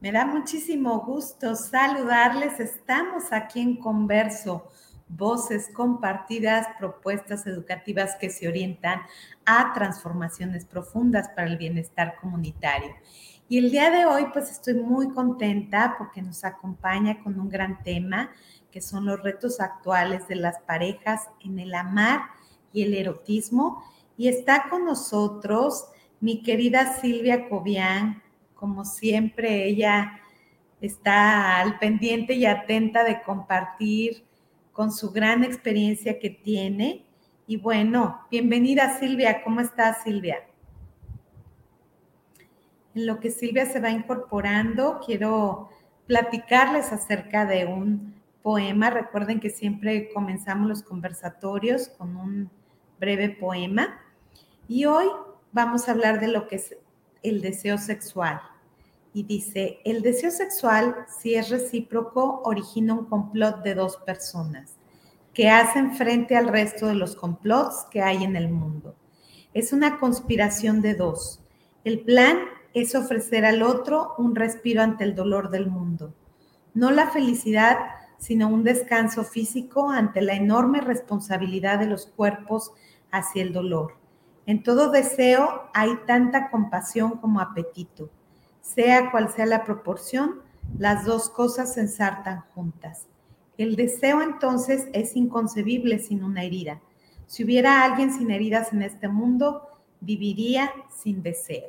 Me 0.00 0.12
da 0.12 0.24
muchísimo 0.24 1.00
gusto 1.00 1.56
saludarles. 1.56 2.60
Estamos 2.60 3.32
aquí 3.32 3.60
en 3.60 3.74
Converso, 3.74 4.68
voces 5.08 5.70
compartidas, 5.74 6.68
propuestas 6.78 7.48
educativas 7.48 8.14
que 8.14 8.30
se 8.30 8.46
orientan 8.46 9.00
a 9.44 9.72
transformaciones 9.74 10.64
profundas 10.66 11.28
para 11.30 11.48
el 11.48 11.58
bienestar 11.58 12.14
comunitario. 12.20 12.94
Y 13.48 13.58
el 13.58 13.72
día 13.72 13.90
de 13.90 14.06
hoy, 14.06 14.26
pues 14.32 14.52
estoy 14.52 14.74
muy 14.74 15.08
contenta 15.08 15.96
porque 15.98 16.22
nos 16.22 16.44
acompaña 16.44 17.20
con 17.24 17.40
un 17.40 17.48
gran 17.48 17.82
tema, 17.82 18.30
que 18.70 18.80
son 18.80 19.04
los 19.04 19.20
retos 19.20 19.58
actuales 19.58 20.28
de 20.28 20.36
las 20.36 20.60
parejas 20.60 21.28
en 21.44 21.58
el 21.58 21.74
amar 21.74 22.20
y 22.72 22.84
el 22.84 22.94
erotismo. 22.94 23.82
Y 24.16 24.28
está 24.28 24.68
con 24.70 24.84
nosotros 24.84 25.88
mi 26.20 26.44
querida 26.44 27.00
Silvia 27.00 27.48
Cobian, 27.48 28.22
como 28.58 28.84
siempre, 28.84 29.66
ella 29.66 30.20
está 30.80 31.60
al 31.60 31.78
pendiente 31.78 32.34
y 32.34 32.44
atenta 32.44 33.04
de 33.04 33.22
compartir 33.22 34.24
con 34.72 34.90
su 34.90 35.12
gran 35.12 35.44
experiencia 35.44 36.18
que 36.18 36.30
tiene. 36.30 37.06
Y 37.46 37.56
bueno, 37.56 38.20
bienvenida 38.30 38.98
Silvia, 38.98 39.42
¿cómo 39.44 39.60
estás 39.60 40.02
Silvia? 40.02 40.38
En 42.94 43.06
lo 43.06 43.20
que 43.20 43.30
Silvia 43.30 43.64
se 43.66 43.80
va 43.80 43.90
incorporando, 43.90 45.00
quiero 45.06 45.68
platicarles 46.06 46.92
acerca 46.92 47.46
de 47.46 47.64
un 47.64 48.20
poema. 48.42 48.90
Recuerden 48.90 49.38
que 49.38 49.50
siempre 49.50 50.10
comenzamos 50.12 50.68
los 50.68 50.82
conversatorios 50.82 51.90
con 51.90 52.16
un 52.16 52.50
breve 52.98 53.28
poema. 53.28 54.00
Y 54.66 54.84
hoy 54.86 55.06
vamos 55.52 55.88
a 55.88 55.92
hablar 55.92 56.18
de 56.18 56.28
lo 56.28 56.48
que 56.48 56.60
el 57.22 57.40
deseo 57.40 57.78
sexual. 57.78 58.40
Y 59.12 59.22
dice, 59.24 59.78
el 59.84 60.02
deseo 60.02 60.30
sexual, 60.30 61.06
si 61.08 61.34
es 61.34 61.48
recíproco, 61.50 62.42
origina 62.44 62.94
un 62.94 63.06
complot 63.06 63.62
de 63.62 63.74
dos 63.74 63.96
personas 63.96 64.76
que 65.38 65.48
hacen 65.48 65.94
frente 65.94 66.36
al 66.36 66.48
resto 66.48 66.88
de 66.88 66.96
los 66.96 67.14
complots 67.14 67.86
que 67.90 68.02
hay 68.02 68.24
en 68.24 68.34
el 68.34 68.48
mundo. 68.48 68.96
Es 69.54 69.72
una 69.72 69.98
conspiración 69.98 70.82
de 70.82 70.94
dos. 70.94 71.40
El 71.84 72.00
plan 72.00 72.38
es 72.74 72.94
ofrecer 72.94 73.44
al 73.44 73.62
otro 73.62 74.14
un 74.18 74.34
respiro 74.34 74.82
ante 74.82 75.04
el 75.04 75.14
dolor 75.14 75.50
del 75.50 75.68
mundo. 75.68 76.12
No 76.74 76.90
la 76.90 77.08
felicidad, 77.10 77.78
sino 78.18 78.48
un 78.48 78.64
descanso 78.64 79.24
físico 79.24 79.90
ante 79.90 80.22
la 80.22 80.34
enorme 80.34 80.80
responsabilidad 80.80 81.78
de 81.78 81.86
los 81.86 82.06
cuerpos 82.06 82.72
hacia 83.10 83.42
el 83.42 83.52
dolor. 83.52 83.94
En 84.48 84.62
todo 84.62 84.90
deseo 84.90 85.68
hay 85.74 85.90
tanta 86.06 86.48
compasión 86.48 87.18
como 87.18 87.38
apetito. 87.38 88.08
Sea 88.62 89.10
cual 89.10 89.30
sea 89.30 89.44
la 89.44 89.62
proporción, 89.62 90.40
las 90.78 91.04
dos 91.04 91.28
cosas 91.28 91.74
se 91.74 91.82
ensartan 91.82 92.46
juntas. 92.54 93.08
El 93.58 93.76
deseo 93.76 94.22
entonces 94.22 94.88
es 94.94 95.16
inconcebible 95.16 95.98
sin 95.98 96.24
una 96.24 96.44
herida. 96.44 96.80
Si 97.26 97.44
hubiera 97.44 97.84
alguien 97.84 98.10
sin 98.10 98.30
heridas 98.30 98.72
en 98.72 98.80
este 98.80 99.06
mundo, 99.06 99.68
viviría 100.00 100.72
sin 100.96 101.22
deseo. 101.22 101.68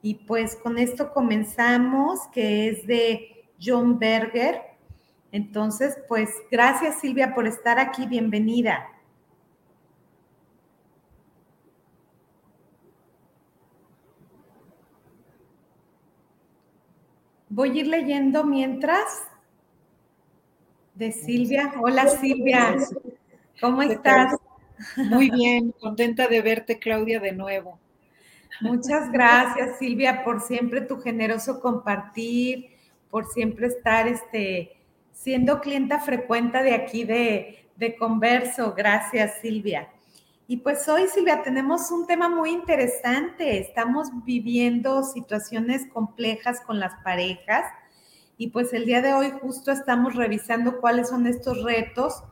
Y 0.00 0.14
pues 0.14 0.54
con 0.54 0.78
esto 0.78 1.12
comenzamos, 1.12 2.28
que 2.32 2.68
es 2.68 2.86
de 2.86 3.48
John 3.60 3.98
Berger. 3.98 4.60
Entonces, 5.32 5.98
pues 6.06 6.30
gracias 6.48 7.00
Silvia 7.00 7.34
por 7.34 7.48
estar 7.48 7.80
aquí, 7.80 8.06
bienvenida. 8.06 8.93
Voy 17.54 17.70
a 17.70 17.80
ir 17.82 17.86
leyendo 17.86 18.42
mientras 18.42 19.22
de 20.92 21.12
Silvia. 21.12 21.72
Hola 21.80 22.08
Silvia, 22.08 22.76
¿cómo 23.60 23.80
estás? 23.82 24.34
Muy 24.96 25.30
bien, 25.30 25.70
contenta 25.70 26.26
de 26.26 26.42
verte 26.42 26.80
Claudia 26.80 27.20
de 27.20 27.30
nuevo. 27.30 27.78
Muchas 28.60 29.12
gracias 29.12 29.78
Silvia 29.78 30.24
por 30.24 30.40
siempre 30.40 30.80
tu 30.80 31.00
generoso 31.00 31.60
compartir, 31.60 32.70
por 33.08 33.26
siempre 33.26 33.68
estar 33.68 34.08
este, 34.08 34.76
siendo 35.12 35.60
clienta 35.60 36.00
frecuente 36.00 36.60
de 36.60 36.74
aquí 36.74 37.04
de, 37.04 37.68
de 37.76 37.94
Converso. 37.94 38.74
Gracias 38.76 39.38
Silvia. 39.40 39.93
Y 40.46 40.58
pues 40.58 40.86
hoy, 40.90 41.06
Silvia, 41.08 41.42
tenemos 41.42 41.90
un 41.90 42.06
tema 42.06 42.28
muy 42.28 42.50
interesante. 42.50 43.58
Estamos 43.58 44.08
viviendo 44.24 45.02
situaciones 45.02 45.86
complejas 45.90 46.60
con 46.60 46.78
las 46.78 46.92
parejas 47.02 47.64
y 48.36 48.48
pues 48.48 48.74
el 48.74 48.84
día 48.84 49.00
de 49.00 49.14
hoy 49.14 49.30
justo 49.40 49.72
estamos 49.72 50.14
revisando 50.14 50.80
cuáles 50.80 51.08
son 51.08 51.26
estos 51.26 51.62
retos 51.62 52.22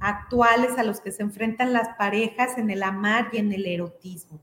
actuales 0.00 0.76
a 0.76 0.82
los 0.82 1.00
que 1.00 1.12
se 1.12 1.22
enfrentan 1.22 1.72
las 1.72 1.96
parejas 1.96 2.58
en 2.58 2.68
el 2.68 2.82
amar 2.82 3.30
y 3.32 3.38
en 3.38 3.50
el 3.52 3.64
erotismo. 3.64 4.38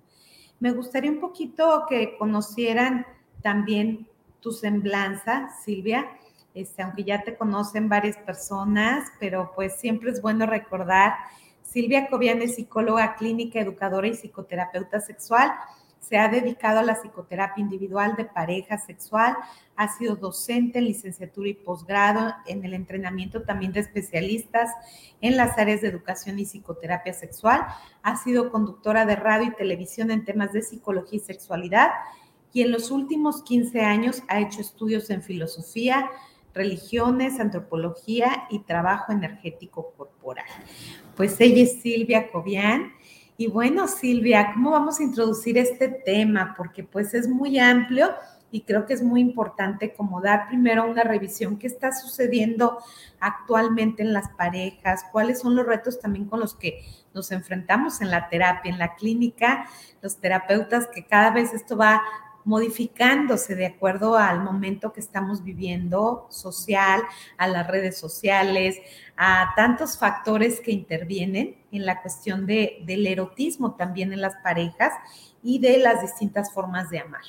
Me 0.60 0.72
gustaría 0.72 1.12
un 1.12 1.20
poquito 1.20 1.86
que 1.88 2.18
conocieran 2.18 3.06
también 3.44 4.08
tu 4.40 4.52
semblanza, 4.52 5.50
Silvia, 5.64 6.08
este, 6.56 6.82
aunque 6.82 7.04
ya 7.04 7.24
te 7.24 7.38
conocen 7.38 7.90
varias 7.90 8.18
personas, 8.18 9.12
pero 9.20 9.52
pues 9.54 9.80
siempre 9.80 10.10
es 10.10 10.20
bueno 10.20 10.48
recordar 10.48 11.14
Silvia 11.72 12.08
Cobian 12.08 12.42
es 12.42 12.56
psicóloga 12.56 13.16
clínica, 13.16 13.60
educadora 13.60 14.08
y 14.08 14.16
psicoterapeuta 14.16 15.00
sexual. 15.00 15.52
Se 16.00 16.18
ha 16.18 16.28
dedicado 16.28 16.80
a 16.80 16.84
la 16.84 16.96
psicoterapia 16.96 17.62
individual 17.62 18.16
de 18.16 18.26
pareja 18.26 18.80
sexual, 18.80 19.38
ha 19.76 19.88
sido 19.90 20.16
docente 20.16 20.80
en 20.80 20.86
licenciatura 20.86 21.50
y 21.50 21.54
posgrado, 21.54 22.34
en 22.48 22.66
el 22.66 22.74
entrenamiento 22.74 23.44
también 23.44 23.72
de 23.72 23.82
especialistas 23.82 24.72
en 25.22 25.38
las 25.38 25.60
áreas 25.60 25.82
de 25.82 25.90
educación 25.90 26.40
y 26.40 26.46
psicoterapia 26.46 27.14
sexual, 27.14 27.68
ha 28.02 28.16
sido 28.16 28.50
conductora 28.50 29.06
de 29.06 29.16
radio 29.16 29.50
y 29.50 29.56
televisión 29.56 30.10
en 30.10 30.26
temas 30.26 30.52
de 30.54 30.64
psicología 30.64 31.18
y 31.18 31.22
sexualidad. 31.22 31.92
Y 32.52 32.64
en 32.64 32.72
los 32.72 32.90
últimos 32.90 33.44
15 33.44 33.82
años 33.82 34.24
ha 34.28 34.40
hecho 34.40 34.62
estudios 34.62 35.12
en 35.12 35.22
filosofía, 35.22 36.10
religiones, 36.60 37.40
antropología 37.40 38.44
y 38.50 38.60
trabajo 38.60 39.14
energético 39.14 39.94
corporal. 39.96 40.46
Pues 41.16 41.40
ella 41.40 41.64
es 41.64 41.82
Silvia 41.82 42.30
Cobian. 42.30 42.92
Y 43.38 43.48
bueno, 43.48 43.88
Silvia, 43.88 44.52
¿cómo 44.54 44.72
vamos 44.72 45.00
a 45.00 45.04
introducir 45.04 45.58
este 45.58 45.88
tema? 45.88 46.54
Porque 46.58 46.84
pues 46.84 47.14
es 47.14 47.30
muy 47.30 47.58
amplio 47.58 48.10
y 48.52 48.62
creo 48.62 48.86
que 48.86 48.94
es 48.94 49.02
muy 49.02 49.22
importante 49.22 49.94
como 49.94 50.20
dar 50.20 50.50
primero 50.50 50.86
una 50.86 51.04
revisión 51.04 51.58
qué 51.58 51.68
está 51.68 51.94
sucediendo 51.94 52.80
actualmente 53.22 54.04
en 54.04 54.12
las 54.12 54.28
parejas, 54.30 55.06
cuáles 55.14 55.40
son 55.40 55.56
los 55.56 55.66
retos 55.66 56.00
también 56.00 56.26
con 56.26 56.42
los 56.42 56.56
que 56.56 56.84
nos 57.14 57.32
enfrentamos 57.32 58.02
en 58.02 58.12
la 58.12 58.28
terapia, 58.28 58.70
en 58.70 58.80
la 58.80 58.96
clínica, 58.96 59.66
los 60.02 60.18
terapeutas 60.18 60.88
que 60.88 61.06
cada 61.06 61.32
vez 61.32 61.54
esto 61.54 61.78
va 61.78 62.02
modificándose 62.46 63.56
de 63.56 63.66
acuerdo 63.66 64.18
al 64.18 64.44
momento 64.44 64.94
que 64.94 65.00
estamos 65.00 65.44
viviendo 65.44 66.28
social, 66.30 67.02
a 67.38 67.48
las 67.48 67.68
redes 67.68 67.98
sociales, 67.98 68.78
a 69.18 69.54
tantos 69.56 69.98
factores 69.98 70.62
que 70.62 70.72
intervienen 70.72 71.58
en 71.72 71.86
la 71.86 72.02
cuestión 72.02 72.46
de, 72.46 72.80
del 72.86 73.06
erotismo 73.08 73.76
también 73.76 74.14
en 74.14 74.22
las 74.22 74.36
parejas 74.38 74.94
y 75.44 75.60
de 75.60 75.78
las 75.78 76.02
distintas 76.02 76.54
formas 76.54 76.90
de 76.90 77.00
amar. 77.00 77.24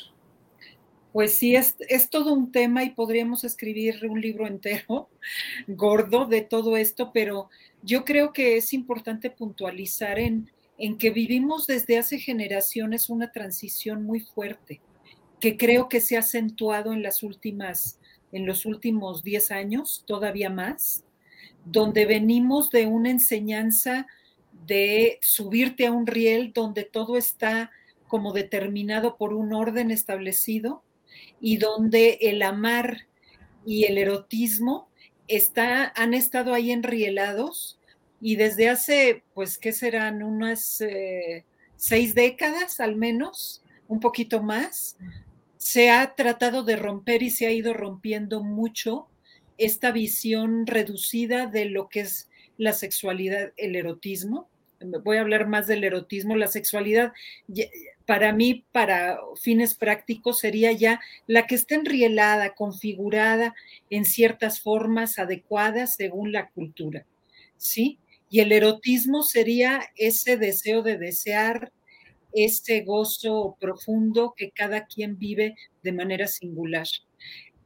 Pues 1.13 1.35
sí, 1.35 1.57
es, 1.57 1.77
todo 2.09 2.33
un 2.33 2.53
tema 2.53 2.85
y 2.85 2.91
podríamos 2.91 3.43
escribir 3.43 4.07
un 4.09 4.21
libro 4.21 4.47
entero 4.47 5.11
gordo 5.67 6.27
de 6.27 6.43
todo 6.43 6.77
esto, 6.77 7.11
pero 7.13 7.51
yo 7.83 8.05
creo 8.05 8.33
que 8.33 8.57
es 8.57 8.73
importante 8.73 9.29
puntualizar 9.31 10.21
en 10.21 10.49
que 10.99 11.11
vivimos 11.11 11.67
desde 11.67 11.99
hace 11.99 12.19
generaciones 12.19 13.11
una 13.11 13.33
transición 13.33 14.05
muy 14.05 14.21
fuerte 14.21 14.81
que 15.41 15.57
creo 15.57 15.89
que 15.89 16.01
se 16.01 16.17
ha 16.17 16.21
acentuado 16.21 16.93
en 16.93 17.03
las 17.03 17.23
últimas, 17.23 17.99
en 18.33 18.47
los 18.47 18.67
últimos 18.67 19.23
10 19.23 19.51
años, 19.51 20.05
todavía 20.07 20.51
más, 20.51 21.05
donde 21.65 22.07
venimos 22.07 22.71
de 22.71 22.87
una 22.87 23.11
enseñanza 23.11 24.07
de 24.67 25.19
subirte 25.23 25.87
a 25.87 25.93
un 25.93 26.07
riel 26.07 26.53
donde 26.53 26.85
todo 26.85 27.17
está 27.17 27.71
como 28.09 28.33
determinado 28.33 29.17
por 29.17 29.33
un 29.33 29.53
orden 29.53 29.91
establecido 29.91 30.83
y 31.41 31.57
donde 31.57 32.19
el 32.21 32.43
amar 32.43 33.07
y 33.65 33.85
el 33.85 33.99
erotismo 33.99 34.89
está, 35.29 35.93
han 35.97 36.15
estado 36.15 36.55
ahí 36.55 36.73
enrielados 36.73 37.79
y 38.21 38.37
desde 38.37 38.69
hace, 38.69 39.23
pues, 39.33 39.57
¿qué 39.59 39.73
serán? 39.73 40.23
Unas 40.23 40.81
eh, 40.81 41.45
seis 41.77 42.15
décadas 42.15 42.81
al 42.81 42.97
menos, 42.97 43.63
un 43.89 44.01
poquito 44.01 44.43
más, 44.43 44.97
se 45.61 45.91
ha 45.91 46.15
tratado 46.15 46.63
de 46.63 46.75
romper 46.77 47.23
y 47.23 47.29
se 47.29 47.47
ha 47.47 47.53
ido 47.53 47.75
rompiendo 47.75 48.43
mucho 48.43 49.09
esta 49.59 49.93
visión 49.93 50.67
reducida 50.67 51.47
de 51.47 51.67
lo 51.67 51.91
que 51.91 52.01
es 52.01 52.31
la 52.57 52.73
sexualidad, 52.73 53.53
el 53.59 53.77
erotismo. 53.77 54.49
Voy 55.05 55.19
a 55.19 55.21
hablar 55.21 55.49
más 55.49 55.67
del 55.67 55.85
erotismo, 55.85 56.35
la 56.35 56.47
sexualidad 56.47 57.13
para 58.07 58.33
mí, 58.33 58.65
para 58.73 59.19
fines 59.39 59.75
prácticos, 59.75 60.39
sería 60.39 60.73
ya 60.73 60.99
la 61.27 61.47
que 61.47 61.57
está 61.57 61.75
enrielada, 61.75 62.55
configurada 62.55 63.55
en 63.91 64.07
ciertas 64.07 64.63
formas 64.63 65.19
adecuadas 65.19 65.95
según 65.95 66.33
la 66.33 66.49
cultura, 66.49 67.05
¿sí? 67.59 67.99
Y 68.31 68.41
el 68.41 68.53
erotismo 68.53 69.25
sería 69.25 69.83
ese 69.95 70.39
deseo 70.39 70.81
de 70.81 70.97
desear, 70.97 71.71
ese 72.33 72.83
gozo 72.83 73.57
profundo 73.61 74.35
que 74.37 74.51
cada 74.51 74.87
quien 74.87 75.19
vive 75.19 75.57
de 75.83 75.93
manera 75.93 76.27
singular. 76.27 76.87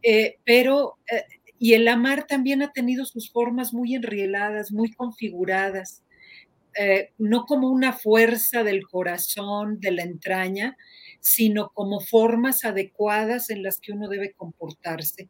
Eh, 0.02 0.38
pero, 0.44 0.98
eh, 1.10 1.24
y 1.58 1.74
el 1.74 1.88
amar 1.88 2.26
también 2.26 2.62
ha 2.62 2.72
tenido 2.72 3.04
sus 3.06 3.30
formas 3.30 3.72
muy 3.72 3.94
enrieladas, 3.94 4.72
muy 4.72 4.92
configuradas. 4.92 6.02
Eh, 6.76 7.10
no 7.18 7.46
como 7.46 7.70
una 7.70 7.92
fuerza 7.92 8.64
del 8.64 8.86
corazón, 8.88 9.78
de 9.80 9.92
la 9.92 10.02
entraña, 10.02 10.76
sino 11.20 11.70
como 11.72 12.00
formas 12.00 12.64
adecuadas 12.64 13.48
en 13.50 13.62
las 13.62 13.80
que 13.80 13.92
uno 13.92 14.08
debe 14.08 14.32
comportarse. 14.32 15.28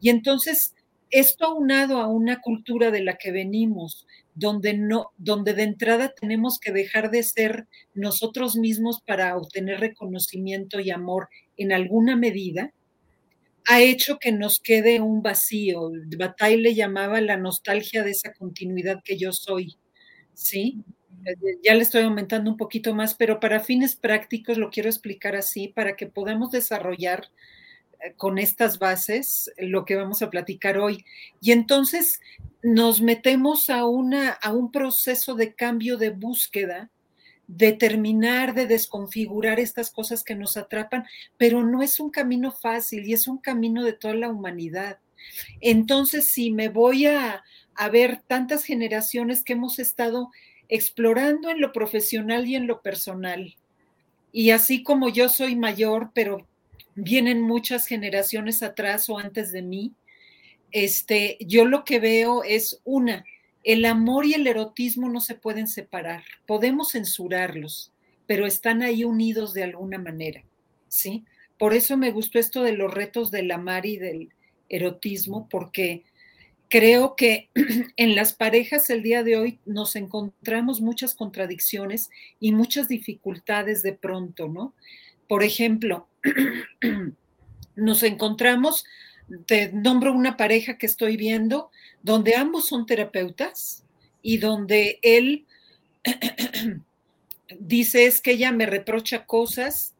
Y 0.00 0.10
entonces, 0.10 0.74
esto 1.10 1.46
aunado 1.46 1.98
a 2.00 2.08
una 2.08 2.40
cultura 2.40 2.90
de 2.90 3.02
la 3.02 3.16
que 3.16 3.32
venimos, 3.32 4.06
donde 4.38 4.74
no, 4.74 5.10
donde 5.16 5.52
de 5.52 5.64
entrada 5.64 6.14
tenemos 6.18 6.60
que 6.60 6.70
dejar 6.70 7.10
de 7.10 7.22
ser 7.24 7.66
nosotros 7.92 8.56
mismos 8.56 9.00
para 9.04 9.36
obtener 9.36 9.80
reconocimiento 9.80 10.78
y 10.78 10.90
amor 10.90 11.28
en 11.56 11.72
alguna 11.72 12.14
medida, 12.14 12.72
ha 13.66 13.80
hecho 13.82 14.18
que 14.18 14.30
nos 14.30 14.60
quede 14.60 15.00
un 15.00 15.22
vacío. 15.22 15.90
Bataille 16.16 16.62
le 16.62 16.74
llamaba 16.74 17.20
la 17.20 17.36
nostalgia 17.36 18.04
de 18.04 18.12
esa 18.12 18.32
continuidad 18.32 19.02
que 19.04 19.18
yo 19.18 19.32
soy. 19.32 19.76
¿sí? 20.34 20.84
Ya 21.64 21.74
le 21.74 21.82
estoy 21.82 22.04
aumentando 22.04 22.48
un 22.48 22.56
poquito 22.56 22.94
más, 22.94 23.14
pero 23.14 23.40
para 23.40 23.60
fines 23.60 23.96
prácticos 23.96 24.56
lo 24.56 24.70
quiero 24.70 24.88
explicar 24.88 25.34
así, 25.34 25.68
para 25.68 25.96
que 25.96 26.06
podamos 26.06 26.52
desarrollar 26.52 27.28
con 28.16 28.38
estas 28.38 28.78
bases 28.78 29.52
lo 29.58 29.84
que 29.84 29.96
vamos 29.96 30.22
a 30.22 30.30
platicar 30.30 30.78
hoy. 30.78 31.04
Y 31.40 31.52
entonces 31.52 32.20
nos 32.62 33.00
metemos 33.00 33.70
a, 33.70 33.86
una, 33.86 34.30
a 34.30 34.52
un 34.52 34.70
proceso 34.70 35.34
de 35.34 35.54
cambio 35.54 35.96
de 35.96 36.10
búsqueda, 36.10 36.90
de 37.46 37.72
terminar 37.72 38.54
de 38.54 38.66
desconfigurar 38.66 39.58
estas 39.58 39.90
cosas 39.90 40.22
que 40.22 40.34
nos 40.34 40.56
atrapan, 40.56 41.06
pero 41.38 41.64
no 41.64 41.82
es 41.82 41.98
un 41.98 42.10
camino 42.10 42.52
fácil 42.52 43.06
y 43.06 43.14
es 43.14 43.26
un 43.26 43.38
camino 43.38 43.84
de 43.84 43.94
toda 43.94 44.14
la 44.14 44.28
humanidad. 44.28 44.98
Entonces, 45.60 46.26
si 46.26 46.50
me 46.50 46.68
voy 46.68 47.06
a, 47.06 47.42
a 47.74 47.88
ver 47.88 48.20
tantas 48.26 48.64
generaciones 48.64 49.42
que 49.42 49.54
hemos 49.54 49.78
estado 49.78 50.30
explorando 50.68 51.48
en 51.48 51.60
lo 51.60 51.72
profesional 51.72 52.46
y 52.46 52.54
en 52.54 52.66
lo 52.66 52.82
personal. 52.82 53.56
Y 54.30 54.50
así 54.50 54.82
como 54.82 55.08
yo 55.08 55.28
soy 55.30 55.56
mayor, 55.56 56.10
pero 56.14 56.46
vienen 57.00 57.40
muchas 57.40 57.86
generaciones 57.86 58.62
atrás 58.62 59.08
o 59.08 59.18
antes 59.18 59.52
de 59.52 59.62
mí, 59.62 59.92
este, 60.72 61.38
yo 61.40 61.64
lo 61.64 61.84
que 61.84 62.00
veo 62.00 62.42
es 62.42 62.80
una, 62.84 63.24
el 63.62 63.84
amor 63.84 64.26
y 64.26 64.34
el 64.34 64.46
erotismo 64.46 65.08
no 65.08 65.20
se 65.20 65.36
pueden 65.36 65.68
separar, 65.68 66.24
podemos 66.44 66.92
censurarlos, 66.92 67.92
pero 68.26 68.46
están 68.46 68.82
ahí 68.82 69.04
unidos 69.04 69.54
de 69.54 69.62
alguna 69.62 69.98
manera, 69.98 70.42
¿sí? 70.88 71.24
Por 71.56 71.72
eso 71.72 71.96
me 71.96 72.10
gustó 72.10 72.38
esto 72.38 72.62
de 72.62 72.72
los 72.72 72.92
retos 72.92 73.30
del 73.30 73.50
amar 73.52 73.86
y 73.86 73.96
del 73.96 74.30
erotismo, 74.68 75.48
porque 75.48 76.04
creo 76.68 77.14
que 77.14 77.48
en 77.96 78.16
las 78.16 78.32
parejas 78.32 78.90
el 78.90 79.02
día 79.02 79.22
de 79.22 79.36
hoy 79.36 79.60
nos 79.64 79.94
encontramos 79.94 80.80
muchas 80.80 81.14
contradicciones 81.14 82.10
y 82.40 82.52
muchas 82.52 82.88
dificultades 82.88 83.82
de 83.82 83.92
pronto, 83.92 84.48
¿no? 84.48 84.74
Por 85.28 85.44
ejemplo, 85.44 86.08
nos 87.76 88.02
encontramos, 88.02 88.84
te 89.46 89.70
nombro 89.72 90.12
una 90.12 90.36
pareja 90.36 90.78
que 90.78 90.86
estoy 90.86 91.16
viendo, 91.16 91.70
donde 92.02 92.34
ambos 92.34 92.66
son 92.66 92.86
terapeutas 92.86 93.84
y 94.22 94.38
donde 94.38 94.98
él 95.02 95.46
dice 97.58 98.06
es 98.06 98.20
que 98.20 98.32
ella 98.32 98.52
me 98.52 98.66
reprocha 98.66 99.26
cosas 99.26 99.94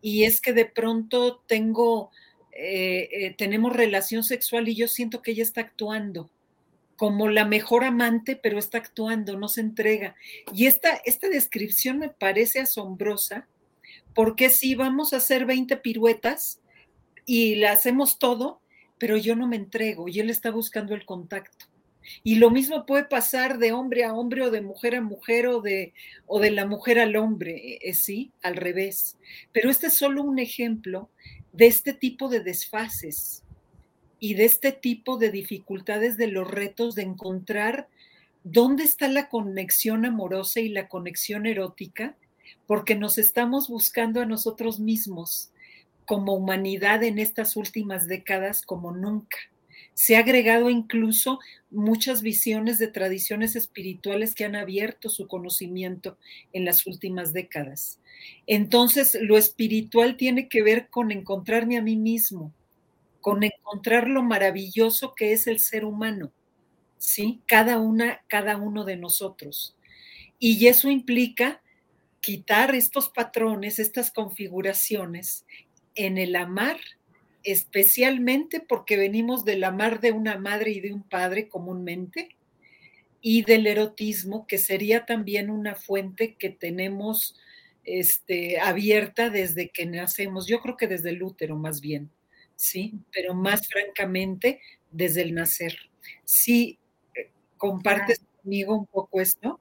y 0.00 0.24
es 0.24 0.40
que 0.40 0.52
de 0.52 0.66
pronto 0.66 1.42
tengo 1.46 2.10
eh, 2.52 3.08
eh, 3.12 3.34
tenemos 3.36 3.74
relación 3.74 4.24
sexual 4.24 4.68
y 4.68 4.74
yo 4.74 4.86
siento 4.86 5.22
que 5.22 5.30
ella 5.30 5.42
está 5.42 5.62
actuando 5.62 6.30
como 6.96 7.28
la 7.28 7.44
mejor 7.44 7.82
amante, 7.82 8.36
pero 8.36 8.58
está 8.58 8.78
actuando, 8.78 9.36
no 9.36 9.48
se 9.48 9.60
entrega. 9.60 10.14
Y 10.54 10.66
esta, 10.66 10.90
esta 11.04 11.28
descripción 11.28 11.98
me 11.98 12.10
parece 12.10 12.60
asombrosa, 12.60 13.48
porque 14.14 14.50
si 14.50 14.74
vamos 14.74 15.12
a 15.12 15.18
hacer 15.18 15.46
20 15.46 15.76
piruetas 15.78 16.60
y 17.26 17.56
le 17.56 17.68
hacemos 17.68 18.18
todo, 18.18 18.60
pero 18.98 19.16
yo 19.16 19.36
no 19.36 19.48
me 19.48 19.56
entrego 19.56 20.08
y 20.08 20.20
él 20.20 20.30
está 20.30 20.50
buscando 20.50 20.94
el 20.94 21.04
contacto. 21.04 21.66
Y 22.22 22.36
lo 22.36 22.50
mismo 22.50 22.84
puede 22.84 23.04
pasar 23.04 23.58
de 23.58 23.72
hombre 23.72 24.04
a 24.04 24.14
hombre 24.14 24.42
o 24.42 24.50
de 24.50 24.60
mujer 24.60 24.96
a 24.96 25.00
mujer 25.00 25.46
o 25.46 25.60
de, 25.60 25.92
o 26.26 26.40
de 26.40 26.50
la 26.50 26.66
mujer 26.66 26.98
al 26.98 27.16
hombre, 27.16 27.78
eh, 27.80 27.94
sí, 27.94 28.32
al 28.42 28.56
revés. 28.56 29.16
Pero 29.52 29.70
este 29.70 29.86
es 29.86 29.94
solo 29.94 30.22
un 30.22 30.38
ejemplo 30.38 31.10
de 31.52 31.66
este 31.66 31.92
tipo 31.92 32.28
de 32.28 32.40
desfases 32.40 33.44
y 34.18 34.34
de 34.34 34.44
este 34.44 34.72
tipo 34.72 35.16
de 35.16 35.30
dificultades 35.30 36.16
de 36.16 36.28
los 36.28 36.50
retos 36.50 36.94
de 36.94 37.02
encontrar 37.02 37.88
dónde 38.44 38.84
está 38.84 39.08
la 39.08 39.28
conexión 39.28 40.04
amorosa 40.04 40.60
y 40.60 40.68
la 40.68 40.88
conexión 40.88 41.46
erótica, 41.46 42.16
porque 42.72 42.94
nos 42.94 43.18
estamos 43.18 43.68
buscando 43.68 44.22
a 44.22 44.24
nosotros 44.24 44.80
mismos 44.80 45.50
como 46.06 46.32
humanidad 46.32 47.02
en 47.02 47.18
estas 47.18 47.54
últimas 47.54 48.06
décadas 48.06 48.62
como 48.62 48.92
nunca. 48.92 49.36
Se 49.92 50.16
ha 50.16 50.20
agregado 50.20 50.70
incluso 50.70 51.38
muchas 51.70 52.22
visiones 52.22 52.78
de 52.78 52.88
tradiciones 52.88 53.56
espirituales 53.56 54.34
que 54.34 54.46
han 54.46 54.56
abierto 54.56 55.10
su 55.10 55.28
conocimiento 55.28 56.16
en 56.54 56.64
las 56.64 56.86
últimas 56.86 57.34
décadas. 57.34 58.00
Entonces, 58.46 59.18
lo 59.20 59.36
espiritual 59.36 60.16
tiene 60.16 60.48
que 60.48 60.62
ver 60.62 60.88
con 60.88 61.12
encontrarme 61.12 61.76
a 61.76 61.82
mí 61.82 61.98
mismo, 61.98 62.54
con 63.20 63.44
encontrar 63.44 64.08
lo 64.08 64.22
maravilloso 64.22 65.14
que 65.14 65.34
es 65.34 65.46
el 65.46 65.60
ser 65.60 65.84
humano, 65.84 66.32
¿sí? 66.96 67.42
Cada 67.44 67.78
una, 67.78 68.22
cada 68.28 68.56
uno 68.56 68.86
de 68.86 68.96
nosotros. 68.96 69.76
Y 70.38 70.68
eso 70.68 70.88
implica 70.88 71.61
quitar 72.22 72.74
estos 72.74 73.10
patrones, 73.10 73.78
estas 73.78 74.10
configuraciones 74.10 75.44
en 75.94 76.16
el 76.16 76.36
amar, 76.36 76.78
especialmente 77.42 78.60
porque 78.60 78.96
venimos 78.96 79.44
del 79.44 79.64
amar 79.64 80.00
de 80.00 80.12
una 80.12 80.38
madre 80.38 80.70
y 80.70 80.80
de 80.80 80.92
un 80.94 81.02
padre 81.02 81.48
comúnmente, 81.48 82.36
y 83.20 83.42
del 83.42 83.66
erotismo, 83.66 84.46
que 84.46 84.58
sería 84.58 85.04
también 85.04 85.50
una 85.50 85.74
fuente 85.74 86.34
que 86.34 86.50
tenemos 86.50 87.36
este, 87.84 88.60
abierta 88.60 89.28
desde 89.28 89.70
que 89.70 89.86
nacemos, 89.86 90.46
yo 90.46 90.60
creo 90.60 90.76
que 90.76 90.88
desde 90.88 91.10
el 91.10 91.22
útero 91.22 91.56
más 91.56 91.80
bien, 91.80 92.10
¿sí? 92.56 92.94
Pero 93.12 93.34
más 93.34 93.68
francamente 93.68 94.60
desde 94.90 95.22
el 95.22 95.34
nacer. 95.34 95.76
¿Sí 96.24 96.78
eh, 97.14 97.30
compartes 97.56 98.22
conmigo 98.42 98.76
un 98.76 98.86
poco 98.86 99.20
esto? 99.20 99.60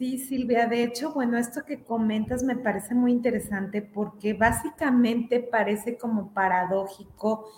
Sí, 0.00 0.16
Silvia, 0.16 0.66
de 0.66 0.82
hecho, 0.82 1.12
bueno, 1.12 1.36
esto 1.36 1.62
que 1.66 1.84
comentas 1.84 2.42
me 2.42 2.56
parece 2.56 2.94
muy 2.94 3.12
interesante 3.12 3.82
porque 3.82 4.32
básicamente 4.32 5.40
parece 5.40 5.98
como 5.98 6.32
paradójico 6.32 7.50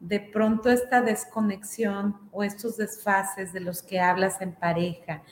de 0.00 0.18
pronto 0.18 0.68
esta 0.68 1.00
desconexión 1.00 2.28
o 2.32 2.42
estos 2.42 2.76
desfases 2.76 3.52
de 3.52 3.60
los 3.60 3.82
que 3.82 4.00
hablas 4.00 4.40
en 4.40 4.52
pareja, 4.56 5.22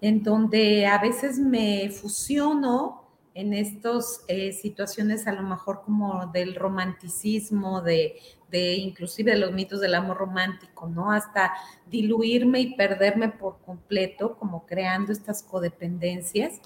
en 0.00 0.24
donde 0.24 0.84
a 0.84 0.98
veces 0.98 1.38
me 1.38 1.88
fusiono 1.90 3.03
en 3.34 3.52
estas 3.52 4.24
eh, 4.28 4.52
situaciones 4.52 5.26
a 5.26 5.32
lo 5.32 5.42
mejor 5.42 5.82
como 5.82 6.26
del 6.28 6.54
romanticismo, 6.54 7.82
de, 7.82 8.16
de 8.50 8.74
inclusive 8.74 9.32
de 9.32 9.38
los 9.38 9.52
mitos 9.52 9.80
del 9.80 9.94
amor 9.94 10.18
romántico, 10.18 10.88
¿no? 10.88 11.10
Hasta 11.10 11.52
diluirme 11.86 12.60
y 12.60 12.74
perderme 12.76 13.28
por 13.28 13.58
completo, 13.66 14.36
como 14.36 14.64
creando 14.66 15.12
estas 15.12 15.42
codependencias. 15.42 16.60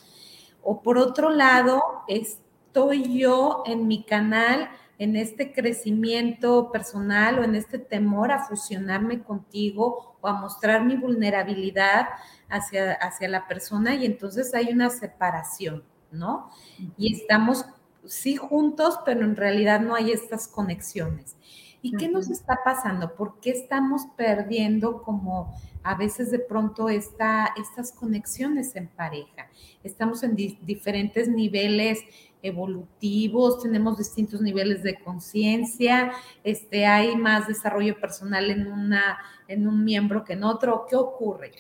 O 0.63 0.83
por 0.83 0.99
otro 0.99 1.31
lado, 1.31 1.83
estoy 2.07 3.19
yo 3.19 3.63
en 3.67 3.89
mi 3.89 4.05
canal 4.05 4.69
en 4.99 5.15
este 5.17 5.53
crecimiento 5.53 6.73
personal 6.73 7.39
o 7.39 7.45
en 7.45 7.55
este 7.55 7.79
temor 7.79 8.33
a 8.33 8.45
fusionarme 8.45 9.23
contigo 9.23 10.17
o 10.21 10.29
a 10.29 10.33
mostrar 10.33 10.85
mi 10.85 10.97
vulnerabilidad 10.97 12.09
hacia, 12.49 12.95
hacia 12.95 13.29
la 13.29 13.47
persona 13.47 13.95
y 13.95 14.05
entonces 14.05 14.55
hay 14.55 14.73
una 14.73 14.91
separación, 14.91 15.85
¿no? 16.11 16.51
Y 16.97 17.15
estamos 17.15 17.65
sí 18.07 18.37
juntos, 18.37 18.99
pero 19.05 19.25
en 19.25 19.37
realidad 19.37 19.81
no 19.81 19.95
hay 19.95 20.13
estas 20.13 20.49
conexiones. 20.49 21.37
¿Y 21.81 21.97
qué 21.97 22.09
nos 22.09 22.29
está 22.29 22.59
pasando? 22.65 23.15
¿Por 23.15 23.39
qué 23.41 23.51
estamos 23.51 24.03
perdiendo 24.17 25.03
como 25.03 25.55
a 25.85 25.95
veces 25.95 26.31
de 26.33 26.41
pronto 26.41 26.89
esta, 26.89 27.55
estas 27.57 27.93
conexiones 27.93 28.75
en 28.75 28.89
pareja? 28.89 29.49
Estamos 29.85 30.25
en 30.25 30.35
diferentes 30.35 31.29
niveles 31.29 32.01
evolutivos, 32.43 33.63
tenemos 33.63 33.99
distintos 33.99 34.41
niveles 34.41 34.83
de 34.83 34.99
conciencia, 34.99 36.13
este, 36.43 36.87
hay 36.87 37.17
más 37.17 37.47
desarrollo 37.47 38.01
personal 38.01 38.51
en, 38.51 38.67
una, 38.67 39.19
en 39.47 39.69
un 39.69 39.85
miembro 39.85 40.25
que 40.25 40.33
en 40.33 40.45
otro. 40.45 40.85
¿Qué 40.89 40.97
ocurre? 40.97 41.53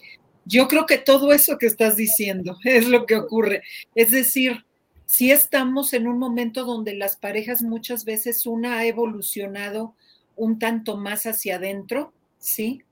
Yo 0.48 0.66
creo 0.66 0.86
que 0.86 0.96
todo 0.96 1.32
eso 1.32 1.58
que 1.58 1.66
estás 1.66 1.96
diciendo 1.96 2.56
es 2.64 2.88
lo 2.88 3.04
que 3.04 3.16
ocurre. 3.16 3.62
Es 3.94 4.10
decir, 4.10 4.64
si 5.04 5.30
estamos 5.30 5.92
en 5.92 6.08
un 6.08 6.18
momento 6.18 6.64
donde 6.64 6.94
las 6.94 7.16
parejas 7.16 7.62
muchas 7.62 8.04
veces 8.04 8.46
una 8.46 8.78
ha 8.78 8.86
evolucionado 8.86 9.94
un 10.36 10.58
tanto 10.58 10.96
más 10.96 11.26
hacia 11.26 11.56
adentro, 11.56 12.12
¿sí? 12.38 12.82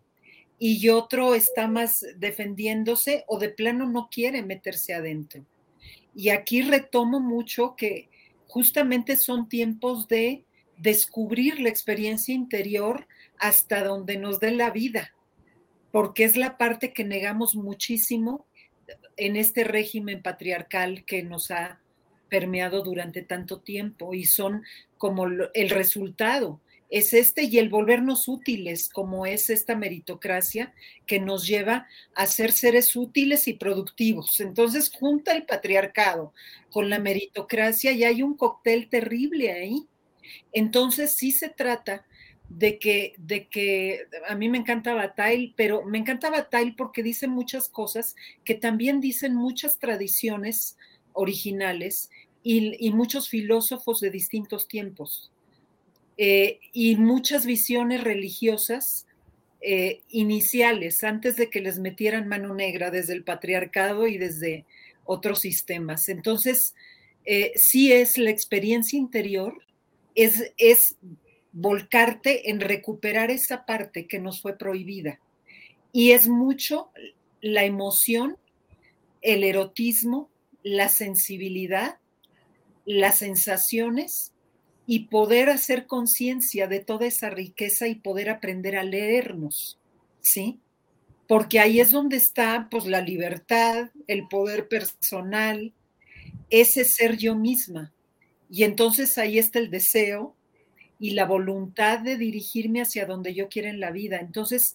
Y 0.58 0.88
otro 0.90 1.34
está 1.34 1.66
más 1.66 2.04
defendiéndose 2.16 3.24
o 3.26 3.38
de 3.38 3.48
plano 3.48 3.88
no 3.88 4.08
quiere 4.10 4.42
meterse 4.42 4.92
adentro. 4.92 5.44
Y 6.14 6.30
aquí 6.30 6.62
retomo 6.62 7.20
mucho 7.20 7.74
que 7.76 8.08
justamente 8.48 9.16
son 9.16 9.48
tiempos 9.48 10.08
de 10.08 10.44
descubrir 10.76 11.60
la 11.60 11.68
experiencia 11.68 12.34
interior 12.34 13.06
hasta 13.38 13.84
donde 13.84 14.16
nos 14.16 14.40
dé 14.40 14.50
la 14.50 14.70
vida, 14.70 15.14
porque 15.96 16.24
es 16.24 16.36
la 16.36 16.58
parte 16.58 16.92
que 16.92 17.04
negamos 17.04 17.54
muchísimo 17.54 18.44
en 19.16 19.34
este 19.34 19.64
régimen 19.64 20.20
patriarcal 20.20 21.06
que 21.06 21.22
nos 21.22 21.50
ha 21.50 21.80
permeado 22.28 22.82
durante 22.82 23.22
tanto 23.22 23.60
tiempo 23.60 24.12
y 24.12 24.26
son 24.26 24.62
como 24.98 25.24
el 25.24 25.70
resultado 25.70 26.60
es 26.90 27.14
este 27.14 27.44
y 27.44 27.56
el 27.56 27.70
volvernos 27.70 28.28
útiles, 28.28 28.90
como 28.90 29.24
es 29.24 29.48
esta 29.48 29.74
meritocracia 29.74 30.74
que 31.06 31.18
nos 31.18 31.46
lleva 31.46 31.86
a 32.14 32.26
ser 32.26 32.52
seres 32.52 32.94
útiles 32.94 33.48
y 33.48 33.54
productivos. 33.54 34.38
Entonces, 34.40 34.92
junta 34.94 35.32
el 35.32 35.46
patriarcado 35.46 36.34
con 36.70 36.90
la 36.90 36.98
meritocracia 36.98 37.92
y 37.92 38.04
hay 38.04 38.22
un 38.22 38.36
cóctel 38.36 38.90
terrible 38.90 39.50
ahí. 39.50 39.86
Entonces, 40.52 41.14
sí 41.14 41.32
se 41.32 41.48
trata 41.48 42.04
de 42.48 42.78
que, 42.78 43.14
de 43.18 43.48
que 43.48 44.06
a 44.28 44.34
mí 44.34 44.48
me 44.48 44.58
encanta 44.58 44.94
Bataille, 44.94 45.52
pero 45.56 45.84
me 45.84 45.98
encanta 45.98 46.30
Bataille 46.30 46.74
porque 46.76 47.02
dice 47.02 47.28
muchas 47.28 47.68
cosas 47.68 48.16
que 48.44 48.54
también 48.54 49.00
dicen 49.00 49.34
muchas 49.34 49.78
tradiciones 49.78 50.76
originales 51.12 52.10
y, 52.42 52.86
y 52.86 52.92
muchos 52.92 53.28
filósofos 53.28 54.00
de 54.00 54.10
distintos 54.10 54.68
tiempos. 54.68 55.32
Eh, 56.18 56.60
y 56.72 56.96
muchas 56.96 57.44
visiones 57.44 58.02
religiosas 58.02 59.06
eh, 59.60 60.00
iniciales, 60.08 61.04
antes 61.04 61.36
de 61.36 61.50
que 61.50 61.60
les 61.60 61.78
metieran 61.78 62.26
mano 62.26 62.54
negra 62.54 62.90
desde 62.90 63.12
el 63.12 63.22
patriarcado 63.22 64.06
y 64.06 64.16
desde 64.16 64.64
otros 65.04 65.40
sistemas. 65.40 66.08
Entonces, 66.08 66.74
eh, 67.26 67.52
sí 67.56 67.92
es 67.92 68.16
la 68.16 68.30
experiencia 68.30 68.98
interior, 68.98 69.62
es, 70.14 70.52
es 70.56 70.96
volcarte 71.58 72.50
en 72.50 72.60
recuperar 72.60 73.30
esa 73.30 73.64
parte 73.64 74.06
que 74.06 74.18
nos 74.18 74.42
fue 74.42 74.58
prohibida. 74.58 75.20
Y 75.90 76.10
es 76.10 76.28
mucho 76.28 76.90
la 77.40 77.64
emoción, 77.64 78.36
el 79.22 79.42
erotismo, 79.42 80.28
la 80.62 80.90
sensibilidad, 80.90 81.96
las 82.84 83.18
sensaciones 83.18 84.32
y 84.86 85.06
poder 85.06 85.48
hacer 85.48 85.86
conciencia 85.86 86.68
de 86.68 86.80
toda 86.80 87.06
esa 87.06 87.30
riqueza 87.30 87.88
y 87.88 87.94
poder 87.94 88.28
aprender 88.28 88.76
a 88.76 88.84
leernos, 88.84 89.78
¿sí? 90.20 90.60
Porque 91.26 91.58
ahí 91.58 91.80
es 91.80 91.90
donde 91.90 92.18
está 92.18 92.68
pues 92.70 92.84
la 92.84 93.00
libertad, 93.00 93.88
el 94.08 94.28
poder 94.28 94.68
personal, 94.68 95.72
ese 96.50 96.84
ser 96.84 97.16
yo 97.16 97.34
misma. 97.34 97.94
Y 98.50 98.64
entonces 98.64 99.16
ahí 99.16 99.38
está 99.38 99.58
el 99.58 99.70
deseo 99.70 100.36
y 100.98 101.10
la 101.10 101.26
voluntad 101.26 102.00
de 102.00 102.16
dirigirme 102.16 102.82
hacia 102.82 103.06
donde 103.06 103.34
yo 103.34 103.48
quiera 103.48 103.68
en 103.68 103.80
la 103.80 103.90
vida. 103.90 104.18
Entonces, 104.18 104.74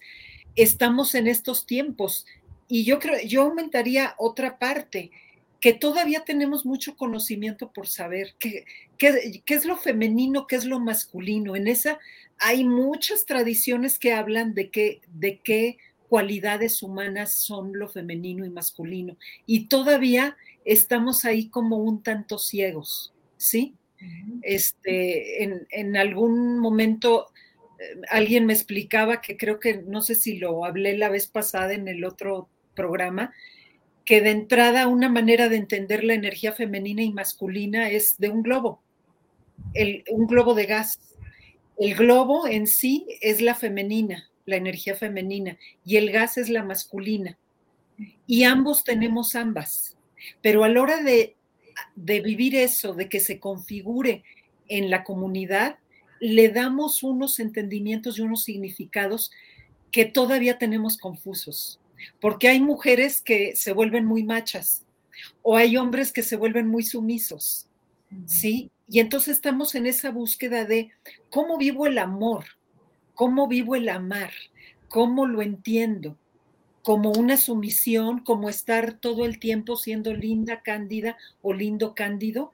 estamos 0.56 1.16
en 1.16 1.28
estos 1.28 1.66
tiempos 1.66 2.26
y 2.68 2.84
yo 2.84 3.00
creo 3.00 3.20
yo 3.26 3.44
aumentaría 3.44 4.16
otra 4.18 4.58
parte 4.58 5.12
que 5.60 5.74
todavía 5.74 6.24
tenemos 6.26 6.66
mucho 6.66 6.96
conocimiento 6.96 7.72
por 7.72 7.88
saber 7.88 8.34
qué, 8.40 8.66
qué, 8.98 9.44
es 9.46 9.66
lo 9.66 9.78
femenino, 9.78 10.48
qué 10.48 10.56
es 10.56 10.66
lo 10.66 10.80
masculino. 10.80 11.56
En 11.56 11.68
esa 11.68 12.00
hay 12.40 12.64
muchas 12.64 13.26
tradiciones 13.26 14.00
que 14.00 14.14
hablan 14.14 14.56
de 14.56 14.72
qué, 14.72 15.02
de 15.14 15.40
qué 15.40 15.78
cualidades 16.10 16.82
humanas 16.82 17.34
son 17.34 17.74
lo 17.74 17.88
femenino 17.88 18.44
y 18.44 18.50
masculino. 18.50 19.18
Y 19.46 19.68
todavía 19.68 20.36
estamos 20.66 21.26
ahí 21.26 21.48
como 21.48 21.78
un 21.78 22.02
tanto 22.02 22.40
ciegos, 22.40 23.14
¿sí? 23.38 23.76
Este, 24.42 25.44
en, 25.44 25.68
en 25.70 25.98
algún 25.98 26.60
momento 26.60 27.28
eh, 27.80 28.02
alguien 28.10 28.46
me 28.46 28.54
explicaba 28.54 29.22
que 29.22 29.38
creo 29.38 29.60
que, 29.60 29.78
no 29.78 30.02
sé 30.02 30.16
si 30.16 30.38
lo 30.38 30.66
hablé 30.66 30.98
la 30.98 31.10
vez 31.10 31.28
pasada 31.28 31.74
en 31.74 31.88
el 31.88 32.04
otro 32.06 32.50
programa, 32.76 33.34
que 34.06 34.22
de 34.22 34.32
entrada 34.32 34.88
una 34.88 35.10
manera 35.10 35.50
de 35.50 35.58
entender 35.58 36.04
la 36.04 36.14
energía 36.14 36.54
femenina 36.54 37.04
y 37.04 37.12
masculina 37.12 37.90
es 37.90 38.18
de 38.18 38.30
un 38.30 38.42
globo, 38.42 38.82
un 40.10 40.28
globo 40.28 40.54
de 40.54 40.66
gas. 40.66 41.00
El 41.78 41.96
globo 41.96 42.48
en 42.48 42.68
sí 42.68 43.06
es 43.22 43.42
la 43.42 43.56
femenina, 43.56 44.30
la 44.46 44.56
energía 44.56 44.96
femenina, 44.96 45.58
y 45.86 45.98
el 45.98 46.12
gas 46.12 46.38
es 46.38 46.50
la 46.50 46.64
masculina. 46.64 47.38
Y 48.26 48.44
ambos 48.44 48.84
tenemos 48.84 49.36
ambas. 49.36 49.98
Pero 50.42 50.64
a 50.64 50.70
la 50.70 50.82
hora 50.82 51.04
de, 51.04 51.36
de 51.96 52.22
vivir 52.22 52.56
eso, 52.56 52.94
de 52.94 53.10
que 53.10 53.20
se 53.20 53.40
configure 53.40 54.24
en 54.68 54.90
la 54.90 55.04
comunidad, 55.04 55.78
le 56.20 56.50
damos 56.50 57.04
unos 57.04 57.40
entendimientos 57.40 58.18
y 58.18 58.22
unos 58.22 58.44
significados 58.44 59.32
que 59.92 60.06
todavía 60.06 60.58
tenemos 60.58 60.98
confusos 60.98 61.82
porque 62.20 62.48
hay 62.48 62.60
mujeres 62.60 63.22
que 63.22 63.56
se 63.56 63.74
vuelven 63.74 64.06
muy 64.06 64.24
machas 64.24 64.84
o 65.42 65.58
hay 65.58 65.78
hombres 65.78 66.12
que 66.12 66.24
se 66.24 66.36
vuelven 66.36 66.68
muy 66.68 66.84
sumisos, 66.84 67.68
¿sí? 68.26 68.72
Y 68.88 69.00
entonces 69.00 69.36
estamos 69.36 69.76
en 69.76 69.86
esa 69.86 70.12
búsqueda 70.12 70.66
de 70.66 70.92
cómo 71.30 71.58
vivo 71.58 71.86
el 71.86 71.98
amor, 71.98 72.46
cómo 73.14 73.48
vivo 73.48 73.76
el 73.76 73.90
amar, 73.90 74.32
cómo 74.90 75.26
lo 75.26 75.42
entiendo, 75.42 76.18
como 76.84 77.12
una 77.12 77.38
sumisión, 77.38 78.20
como 78.20 78.50
estar 78.50 78.94
todo 78.94 79.26
el 79.26 79.40
tiempo 79.40 79.76
siendo 79.76 80.14
linda, 80.14 80.62
cándida 80.62 81.18
o 81.42 81.54
lindo, 81.54 81.94
cándido. 81.96 82.54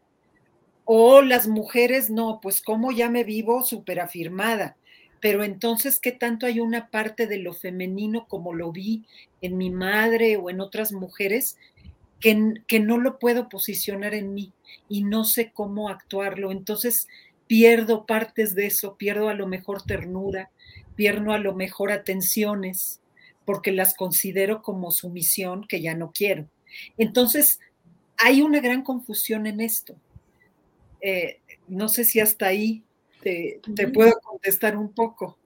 O 0.86 1.22
las 1.22 1.48
mujeres, 1.48 2.10
no, 2.10 2.40
pues 2.42 2.62
cómo 2.62 2.92
ya 2.92 3.10
me 3.10 3.24
vivo 3.24 3.64
súper 3.64 4.00
afirmada, 4.00 4.78
pero 5.20 5.44
entonces, 5.44 6.00
¿qué 6.00 6.12
tanto 6.12 6.46
hay 6.46 6.60
una 6.60 6.90
parte 6.90 7.28
de 7.28 7.40
lo 7.40 7.54
femenino 7.54 8.28
como 8.28 8.54
lo 8.54 8.72
vi 8.72 9.04
en 9.42 9.58
mi 9.58 9.70
madre 9.70 10.38
o 10.38 10.50
en 10.50 10.62
otras 10.62 10.92
mujeres 10.92 11.58
que, 12.20 12.54
que 12.68 12.80
no 12.80 12.98
lo 12.98 13.20
puedo 13.20 13.50
posicionar 13.50 14.14
en 14.14 14.34
mí 14.34 14.54
y 14.88 15.04
no 15.04 15.26
sé 15.26 15.52
cómo 15.54 15.90
actuarlo? 15.90 16.52
Entonces, 16.52 17.08
pierdo 17.48 18.06
partes 18.06 18.54
de 18.56 18.68
eso, 18.68 18.96
pierdo 18.96 19.30
a 19.30 19.34
lo 19.34 19.48
mejor 19.48 19.82
ternura, 19.82 20.52
pierdo 20.96 21.32
a 21.32 21.40
lo 21.40 21.56
mejor 21.56 21.92
atenciones, 21.92 23.02
porque 23.48 23.72
las 23.72 23.96
considero 23.96 24.62
como 24.62 24.92
sumisión 24.92 25.66
que 25.70 25.80
ya 25.80 25.96
no 25.96 26.12
quiero. 26.12 26.50
Entonces, 26.98 27.62
hay 28.18 28.42
una 28.42 28.60
gran 28.60 28.82
confusión 28.82 29.48
en 29.48 29.62
esto. 29.62 29.96
Eh, 31.00 31.40
no 31.70 31.88
sé 31.88 32.04
si 32.04 32.20
hasta 32.20 32.48
ahí 32.48 32.84
te, 33.22 33.62
puedo 33.94 34.20
contestar 34.20 34.76
un 34.76 34.92
poco. 34.92 35.38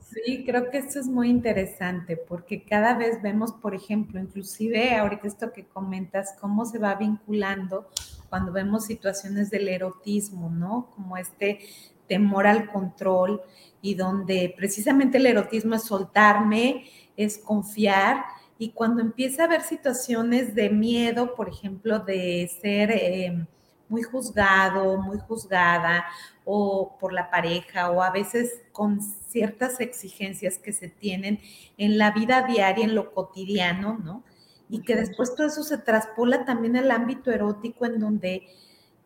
Sí, 0.00 0.42
creo 0.46 0.70
que 0.70 0.78
esto 0.78 0.98
es 0.98 1.06
muy 1.06 1.28
interesante 1.28 2.16
porque 2.16 2.64
cada 2.64 2.96
vez 2.96 3.20
vemos, 3.20 3.52
por 3.52 3.74
ejemplo, 3.74 4.18
inclusive 4.18 4.94
ahorita 4.94 5.28
esto 5.28 5.52
que 5.52 5.66
comentas, 5.66 6.36
cómo 6.40 6.64
se 6.64 6.78
va 6.78 6.94
vinculando 6.94 7.90
cuando 8.30 8.52
vemos 8.52 8.86
situaciones 8.86 9.50
del 9.50 9.68
erotismo, 9.68 10.48
¿no? 10.48 10.90
Como 10.94 11.18
este 11.18 11.60
temor 12.08 12.46
al 12.46 12.70
control 12.72 13.42
y 13.82 13.96
donde 13.96 14.54
precisamente 14.56 15.18
el 15.18 15.26
erotismo 15.26 15.74
es 15.74 15.82
soltarme, 15.82 16.86
es 17.16 17.38
confiar 17.38 18.24
y 18.58 18.70
cuando 18.70 19.00
empieza 19.00 19.42
a 19.42 19.46
haber 19.46 19.62
situaciones 19.62 20.54
de 20.54 20.70
miedo, 20.70 21.34
por 21.34 21.48
ejemplo, 21.48 21.98
de 22.00 22.50
ser... 22.60 22.90
Eh, 22.90 23.46
muy 23.88 24.02
juzgado, 24.02 24.96
muy 24.98 25.18
juzgada 25.18 26.04
o 26.44 26.96
por 26.98 27.12
la 27.12 27.30
pareja 27.30 27.90
o 27.90 28.02
a 28.02 28.10
veces 28.10 28.62
con 28.72 29.00
ciertas 29.00 29.80
exigencias 29.80 30.58
que 30.58 30.72
se 30.72 30.88
tienen 30.88 31.40
en 31.78 31.98
la 31.98 32.10
vida 32.10 32.42
diaria, 32.42 32.84
en 32.84 32.94
lo 32.94 33.12
cotidiano, 33.12 33.98
¿no? 34.02 34.24
Y 34.68 34.82
que 34.82 34.96
después 34.96 35.34
todo 35.34 35.46
eso 35.46 35.62
se 35.62 35.78
traspola 35.78 36.44
también 36.44 36.76
al 36.76 36.90
ámbito 36.90 37.30
erótico 37.30 37.86
en 37.86 38.00
donde 38.00 38.48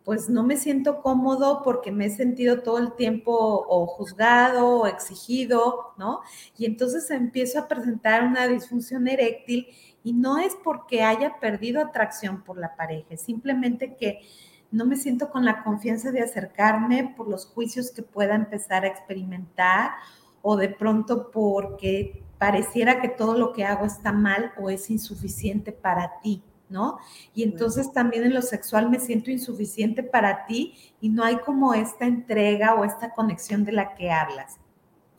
pues 0.09 0.31
no 0.31 0.43
me 0.43 0.57
siento 0.57 1.03
cómodo 1.03 1.61
porque 1.63 1.93
me 1.93 2.07
he 2.07 2.11
sentido 2.11 2.63
todo 2.63 2.79
el 2.79 2.95
tiempo 2.95 3.31
o 3.69 3.87
juzgado 3.87 4.67
o 4.67 4.87
exigido, 4.87 5.93
¿no? 5.99 6.21
Y 6.57 6.65
entonces 6.65 7.11
empiezo 7.11 7.59
a 7.59 7.69
presentar 7.69 8.25
una 8.25 8.49
disfunción 8.49 9.07
eréctil 9.07 9.69
y 10.03 10.15
no 10.15 10.39
es 10.39 10.57
porque 10.65 11.03
haya 11.03 11.39
perdido 11.39 11.83
atracción 11.83 12.43
por 12.43 12.57
la 12.57 12.75
pareja, 12.75 13.05
es 13.11 13.21
simplemente 13.21 13.97
que 13.97 14.21
no 14.71 14.87
me 14.87 14.97
siento 14.97 15.29
con 15.29 15.45
la 15.45 15.63
confianza 15.63 16.11
de 16.11 16.23
acercarme 16.23 17.13
por 17.15 17.29
los 17.29 17.45
juicios 17.45 17.91
que 17.91 18.03
pueda 18.03 18.35
empezar 18.35 18.85
a 18.85 18.89
experimentar 18.89 19.91
o 20.41 20.57
de 20.57 20.71
pronto 20.71 21.31
porque 21.31 22.25
pareciera 22.39 23.03
que 23.03 23.11
todo 23.11 23.37
lo 23.37 23.53
que 23.53 23.67
hago 23.67 23.85
está 23.85 24.13
mal 24.13 24.53
o 24.59 24.71
es 24.71 24.89
insuficiente 24.89 25.71
para 25.71 26.19
ti, 26.23 26.43
¿no? 26.71 26.99
Y 27.35 27.43
entonces 27.43 27.93
también 27.93 28.25
en 28.25 28.35
lo 28.35 28.43
sexual 28.43 28.91
me 28.91 29.01
siento 29.01 29.31
insuficiente 29.31 30.03
para 30.03 30.47
ti 30.47 30.75
y 31.01 31.09
no 31.09 31.25
hay 31.25 31.37
como 31.39 31.75
esta 31.75 32.07
entrega 32.07 32.75
o 32.75 32.85
esta 32.85 33.11
conexión 33.13 33.65
de 33.65 33.73
la 33.73 33.95
que 33.95 34.11
hablas. 34.11 34.59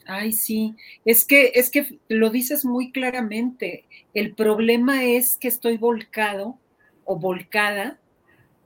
Ay, 0.06 0.32
sí, 0.34 0.76
es 1.06 1.26
que 1.26 1.52
es 1.54 1.70
que 1.70 2.00
lo 2.08 2.30
dices 2.30 2.66
muy 2.66 2.92
claramente. 2.92 3.86
El 4.14 4.34
problema 4.34 5.04
es 5.04 5.38
que 5.40 5.48
estoy 5.48 5.78
volcado 5.78 6.58
o 7.06 7.18
volcada 7.18 8.00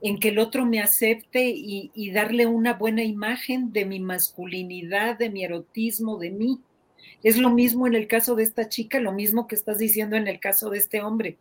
en 0.00 0.18
que 0.18 0.28
el 0.28 0.38
otro 0.38 0.66
me 0.66 0.80
acepte 0.80 1.50
y, 1.50 1.90
y 1.94 2.10
darle 2.12 2.46
una 2.46 2.74
buena 2.74 3.04
imagen 3.04 3.72
de 3.72 3.84
mi 3.84 4.00
masculinidad, 4.00 5.18
de 5.18 5.30
mi 5.30 5.44
erotismo, 5.44 6.18
de 6.18 6.30
mí. 6.30 6.60
Es 7.22 7.38
lo 7.38 7.50
mismo 7.50 7.86
en 7.86 7.94
el 7.94 8.06
caso 8.06 8.34
de 8.34 8.42
esta 8.42 8.68
chica, 8.68 8.98
lo 8.98 9.12
mismo 9.12 9.46
que 9.46 9.54
estás 9.54 9.78
diciendo 9.78 10.16
en 10.16 10.28
el 10.28 10.40
caso 10.40 10.70
de 10.70 10.78
este 10.78 11.02
hombre 11.02 11.38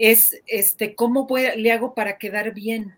es 0.00 0.40
este, 0.46 0.94
¿cómo 0.94 1.28
le 1.56 1.72
hago 1.72 1.94
para 1.94 2.16
quedar 2.16 2.54
bien? 2.54 2.96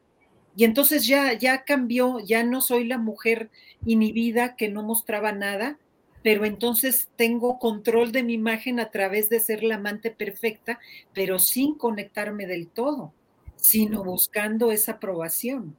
Y 0.54 0.62
entonces 0.62 1.04
ya, 1.04 1.32
ya 1.32 1.64
cambió, 1.64 2.20
ya 2.20 2.44
no 2.44 2.60
soy 2.60 2.84
la 2.84 2.96
mujer 2.96 3.50
inhibida 3.84 4.54
que 4.54 4.68
no 4.68 4.84
mostraba 4.84 5.32
nada, 5.32 5.78
pero 6.22 6.44
entonces 6.44 7.10
tengo 7.16 7.58
control 7.58 8.12
de 8.12 8.22
mi 8.22 8.34
imagen 8.34 8.78
a 8.78 8.92
través 8.92 9.28
de 9.28 9.40
ser 9.40 9.64
la 9.64 9.74
amante 9.74 10.12
perfecta, 10.12 10.78
pero 11.12 11.40
sin 11.40 11.74
conectarme 11.74 12.46
del 12.46 12.68
todo, 12.68 13.12
sino 13.56 14.04
buscando 14.04 14.70
esa 14.70 14.92
aprobación. 14.92 15.76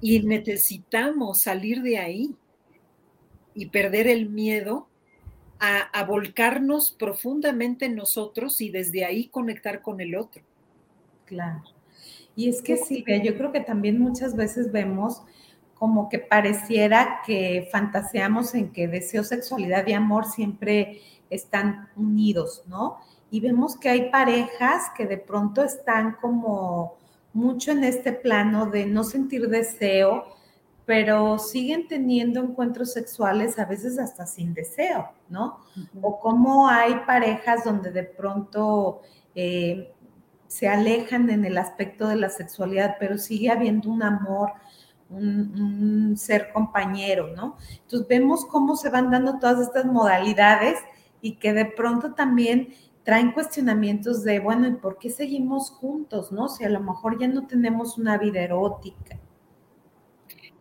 Y 0.00 0.20
necesitamos 0.20 1.42
salir 1.42 1.82
de 1.82 1.98
ahí 1.98 2.34
y 3.54 3.66
perder 3.66 4.06
el 4.06 4.30
miedo 4.30 4.88
a, 5.60 6.04
volcarnos 6.04 6.92
profundamente 6.92 7.84
en 7.84 7.94
nosotros 7.94 8.60
y 8.60 8.70
desde 8.70 9.04
ahí 9.04 9.28
conectar 9.28 9.82
con 9.82 10.00
el 10.00 10.16
otro. 10.16 10.42
Claro. 11.26 11.62
Y 12.34 12.48
es 12.48 12.62
que 12.62 12.78
Silvia, 12.78 13.22
yo 13.22 13.36
creo 13.36 13.52
que 13.52 13.60
también 13.60 14.00
muchas 14.00 14.34
veces 14.34 14.72
vemos 14.72 15.22
como 15.74 16.08
que 16.08 16.18
pareciera 16.18 17.20
que 17.26 17.68
fantaseamos 17.70 18.54
en 18.54 18.72
que 18.72 18.88
deseo, 18.88 19.22
sexualidad 19.22 19.86
y 19.86 19.92
amor 19.92 20.24
siempre 20.24 21.00
están 21.28 21.88
unidos, 21.96 22.64
¿no? 22.66 22.98
Y 23.30 23.40
vemos 23.40 23.76
que 23.76 23.88
hay 23.88 24.10
parejas 24.10 24.90
que 24.96 25.06
de 25.06 25.18
pronto 25.18 25.62
están 25.62 26.16
como 26.20 26.96
mucho 27.32 27.70
en 27.72 27.84
este 27.84 28.12
plano 28.12 28.66
de 28.66 28.86
no 28.86 29.04
sentir 29.04 29.48
deseo, 29.48 30.24
pero 30.86 31.38
siguen 31.38 31.86
teniendo 31.88 32.40
encuentros 32.40 32.92
sexuales 32.92 33.58
a 33.58 33.64
veces 33.64 33.98
hasta 33.98 34.26
sin 34.26 34.54
deseo, 34.54 35.10
¿no? 35.28 35.60
O 36.00 36.18
como 36.18 36.68
hay 36.68 36.94
parejas 37.06 37.64
donde 37.64 37.92
de 37.92 38.04
pronto 38.04 39.02
eh, 39.34 39.92
se 40.46 40.68
alejan 40.68 41.30
en 41.30 41.44
el 41.44 41.58
aspecto 41.58 42.08
de 42.08 42.16
la 42.16 42.28
sexualidad, 42.28 42.96
pero 42.98 43.18
sigue 43.18 43.50
habiendo 43.50 43.90
un 43.90 44.02
amor, 44.02 44.52
un, 45.10 46.16
ser 46.16 46.52
compañero, 46.52 47.28
¿no? 47.36 47.56
Entonces 47.82 48.08
vemos 48.08 48.44
cómo 48.46 48.74
se 48.76 48.90
van 48.90 49.10
dando 49.10 49.38
todas 49.38 49.60
estas 49.60 49.84
modalidades 49.84 50.78
y 51.20 51.36
que 51.36 51.52
de 51.52 51.66
pronto 51.66 52.14
también 52.14 52.74
traen 53.04 53.32
cuestionamientos 53.32 54.24
de, 54.24 54.40
bueno, 54.40 54.66
¿y 54.66 54.72
por 54.72 54.98
qué 54.98 55.10
seguimos 55.10 55.70
juntos, 55.70 56.32
no? 56.32 56.48
Si 56.48 56.64
a 56.64 56.68
lo 56.68 56.80
mejor 56.80 57.18
ya 57.18 57.28
no 57.28 57.46
tenemos 57.46 57.96
una 57.96 58.18
vida 58.18 58.40
erótica 58.40 59.18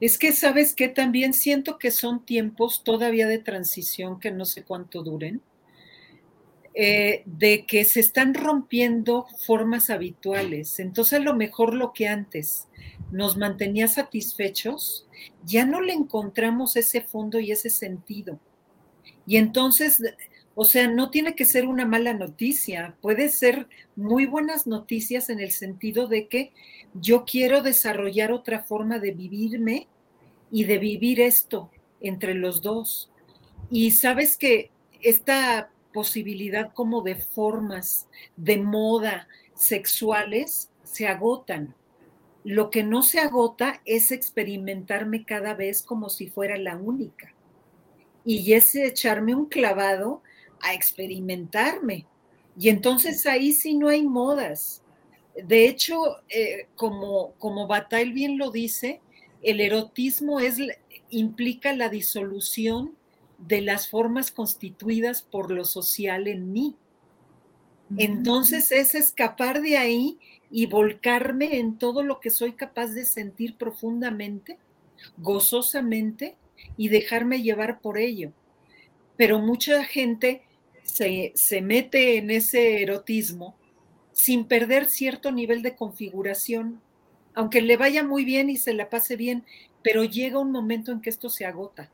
es 0.02 0.18
que, 0.18 0.32
¿sabes 0.32 0.74
que 0.74 0.88
También 0.88 1.34
siento 1.34 1.78
que 1.78 1.92
son 1.92 2.26
tiempos 2.26 2.84
todavía 2.84 3.28
de 3.28 3.40
transición 3.40 4.20
que 4.20 4.32
no 4.32 4.46
sé 4.46 4.64
cuánto 4.64 5.04
duren, 5.04 5.42
eh, 6.74 7.24
de 7.26 7.66
que 7.66 7.84
se 7.84 8.00
están 8.00 8.34
rompiendo 8.34 9.28
formas 9.46 9.90
habituales. 9.90 10.80
Entonces, 10.80 11.20
a 11.20 11.24
lo 11.24 11.36
mejor 11.36 11.74
lo 11.74 11.92
que 11.94 12.08
antes 12.08 12.68
nos 13.12 13.38
mantenía 13.38 13.88
satisfechos, 13.88 15.08
ya 15.44 15.66
no 15.66 15.82
le 15.82 15.94
encontramos 15.94 16.76
ese 16.76 17.02
fondo 17.02 17.40
y 17.40 17.52
ese 17.52 17.70
sentido. 17.70 18.40
Y 19.26 19.38
entonces, 19.38 20.02
o 20.62 20.66
sea, 20.66 20.90
no 20.90 21.10
tiene 21.10 21.36
que 21.36 21.46
ser 21.46 21.66
una 21.66 21.86
mala 21.86 22.14
noticia, 22.14 22.98
puede 23.00 23.30
ser 23.30 23.70
muy 23.96 24.26
buenas 24.26 24.68
noticias 24.68 25.30
en 25.30 25.40
el 25.40 25.52
sentido 25.52 26.06
de 26.08 26.28
que 26.28 26.52
yo 26.94 27.24
quiero 27.24 27.62
desarrollar 27.62 28.34
otra 28.34 28.60
forma 28.64 29.00
de 29.00 29.12
vivirme 29.12 29.88
y 30.52 30.66
de 30.66 30.78
vivir 30.78 31.22
esto 31.22 31.72
entre 32.02 32.34
los 32.34 32.62
dos. 32.62 33.10
Y 33.72 33.92
sabes 33.92 34.36
que 34.36 34.70
esta 35.00 35.72
posibilidad 35.94 36.74
como 36.74 37.04
de 37.04 37.16
formas 37.16 38.10
de 38.36 38.58
moda 38.58 39.30
sexuales 39.56 40.72
se 40.84 41.08
agotan. 41.08 41.74
Lo 42.44 42.70
que 42.70 42.84
no 42.84 43.02
se 43.02 43.22
agota 43.22 43.80
es 43.86 44.12
experimentarme 44.12 45.24
cada 45.24 45.54
vez 45.54 45.82
como 45.82 46.10
si 46.10 46.28
fuera 46.28 46.58
la 46.58 46.76
única. 46.76 47.34
Y 48.26 48.52
es 48.52 48.76
echarme 48.76 49.34
un 49.34 49.46
clavado 49.46 50.22
a 50.62 50.74
experimentarme. 50.74 52.06
Y 52.58 52.70
entonces 52.70 53.26
ahí 53.26 53.54
sí 53.54 53.76
no 53.76 53.88
hay 53.88 54.04
modas. 54.04 54.84
De 55.36 55.68
hecho, 55.68 56.18
eh, 56.28 56.68
como, 56.76 57.34
como 57.38 57.68
Bataille 57.68 58.14
bien 58.14 58.38
lo 58.38 58.52
dice, 58.52 59.02
el 59.42 59.62
erotismo 59.62 60.40
es, 60.40 60.58
implica 61.10 61.74
la 61.74 61.90
disolución 61.90 62.96
de 63.38 63.62
las 63.62 63.88
formas 63.88 64.32
constituidas 64.32 65.22
por 65.22 65.52
lo 65.52 65.64
social 65.64 66.28
en 66.28 66.52
mí. 66.52 66.76
Entonces 67.98 68.72
es 68.72 68.94
escapar 68.94 69.62
de 69.62 69.78
ahí 69.78 70.20
y 70.52 70.68
volcarme 70.68 71.58
en 71.58 71.78
todo 71.78 72.04
lo 72.04 72.20
que 72.20 72.30
soy 72.30 72.54
capaz 72.54 72.88
de 72.88 73.06
sentir 73.06 73.56
profundamente, 73.56 74.58
gozosamente 75.18 76.36
y 76.78 76.90
dejarme 76.90 77.42
llevar 77.42 77.80
por 77.80 77.98
ello. 77.98 78.32
Pero 79.18 79.40
mucha 79.40 79.84
gente 79.86 80.44
se, 80.94 81.32
se 81.36 81.62
mete 81.62 82.18
en 82.18 82.32
ese 82.32 82.82
erotismo 82.82 83.56
sin 84.12 84.46
perder 84.46 84.86
cierto 84.86 85.32
nivel 85.32 85.62
de 85.62 85.76
configuración 85.76 86.82
aunque 87.40 87.62
le 87.62 87.78
vaya 87.78 88.04
muy 88.04 88.26
bien 88.26 88.50
y 88.50 88.58
se 88.58 88.74
la 88.74 88.90
pase 88.90 89.16
bien, 89.16 89.46
pero 89.82 90.04
llega 90.04 90.40
un 90.40 90.52
momento 90.52 90.92
en 90.92 91.00
que 91.00 91.10
esto 91.10 91.30
se 91.30 91.46
agota. 91.46 91.90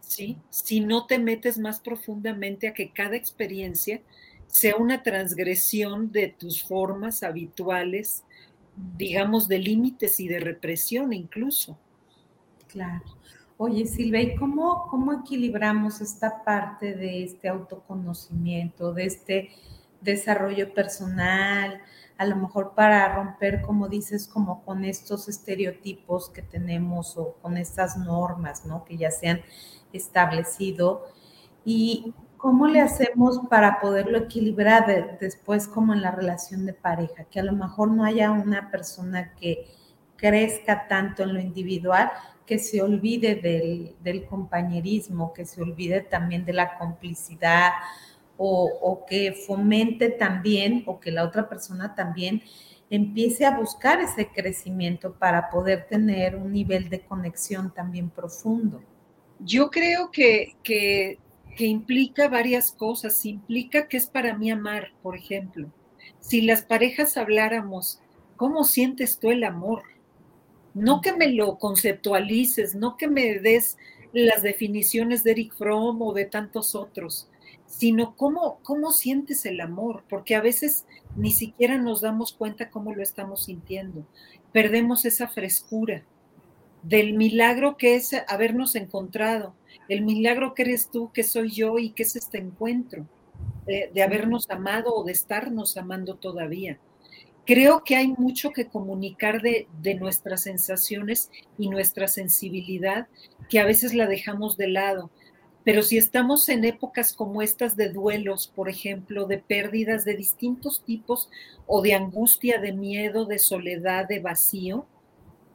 ¿Sí? 0.00 0.36
Si 0.50 0.80
no 0.80 1.06
te 1.06 1.18
metes 1.18 1.58
más 1.58 1.80
profundamente 1.80 2.68
a 2.68 2.72
que 2.74 2.90
cada 2.90 3.16
experiencia 3.16 4.00
sea 4.46 4.76
una 4.76 5.02
transgresión 5.02 6.12
de 6.12 6.28
tus 6.28 6.62
formas 6.62 7.22
habituales, 7.22 8.22
digamos, 8.96 9.48
de 9.48 9.58
límites 9.58 10.20
y 10.20 10.28
de 10.28 10.38
represión 10.40 11.12
incluso. 11.12 11.78
Claro. 12.68 13.02
Oye, 13.60 13.86
Silvia, 13.86 14.22
¿y 14.22 14.36
cómo, 14.36 14.86
cómo 14.86 15.12
equilibramos 15.12 16.00
esta 16.00 16.44
parte 16.44 16.94
de 16.94 17.24
este 17.24 17.48
autoconocimiento, 17.48 18.92
de 18.94 19.06
este 19.06 19.50
desarrollo 20.00 20.72
personal, 20.72 21.80
a 22.18 22.24
lo 22.24 22.36
mejor 22.36 22.74
para 22.76 23.12
romper, 23.16 23.60
como 23.62 23.88
dices, 23.88 24.28
como 24.28 24.62
con 24.64 24.84
estos 24.84 25.28
estereotipos 25.28 26.30
que 26.30 26.40
tenemos 26.40 27.16
o 27.16 27.34
con 27.42 27.56
estas 27.56 27.96
normas, 27.96 28.64
¿no? 28.64 28.84
Que 28.84 28.96
ya 28.96 29.10
se 29.10 29.26
han 29.26 29.40
establecido. 29.92 31.06
¿Y 31.64 32.14
cómo 32.36 32.68
le 32.68 32.80
hacemos 32.80 33.40
para 33.50 33.80
poderlo 33.80 34.18
equilibrar 34.18 35.18
después 35.18 35.66
como 35.66 35.94
en 35.94 36.02
la 36.02 36.12
relación 36.12 36.64
de 36.64 36.74
pareja? 36.74 37.24
Que 37.24 37.40
a 37.40 37.44
lo 37.44 37.54
mejor 37.54 37.90
no 37.90 38.04
haya 38.04 38.30
una 38.30 38.70
persona 38.70 39.34
que 39.34 39.66
crezca 40.16 40.86
tanto 40.86 41.24
en 41.24 41.34
lo 41.34 41.40
individual 41.40 42.12
que 42.48 42.58
se 42.58 42.80
olvide 42.80 43.34
del, 43.34 44.24
compañerismo, 44.24 45.34
que 45.34 45.44
se 45.44 45.60
olvide 45.60 46.00
también 46.00 46.46
de 46.46 46.54
la 46.54 46.78
complicidad 46.78 47.72
o, 48.38 49.04
que 49.06 49.32
fomente 49.32 50.08
también 50.08 50.82
o 50.86 50.98
que 50.98 51.10
la 51.10 51.24
otra 51.24 51.46
persona 51.46 51.94
también 51.94 52.42
empiece 52.88 53.44
a 53.44 53.58
buscar 53.58 54.00
ese 54.00 54.28
crecimiento 54.28 55.12
para 55.12 55.50
poder 55.50 55.86
tener 55.88 56.36
un 56.36 56.52
nivel 56.52 56.88
de 56.88 57.00
conexión 57.00 57.74
también 57.74 58.08
profundo. 58.08 58.82
Yo 59.40 59.70
creo 59.70 60.10
que, 60.10 60.56
que, 60.62 61.18
que 61.54 61.66
implica 61.66 62.28
varias 62.28 62.72
cosas. 62.72 63.26
Implica 63.26 63.88
que 63.88 63.98
es 63.98 64.06
para 64.06 64.38
mí 64.38 64.50
amar, 64.50 64.92
por 65.02 65.16
ejemplo. 65.16 65.68
Si 66.20 66.40
las 66.40 66.62
parejas 66.62 67.18
habláramos, 67.18 68.00
¿cómo 68.36 68.64
sientes 68.64 69.18
tú 69.18 69.30
el 69.30 69.44
amor? 69.44 69.82
No 70.78 71.00
que 71.00 71.12
me 71.12 71.32
lo 71.32 71.58
conceptualices, 71.58 72.76
no 72.76 72.96
que 72.96 73.08
me 73.08 73.40
des 73.40 73.76
las 74.12 74.42
definiciones 74.42 75.24
de 75.24 75.32
Eric 75.32 75.54
Fromm 75.54 76.00
o 76.02 76.12
de 76.12 76.24
tantos 76.24 76.74
otros, 76.74 77.28
sino 77.66 78.16
cómo, 78.16 78.60
cómo 78.62 78.92
sientes 78.92 79.44
el 79.44 79.60
amor, 79.60 80.04
porque 80.08 80.36
a 80.36 80.40
veces 80.40 80.86
ni 81.16 81.32
siquiera 81.32 81.78
nos 81.78 82.00
damos 82.00 82.32
cuenta 82.32 82.70
cómo 82.70 82.94
lo 82.94 83.02
estamos 83.02 83.44
sintiendo. 83.44 84.06
Perdemos 84.52 85.04
esa 85.04 85.26
frescura 85.26 86.04
del 86.82 87.14
milagro 87.14 87.76
que 87.76 87.96
es 87.96 88.12
habernos 88.28 88.76
encontrado, 88.76 89.54
el 89.88 90.02
milagro 90.02 90.54
que 90.54 90.62
eres 90.62 90.90
tú, 90.90 91.10
que 91.12 91.24
soy 91.24 91.50
yo 91.50 91.78
y 91.78 91.90
que 91.90 92.04
es 92.04 92.14
este 92.14 92.38
encuentro, 92.38 93.06
de, 93.66 93.90
de 93.92 94.02
habernos 94.02 94.48
amado 94.48 94.94
o 94.94 95.04
de 95.04 95.12
estarnos 95.12 95.76
amando 95.76 96.14
todavía. 96.14 96.78
Creo 97.48 97.82
que 97.82 97.96
hay 97.96 98.08
mucho 98.08 98.50
que 98.50 98.66
comunicar 98.66 99.40
de, 99.40 99.68
de, 99.80 99.94
nuestras 99.94 100.42
sensaciones 100.42 101.30
y 101.56 101.70
nuestra 101.70 102.06
sensibilidad 102.06 103.08
que 103.48 103.58
a 103.58 103.64
veces 103.64 103.94
la 103.94 104.06
dejamos 104.06 104.58
de 104.58 104.68
lado. 104.68 105.10
Pero 105.64 105.82
si 105.82 105.96
estamos 105.96 106.46
en 106.50 106.66
épocas 106.66 107.14
como 107.14 107.40
estas 107.40 107.74
de 107.74 107.88
duelos, 107.88 108.52
por 108.54 108.68
ejemplo, 108.68 109.24
de 109.24 109.38
pérdidas 109.38 110.04
de 110.04 110.14
distintos 110.14 110.84
tipos 110.84 111.30
o 111.66 111.80
de 111.80 111.94
angustia, 111.94 112.60
de 112.60 112.72
miedo, 112.74 113.24
de 113.24 113.38
soledad, 113.38 114.06
de 114.06 114.20
vacío, 114.20 114.84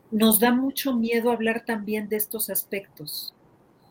nos 0.09 0.39
da 0.39 0.51
mucho 0.51 0.95
miedo 0.95 1.29
hablar 1.29 1.63
también 1.63 2.09
de 2.09 2.15
estos 2.15 2.49
aspectos. 2.49 3.35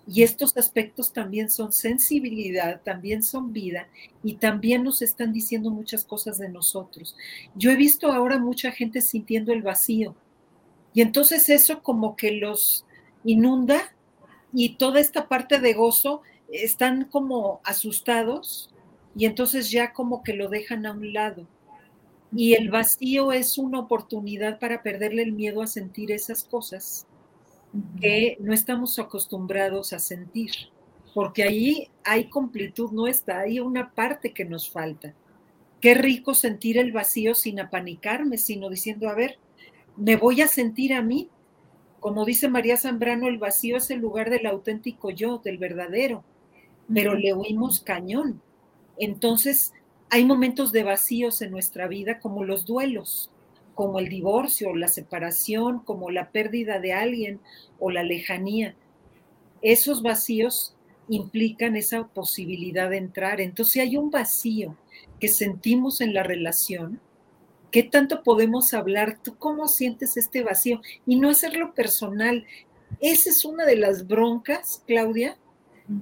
Y 0.07 0.23
estos 0.23 0.57
aspectos 0.57 1.13
también 1.13 1.49
son 1.49 1.73
sensibilidad, 1.73 2.81
también 2.83 3.23
son 3.23 3.53
vida 3.53 3.87
y 4.25 4.35
también 4.35 4.83
nos 4.83 5.01
están 5.01 5.33
diciendo 5.33 5.71
muchas 5.71 6.05
cosas 6.05 6.39
de 6.39 6.49
nosotros. 6.49 7.17
Yo 7.55 7.71
he 7.71 7.77
visto 7.77 8.13
ahora 8.13 8.39
mucha 8.39 8.73
gente 8.73 9.01
sintiendo 9.01 9.53
el 9.53 9.63
vacío 9.63 10.17
y 10.93 11.03
entonces 11.03 11.49
eso 11.49 11.83
como 11.83 12.17
que 12.17 12.33
los 12.33 12.85
inunda 13.25 13.95
y 14.53 14.77
toda 14.77 15.01
esta 15.01 15.29
parte 15.29 15.61
de 15.61 15.73
gozo 15.73 16.23
están 16.51 17.05
como 17.05 17.61
asustados 17.65 18.71
y 19.15 19.27
entonces 19.27 19.71
ya 19.71 19.93
como 19.93 20.23
que 20.23 20.35
lo 20.35 20.49
dejan 20.49 20.85
a 20.85 20.93
un 20.93 21.13
lado. 21.13 21.47
Y 22.35 22.55
el 22.55 22.71
vacío 22.71 23.33
es 23.33 23.59
una 23.59 23.79
oportunidad 23.79 24.59
para 24.59 24.83
perderle 24.83 25.23
el 25.23 25.33
miedo 25.33 25.63
a 25.63 25.67
sentir 25.67 26.11
esas 26.11 26.45
cosas 26.45 27.07
que 28.01 28.37
no 28.41 28.53
estamos 28.53 28.99
acostumbrados 28.99 29.93
a 29.93 29.99
sentir, 29.99 30.53
porque 31.15 31.43
ahí 31.43 31.89
hay 32.05 32.29
completud 32.29 32.91
nuestra, 32.93 33.41
hay 33.41 33.61
una 33.61 33.93
parte 33.93 34.33
que 34.33 34.45
nos 34.45 34.71
falta. 34.71 35.15
Qué 35.81 35.95
rico 35.95 36.35
sentir 36.35 36.79
el 36.79 36.93
vacío 36.93 37.35
sin 37.35 37.61
apanicarme, 37.61 38.39
sino 38.39 38.69
diciendo, 38.69 39.09
a 39.09 39.15
ver, 39.15 39.39
me 39.97 40.17
voy 40.17 40.41
a 40.43 40.49
sentir 40.49 40.95
a 40.95 41.03
mí. 41.03 41.29
Como 41.99 42.25
dice 42.25 42.49
María 42.49 42.77
Zambrano, 42.77 43.29
el 43.29 43.39
vacío 43.39 43.77
es 43.77 43.91
el 43.91 44.01
lugar 44.01 44.31
del 44.31 44.47
auténtico 44.47 45.11
yo, 45.11 45.39
del 45.39 45.59
verdadero, 45.59 46.25
pero 46.93 47.15
le 47.15 47.33
oímos 47.33 47.81
cañón. 47.81 48.41
Entonces, 48.99 49.73
hay 50.11 50.25
momentos 50.25 50.73
de 50.73 50.85
vacíos 50.85 51.43
en 51.43 51.51
nuestra 51.51 51.89
vida 51.89 52.21
como 52.21 52.45
los 52.45 52.65
duelos 52.65 53.32
como 53.75 53.99
el 53.99 54.09
divorcio, 54.09 54.75
la 54.75 54.89
separación, 54.89 55.81
como 55.81 56.11
la 56.11 56.31
pérdida 56.31 56.79
de 56.79 56.93
alguien 56.93 57.41
o 57.79 57.91
la 57.91 58.03
lejanía. 58.03 58.75
Esos 59.63 60.03
vacíos 60.03 60.75
implican 61.09 61.77
esa 61.77 62.07
posibilidad 62.09 62.91
de 62.91 62.99
entrar. 62.99 63.41
Entonces, 63.41 63.73
si 63.73 63.81
hay 63.81 63.97
un 63.97 64.11
vacío 64.11 64.77
que 65.21 65.29
sentimos 65.29 66.01
en 66.01 66.15
la 66.15 66.23
relación, 66.23 67.01
¿qué 67.71 67.83
tanto 67.83 68.23
podemos 68.23 68.75
hablar? 68.75 69.19
¿Tú 69.23 69.37
cómo 69.37 69.69
sientes 69.69 70.17
este 70.17 70.43
vacío? 70.43 70.81
Y 71.07 71.17
no 71.17 71.31
hacerlo 71.31 71.75
personal. 71.75 72.47
Esa 73.01 73.31
es 73.31 73.45
una 73.45 73.65
de 73.65 73.77
las 73.77 74.07
broncas, 74.07 74.83
Claudia, 74.87 75.37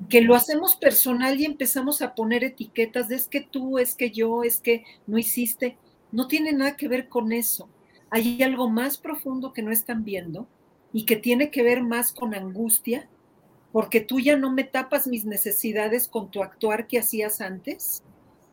que 0.09 0.21
lo 0.21 0.35
hacemos 0.35 0.77
personal 0.77 1.41
y 1.41 1.45
empezamos 1.45 2.03
a 2.03 2.15
poner 2.15 2.45
etiquetas 2.45 3.09
de 3.09 3.17
es 3.17 3.29
que 3.29 3.41
tú, 3.41 3.79
es 3.79 3.95
que 3.95 4.11
yo, 4.11 4.43
es 4.43 4.61
que 4.61 4.85
no 5.07 5.19
hiciste 5.19 5.77
no 6.13 6.27
tiene 6.27 6.53
nada 6.53 6.77
que 6.77 6.89
ver 6.89 7.09
con 7.09 7.33
eso. 7.33 7.69
Hay 8.11 8.43
algo 8.43 8.69
más 8.69 8.99
profundo 8.99 9.53
que 9.53 9.63
no 9.63 9.71
están 9.71 10.05
viendo 10.05 10.49
y 10.93 11.07
que 11.07 11.17
tiene 11.17 11.51
que 11.51 11.63
ver 11.63 11.83
más 11.83 12.13
con 12.13 12.35
angustia, 12.35 13.09
porque 13.73 14.01
tú 14.01 14.19
ya 14.19 14.37
no 14.37 14.51
me 14.51 14.65
tapas 14.65 15.07
mis 15.07 15.25
necesidades 15.25 16.09
con 16.09 16.31
tu 16.31 16.43
actuar 16.43 16.89
que 16.89 16.99
hacías 16.99 17.41
antes 17.41 18.03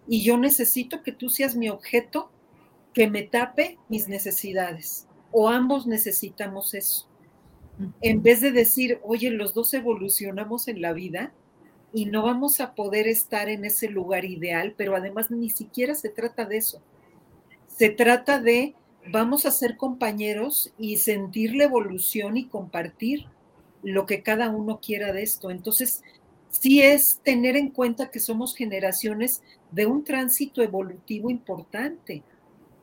y 0.08 0.22
yo 0.22 0.38
necesito 0.38 1.02
que 1.02 1.12
tú 1.12 1.30
seas 1.30 1.56
mi 1.56 1.70
objeto 1.70 2.30
que 2.94 3.10
me 3.10 3.24
tape 3.24 3.80
mis 3.90 4.08
necesidades. 4.08 5.08
O 5.32 5.50
ambos 5.50 5.88
necesitamos 5.88 6.74
eso. 6.74 7.08
En 8.02 8.24
vez 8.24 8.42
de 8.42 8.52
decir, 8.52 9.00
oye, 9.04 9.30
los 9.30 9.54
dos 9.54 9.74
evolucionamos 9.74 10.68
en 10.68 10.82
la 10.82 10.94
vida 10.94 11.32
y 11.94 12.06
no 12.06 12.24
vamos 12.24 12.60
a 12.60 12.74
poder 12.74 13.08
estar 13.08 13.50
en 13.50 13.66
ese 13.66 13.90
lugar 13.90 14.26
ideal, 14.26 14.74
pero 14.78 14.96
además 14.96 15.30
ni 15.30 15.50
siquiera 15.50 15.94
se 15.96 16.10
trata 16.10 16.46
de 16.46 16.58
eso 16.58 16.82
se 17.78 17.90
trata 17.90 18.40
de 18.40 18.74
vamos 19.12 19.46
a 19.46 19.52
ser 19.52 19.78
compañeros 19.78 20.74
y 20.80 20.98
sentir 20.98 21.56
la 21.56 21.66
evolución 21.66 22.36
y 22.36 22.48
compartir 22.48 23.26
lo 23.84 24.08
que 24.08 24.24
cada 24.24 24.50
uno 24.50 24.80
quiera 24.82 25.14
de 25.14 25.22
esto. 25.22 25.52
Entonces, 25.52 26.02
sí 26.50 26.82
es 26.82 27.20
tener 27.24 27.56
en 27.56 27.70
cuenta 27.70 28.10
que 28.10 28.20
somos 28.20 28.56
generaciones 28.56 29.44
de 29.72 29.86
un 29.86 30.04
tránsito 30.04 30.64
evolutivo 30.64 31.30
importante. 31.30 32.24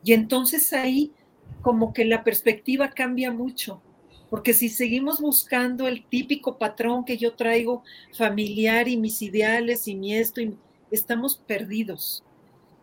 Y 0.03 0.13
entonces 0.13 0.71
ahí 0.71 1.11
como 1.61 1.91
que 1.93 2.05
la 2.05 2.23
perspectiva 2.23 2.89
cambia 2.89 3.31
mucho, 3.31 3.81
porque 4.29 4.53
si 4.53 4.69
seguimos 4.69 5.19
buscando 5.19 5.87
el 5.87 6.05
típico 6.05 6.57
patrón 6.57 7.03
que 7.03 7.17
yo 7.17 7.33
traigo 7.33 7.83
familiar 8.13 8.87
y 8.87 8.95
mis 8.95 9.21
ideales 9.21 9.87
y 9.89 9.95
mi 9.95 10.15
esto, 10.15 10.41
estamos 10.89 11.35
perdidos. 11.35 12.23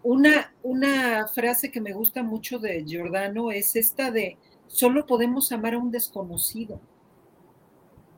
Una, 0.02 0.52
una 0.62 1.28
frase 1.28 1.70
que 1.70 1.80
me 1.80 1.92
gusta 1.92 2.22
mucho 2.22 2.58
de 2.58 2.84
Giordano 2.84 3.52
es 3.52 3.76
esta 3.76 4.10
de, 4.10 4.36
solo 4.66 5.06
podemos 5.06 5.52
amar 5.52 5.74
a 5.74 5.78
un 5.78 5.90
desconocido. 5.90 6.80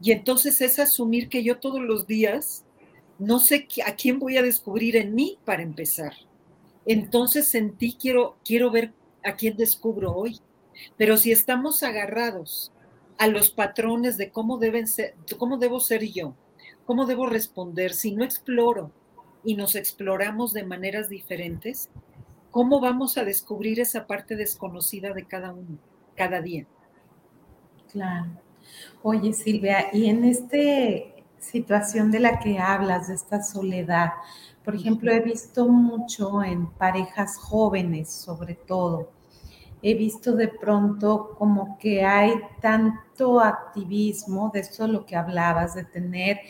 Y 0.00 0.12
entonces 0.12 0.60
es 0.60 0.78
asumir 0.78 1.28
que 1.28 1.42
yo 1.42 1.58
todos 1.58 1.80
los 1.80 2.06
días 2.06 2.64
no 3.18 3.38
sé 3.38 3.68
a 3.86 3.94
quién 3.94 4.18
voy 4.18 4.36
a 4.36 4.42
descubrir 4.42 4.96
en 4.96 5.14
mí 5.14 5.38
para 5.44 5.62
empezar. 5.62 6.14
Entonces 6.86 7.54
en 7.54 7.76
ti 7.76 7.96
quiero, 8.00 8.36
quiero 8.44 8.70
ver 8.70 8.92
a 9.22 9.36
quién 9.36 9.56
descubro 9.56 10.14
hoy. 10.14 10.40
Pero 10.96 11.16
si 11.16 11.32
estamos 11.32 11.82
agarrados 11.82 12.72
a 13.18 13.28
los 13.28 13.50
patrones 13.50 14.16
de 14.16 14.30
cómo 14.30 14.58
deben 14.58 14.86
ser, 14.86 15.14
cómo 15.38 15.58
debo 15.58 15.80
ser 15.80 16.02
yo, 16.04 16.34
cómo 16.84 17.06
debo 17.06 17.26
responder, 17.26 17.92
si 17.92 18.12
no 18.12 18.24
exploro 18.24 18.90
y 19.44 19.54
nos 19.56 19.74
exploramos 19.74 20.52
de 20.52 20.64
maneras 20.64 21.08
diferentes, 21.08 21.88
¿cómo 22.50 22.80
vamos 22.80 23.18
a 23.18 23.24
descubrir 23.24 23.80
esa 23.80 24.06
parte 24.06 24.36
desconocida 24.36 25.12
de 25.12 25.24
cada 25.24 25.52
uno, 25.52 25.78
cada 26.14 26.40
día? 26.40 26.66
Claro. 27.92 28.30
Oye, 29.02 29.32
Silvia, 29.32 29.88
y 29.92 30.06
en 30.06 30.24
esta 30.24 30.56
situación 31.38 32.10
de 32.10 32.20
la 32.20 32.38
que 32.38 32.58
hablas, 32.58 33.08
de 33.08 33.14
esta 33.14 33.42
soledad, 33.42 34.10
por 34.64 34.74
ejemplo, 34.74 35.12
he 35.12 35.20
visto 35.20 35.68
mucho 35.68 36.42
en 36.42 36.70
parejas 36.70 37.36
jóvenes, 37.36 38.10
sobre 38.10 38.54
todo. 38.54 39.10
He 39.82 39.94
visto 39.94 40.34
de 40.34 40.48
pronto 40.48 41.34
como 41.36 41.76
que 41.78 42.02
hay 42.02 42.32
tanto 42.62 43.40
activismo, 43.40 44.50
de 44.54 44.60
eso 44.60 44.88
lo 44.88 45.04
que 45.04 45.16
hablabas, 45.16 45.74
de 45.74 45.84
tener 45.84 46.40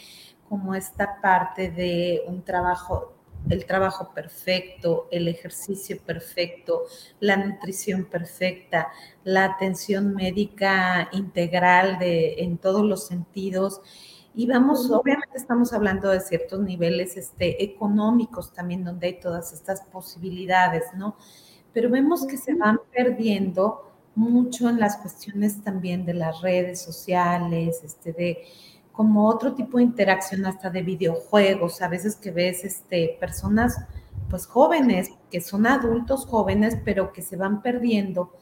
como 0.48 0.74
esta 0.74 1.20
parte 1.20 1.70
de 1.70 2.22
un 2.26 2.42
trabajo, 2.42 3.14
el 3.48 3.66
trabajo 3.66 4.12
perfecto, 4.14 5.08
el 5.10 5.28
ejercicio 5.28 5.98
perfecto, 6.04 6.82
la 7.20 7.36
nutrición 7.36 8.04
perfecta, 8.04 8.88
la 9.24 9.44
atención 9.44 10.14
médica 10.14 11.08
integral 11.12 11.98
de, 11.98 12.34
en 12.38 12.58
todos 12.58 12.84
los 12.84 13.06
sentidos. 13.06 13.80
Y 14.34 14.46
vamos, 14.46 14.90
obviamente 14.90 15.36
estamos 15.36 15.72
hablando 15.72 16.10
de 16.10 16.20
ciertos 16.20 16.60
niveles 16.60 17.16
este, 17.16 17.62
económicos 17.62 18.52
también, 18.52 18.84
donde 18.84 19.08
hay 19.08 19.20
todas 19.20 19.52
estas 19.52 19.82
posibilidades, 19.82 20.84
¿no? 20.96 21.16
Pero 21.72 21.90
vemos 21.90 22.26
que 22.26 22.36
se 22.36 22.54
van 22.54 22.80
perdiendo 22.92 23.92
mucho 24.14 24.68
en 24.68 24.78
las 24.78 24.96
cuestiones 24.96 25.62
también 25.62 26.04
de 26.04 26.14
las 26.14 26.40
redes 26.40 26.80
sociales, 26.80 27.80
este, 27.84 28.12
de 28.12 28.44
como 28.94 29.28
otro 29.28 29.54
tipo 29.54 29.78
de 29.78 29.84
interacción 29.84 30.46
hasta 30.46 30.70
de 30.70 30.82
videojuegos, 30.82 31.82
a 31.82 31.88
veces 31.88 32.14
que 32.14 32.30
ves 32.30 32.64
este, 32.64 33.16
personas 33.18 33.76
pues 34.30 34.46
jóvenes, 34.46 35.10
que 35.30 35.40
son 35.40 35.66
adultos 35.66 36.26
jóvenes, 36.26 36.78
pero 36.84 37.12
que 37.12 37.20
se 37.20 37.36
van 37.36 37.60
perdiendo 37.60 38.32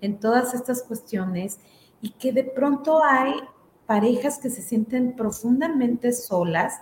en 0.00 0.18
todas 0.18 0.52
estas 0.52 0.82
cuestiones 0.82 1.60
y 2.02 2.10
que 2.10 2.32
de 2.32 2.42
pronto 2.42 3.04
hay 3.04 3.34
parejas 3.86 4.38
que 4.38 4.50
se 4.50 4.62
sienten 4.62 5.14
profundamente 5.14 6.12
solas, 6.12 6.80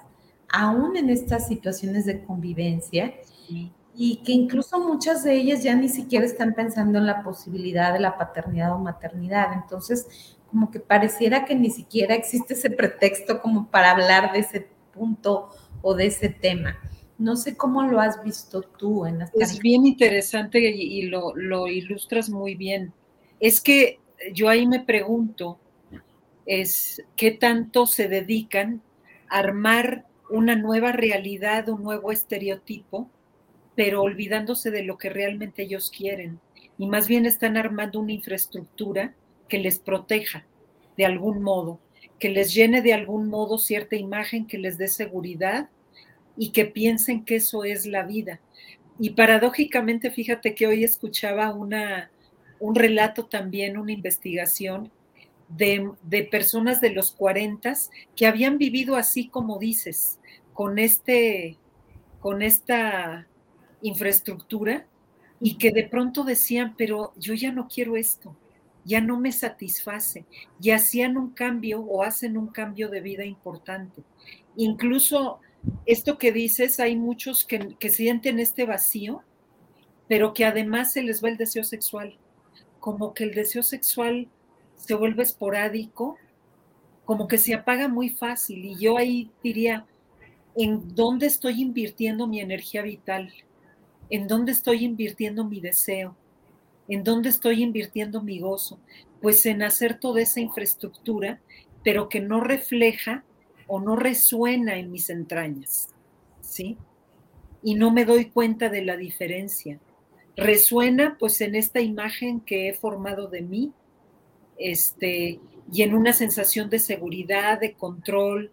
aún 0.51 0.97
en 0.97 1.11
estas 1.11 1.49
situaciones 1.49 2.07
de 2.07 2.25
convivencia, 2.25 3.13
y 3.95 4.23
que 4.25 4.33
incluso 4.33 4.79
muchas 4.79 5.25
de 5.25 5.35
ellas 5.35 5.63
ya 5.63 5.75
ni 5.75 5.89
siquiera 5.89 6.25
están 6.25 6.55
pensando 6.55 6.99
en 6.99 7.07
la 7.07 7.23
posibilidad 7.23 7.93
de 7.93 7.99
la 7.99 8.17
paternidad 8.17 8.73
o 8.75 8.79
maternidad. 8.79 9.53
Entonces, 9.55 10.38
como 10.51 10.71
que 10.71 10.81
pareciera 10.81 11.45
que 11.45 11.55
ni 11.55 11.71
siquiera 11.71 12.15
existe 12.15 12.55
ese 12.55 12.71
pretexto 12.71 13.41
como 13.41 13.71
para 13.71 13.91
hablar 13.91 14.33
de 14.33 14.41
ese 14.41 14.69
punto 14.93 15.51
o 15.83 15.95
de 15.95 16.07
ese 16.07 16.29
tema. 16.29 16.79
No 17.19 17.37
sé 17.37 17.57
cómo 17.57 17.83
lo 17.83 18.01
has 18.01 18.23
visto 18.23 18.63
tú 18.63 19.05
en 19.05 19.19
las 19.19 19.35
Es 19.35 19.59
bien 19.59 19.87
interesante 19.87 20.61
y, 20.61 21.03
lo, 21.03 21.35
lo, 21.35 21.67
ilustras 21.67 22.31
muy 22.31 22.55
bien. 22.55 22.93
Es 23.41 23.61
que 23.61 23.99
yo 24.33 24.49
ahí 24.49 24.67
me 24.67 24.81
pregunto, 24.81 25.59
es 26.47 27.03
qué 27.17 27.33
tanto 27.33 27.87
se 27.87 28.09
dedican 28.09 28.83
a 29.29 29.39
armar 29.39 30.07
una 30.31 30.57
nueva 30.57 30.93
realidad, 30.93 31.69
un 31.69 31.83
nuevo 31.83 32.13
estereotipo, 32.13 33.11
pero 33.75 34.03
olvidándose 34.03 34.71
de 34.71 34.85
lo 34.85 34.97
que 34.97 35.11
realmente 35.11 35.63
ellos 35.63 35.91
quieren. 35.95 36.41
Y 36.79 36.87
más 36.87 37.09
bien 37.09 37.27
están 37.27 37.57
armando 37.57 38.01
una 38.01 38.13
infraestructura 38.13 39.15
que 39.49 39.59
les 39.59 39.79
proteja 39.79 40.45
de 40.97 41.07
algún 41.07 41.43
modo, 41.43 41.81
que 42.19 42.29
les 42.29 42.53
llene 42.53 42.83
de 42.83 42.93
algún 42.93 43.29
modo 43.29 43.59
cierta 43.59 43.97
imagen, 43.97 44.47
que 44.47 44.59
les 44.59 44.79
dé 44.79 44.89
seguridad 44.89 45.69
y 46.37 46.51
que 46.51 46.65
piensen 46.65 47.25
que 47.25 47.37
eso 47.37 47.65
es 47.65 47.87
la 47.87 48.03
vida. 48.03 48.41
Y 48.99 49.11
paradójicamente, 49.11 50.11
fíjate 50.11 50.55
que 50.55 50.67
hoy 50.67 50.83
escuchaba 50.83 51.53
una, 51.53 52.11
un 52.59 52.75
relato 52.75 53.27
también, 53.27 53.79
una 53.79 53.93
investigación 53.93 54.91
de, 55.49 55.91
de, 56.03 56.25
personas 56.25 56.81
de 56.81 56.91
los 56.91 57.13
40 57.13 57.75
que 58.17 58.27
habían 58.27 58.59
vivido 58.59 58.97
así 58.97 59.29
como 59.29 59.59
dices, 59.59 60.19
con, 60.53 60.79
este, 60.79 61.57
con 62.21 62.43
esta 62.43 63.27
infraestructura 63.83 64.87
y 65.41 65.57
que 65.57 65.71
de 65.71 65.85
pronto 65.85 66.25
decían, 66.25 66.75
pero 66.77 67.13
yo 67.17 67.35
ya 67.35 67.53
no 67.53 67.69
quiero 67.69 67.97
esto, 67.97 68.37
ya 68.89 69.03
no 69.03 69.21
me 69.21 69.33
satisface, 69.33 70.25
y 70.63 70.71
hacían 70.71 71.19
un 71.19 71.31
cambio 71.31 71.83
o 71.83 72.03
hacen 72.03 72.39
un 72.39 72.47
cambio 72.47 72.89
de 72.89 73.03
vida 73.03 73.23
importante. 73.23 74.03
Incluso 74.57 75.41
esto 75.85 76.17
que 76.17 76.33
dices, 76.33 76.81
hay 76.81 76.97
muchos 76.97 77.45
que, 77.45 77.91
sienten 77.91 78.41
este 78.41 78.65
vacío, 78.65 79.23
pero 80.09 80.33
que 80.33 80.47
además 80.47 80.93
se 80.95 81.03
les 81.03 81.23
va 81.23 81.29
el 81.29 81.37
deseo 81.37 81.65
sexual, 81.65 82.17
como 82.81 83.13
que 83.13 83.25
el 83.25 83.35
deseo 83.35 83.63
sexual 83.63 84.29
se 84.75 84.95
vuelve 84.95 85.23
esporádico, 85.23 86.17
como 87.05 87.29
que 87.29 87.37
se 87.37 87.53
apaga 87.53 87.89
muy 87.89 88.09
fácil. 88.09 88.65
Y 88.65 88.77
yo 88.77 88.97
ahí 88.97 89.31
diría, 89.43 89.85
¿en 90.57 90.95
dónde 90.95 91.27
estoy 91.27 91.61
invirtiendo 91.61 92.27
mi 92.27 92.41
energía 92.41 92.81
vital? 92.81 93.35
¿En 94.09 94.27
dónde 94.27 94.53
estoy 94.53 94.83
invirtiendo 94.83 95.45
mi 95.45 95.61
deseo? 95.61 96.17
¿En 96.89 97.05
dónde 97.05 97.29
estoy 97.29 97.63
invirtiendo 97.63 98.23
mi 98.23 98.41
gozo? 98.41 98.79
Pues 99.21 99.45
en 99.47 99.63
hacer 99.63 99.99
toda 100.01 100.23
esa 100.23 100.41
infraestructura, 100.41 101.41
pero 101.85 102.09
que 102.09 102.21
no 102.21 102.41
refleja 102.41 103.25
o 103.67 103.81
no 103.81 103.97
resuena 103.97 104.79
en 104.79 104.91
mis 104.91 105.11
entrañas, 105.11 105.89
¿sí? 106.41 106.77
Y 107.63 107.75
no 107.75 107.93
me 107.93 108.05
doy 108.05 108.27
cuenta 108.31 108.71
de 108.71 108.83
la 108.83 108.97
diferencia. 108.97 109.79
Resuena 110.37 111.17
pues 111.19 111.41
en 111.41 111.55
esta 111.55 111.81
imagen 111.81 112.41
que 112.41 112.69
he 112.69 112.75
formado 112.75 113.29
de 113.29 113.43
mí, 113.43 113.73
este, 114.59 115.41
y 115.73 115.83
en 115.83 115.95
una 115.95 116.13
sensación 116.13 116.71
de 116.71 116.79
seguridad, 116.79 117.61
de 117.61 117.75
control, 117.75 118.51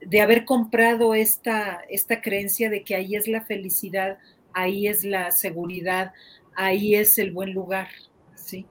de 0.00 0.20
haber 0.20 0.44
comprado 0.44 1.14
esta, 1.14 1.82
esta 1.88 2.20
creencia 2.20 2.70
de 2.70 2.82
que 2.82 2.94
ahí 2.94 3.14
es 3.14 3.28
la 3.28 3.44
felicidad, 3.44 4.18
ahí 4.52 4.86
es 4.86 5.04
la 5.04 5.30
seguridad, 5.30 6.12
ahí 6.56 6.94
es 6.94 7.18
el 7.18 7.32
buen 7.32 7.52
lugar, 7.52 7.88
¿sí? 8.34 8.66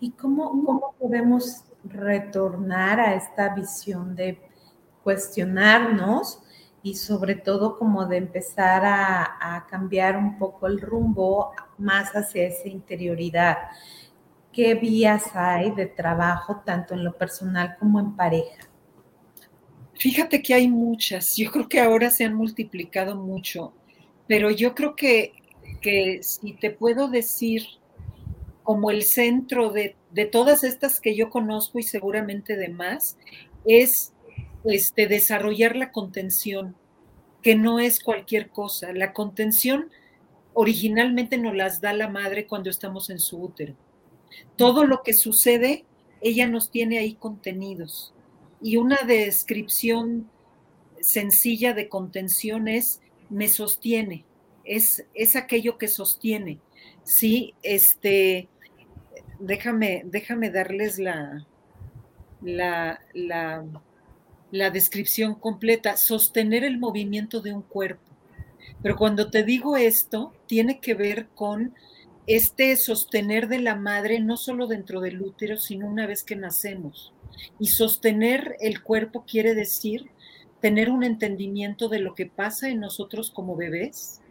¿Y 0.00 0.10
cómo, 0.12 0.50
cómo 0.64 0.94
podemos 0.98 1.64
retornar 1.84 3.00
a 3.00 3.14
esta 3.14 3.54
visión 3.54 4.14
de 4.16 4.40
cuestionarnos 5.02 6.40
y 6.84 6.96
sobre 6.96 7.34
todo 7.34 7.78
como 7.78 8.06
de 8.06 8.18
empezar 8.18 8.82
a, 8.84 9.66
cambiar 9.70 10.16
un 10.18 10.38
poco 10.38 10.66
el 10.66 10.80
rumbo 10.80 11.52
más 11.78 12.14
hacia 12.14 12.46
esa 12.46 12.68
interioridad. 12.68 13.56
¿Qué 14.52 14.74
vías 14.74 15.34
hay 15.34 15.70
de 15.70 15.86
trabajo 15.86 16.62
tanto 16.64 16.94
en 16.94 17.02
lo 17.02 17.16
personal 17.16 17.76
como 17.78 17.98
en 17.98 18.14
pareja? 18.14 18.68
Fíjate 19.94 20.42
que 20.42 20.52
hay 20.52 20.68
muchas, 20.68 21.36
yo 21.36 21.50
creo 21.50 21.68
que 21.68 21.80
ahora 21.80 22.10
se 22.10 22.24
han 22.24 22.34
multiplicado 22.34 23.16
mucho, 23.16 23.72
pero 24.26 24.50
yo 24.50 24.74
creo 24.74 24.94
que, 24.94 25.32
que 25.80 26.22
si 26.22 26.52
te 26.54 26.70
puedo 26.70 27.08
decir 27.08 27.62
como 28.62 28.90
el 28.90 29.02
centro 29.02 29.70
de, 29.70 29.96
todas 30.32 30.64
estas 30.64 31.00
que 31.00 31.14
yo 31.14 31.28
conozco 31.30 31.78
y 31.78 31.82
seguramente 31.82 32.56
de 32.56 32.68
más, 32.68 33.18
es 33.66 34.12
este, 34.64 35.06
desarrollar 35.06 35.76
la 35.76 35.92
contención, 35.92 36.74
que 37.42 37.56
no 37.56 37.78
es 37.78 38.00
cualquier 38.00 38.48
cosa. 38.48 38.92
La 38.92 39.12
contención 39.12 39.90
originalmente 40.54 41.36
nos 41.36 41.54
las 41.54 41.80
da 41.80 41.92
la 41.92 42.08
madre 42.08 42.46
cuando 42.46 42.70
estamos 42.70 43.10
en 43.10 43.18
su 43.18 43.42
útero. 43.42 43.74
Todo 44.56 44.84
lo 44.84 45.02
que 45.02 45.12
sucede, 45.12 45.84
ella 46.22 46.46
nos 46.46 46.70
tiene 46.70 46.98
ahí 46.98 47.14
contenidos. 47.14 48.14
Y 48.62 48.78
una 48.78 48.98
descripción 49.06 50.30
sencilla 51.00 51.74
de 51.74 51.90
contención 51.90 52.66
es 52.66 53.02
me 53.28 53.48
sostiene, 53.48 54.24
es, 54.64 55.04
es 55.14 55.36
aquello 55.36 55.78
que 55.78 55.88
sostiene. 55.88 56.58
Sí, 57.02 57.54
este, 57.62 58.48
déjame, 59.38 60.02
déjame 60.06 60.50
darles 60.50 60.98
la, 60.98 61.46
la, 62.40 63.00
la, 64.50 64.70
descripción 64.70 65.34
completa, 65.34 65.96
sostener 65.96 66.64
el 66.64 66.78
movimiento 66.78 67.40
de 67.40 67.52
un 67.52 67.62
cuerpo. 67.62 68.02
Pero 68.82 68.96
cuando 68.96 69.30
te 69.30 69.42
digo 69.42 69.76
esto, 69.76 70.32
tiene 70.46 70.80
que 70.80 70.94
ver 70.94 71.28
con 71.34 71.74
este 72.26 72.76
sostener 72.76 73.48
de 73.48 73.58
la 73.58 73.74
madre, 73.76 74.20
no 74.20 74.36
solo 74.36 74.66
dentro 74.66 75.00
del 75.00 75.20
útero, 75.20 75.58
sino 75.58 75.86
una 75.86 76.06
vez 76.06 76.24
que 76.24 76.36
nacemos. 76.36 77.12
Y 77.58 77.68
sostener 77.68 78.56
el 78.60 78.82
cuerpo 78.82 79.24
quiere 79.26 79.54
decir 79.54 80.10
tener 80.60 80.88
un 80.88 81.04
entendimiento 81.04 81.88
de 81.88 81.98
lo 81.98 82.14
que 82.14 82.24
pasa 82.24 82.70
en 82.70 82.80
nosotros 82.80 83.30
como 83.30 83.56
bebés 83.56 84.22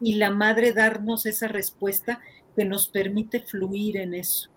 y 0.00 0.14
la 0.14 0.30
madre 0.30 0.72
darnos 0.72 1.26
esa 1.26 1.48
respuesta 1.48 2.20
que 2.56 2.64
nos 2.64 2.88
permite 2.88 3.40
fluir 3.40 3.96
en 3.96 4.14
eso. 4.14 4.50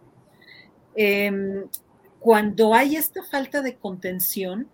Em, 0.96 1.66
cuando 2.20 2.74
hay 2.74 2.96
esta 2.96 3.24
falta 3.24 3.62
de 3.62 3.76
contención, 3.76 4.68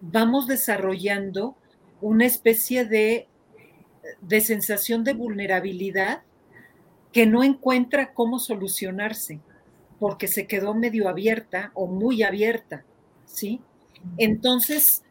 vamos 0.00 0.46
desarrollando 0.46 1.56
una 2.00 2.26
especie 2.26 2.84
de, 2.84 3.26
de 4.20 4.40
sensación 4.40 5.04
de 5.04 5.14
vulnerabilidad 5.14 6.22
que 7.12 7.26
no 7.26 7.42
encuentra 7.42 8.12
cómo 8.12 8.38
solucionarse, 8.38 9.40
porque 9.98 10.28
se 10.28 10.46
quedó 10.46 10.74
medio 10.74 11.08
abierta 11.08 11.72
o 11.74 11.86
muy 11.86 12.22
abierta, 12.22 12.84
¿sí? 13.24 13.60
Entonces, 14.16 15.02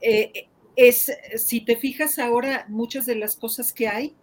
eh, 0.00 0.48
es, 0.76 1.10
si 1.36 1.60
te 1.60 1.76
fijas 1.76 2.18
ahora, 2.18 2.66
muchas 2.68 3.06
de 3.06 3.14
las 3.14 3.36
cosas 3.36 3.72
que 3.72 3.88
hay 3.88 4.14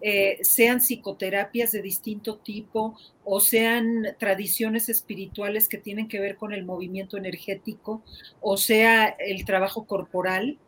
eh, 0.00 0.38
sean 0.42 0.80
psicoterapias 0.80 1.72
de 1.72 1.82
distinto 1.82 2.36
tipo 2.36 2.96
o 3.24 3.40
sean 3.40 4.06
tradiciones 4.18 4.88
espirituales 4.88 5.68
que 5.68 5.78
tienen 5.78 6.06
que 6.06 6.20
ver 6.20 6.36
con 6.36 6.52
el 6.52 6.64
movimiento 6.64 7.16
energético, 7.16 8.02
o 8.40 8.56
sea 8.56 9.06
el 9.06 9.44
trabajo 9.44 9.86
corporal, 9.86 10.58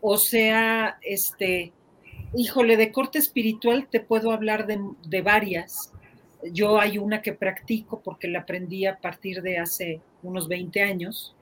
o 0.00 0.16
sea, 0.18 0.98
este, 1.02 1.72
híjole, 2.34 2.76
de 2.76 2.92
corte 2.92 3.18
espiritual 3.18 3.88
te 3.90 4.00
puedo 4.00 4.30
hablar 4.30 4.66
de, 4.66 4.80
de 5.04 5.22
varias. 5.22 5.92
Yo 6.52 6.80
hay 6.80 6.98
una 6.98 7.20
que 7.22 7.32
practico 7.32 8.00
porque 8.00 8.28
la 8.28 8.40
aprendí 8.40 8.86
a 8.86 8.98
partir 8.98 9.42
de 9.42 9.58
hace 9.58 10.00
unos 10.22 10.48
20 10.48 10.82
años 10.82 11.34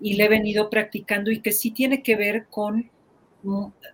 y 0.00 0.14
la 0.14 0.24
he 0.24 0.28
venido 0.28 0.68
practicando 0.68 1.30
y 1.30 1.40
que 1.40 1.52
sí 1.52 1.70
tiene 1.70 2.02
que 2.02 2.16
ver 2.16 2.46
con 2.46 2.90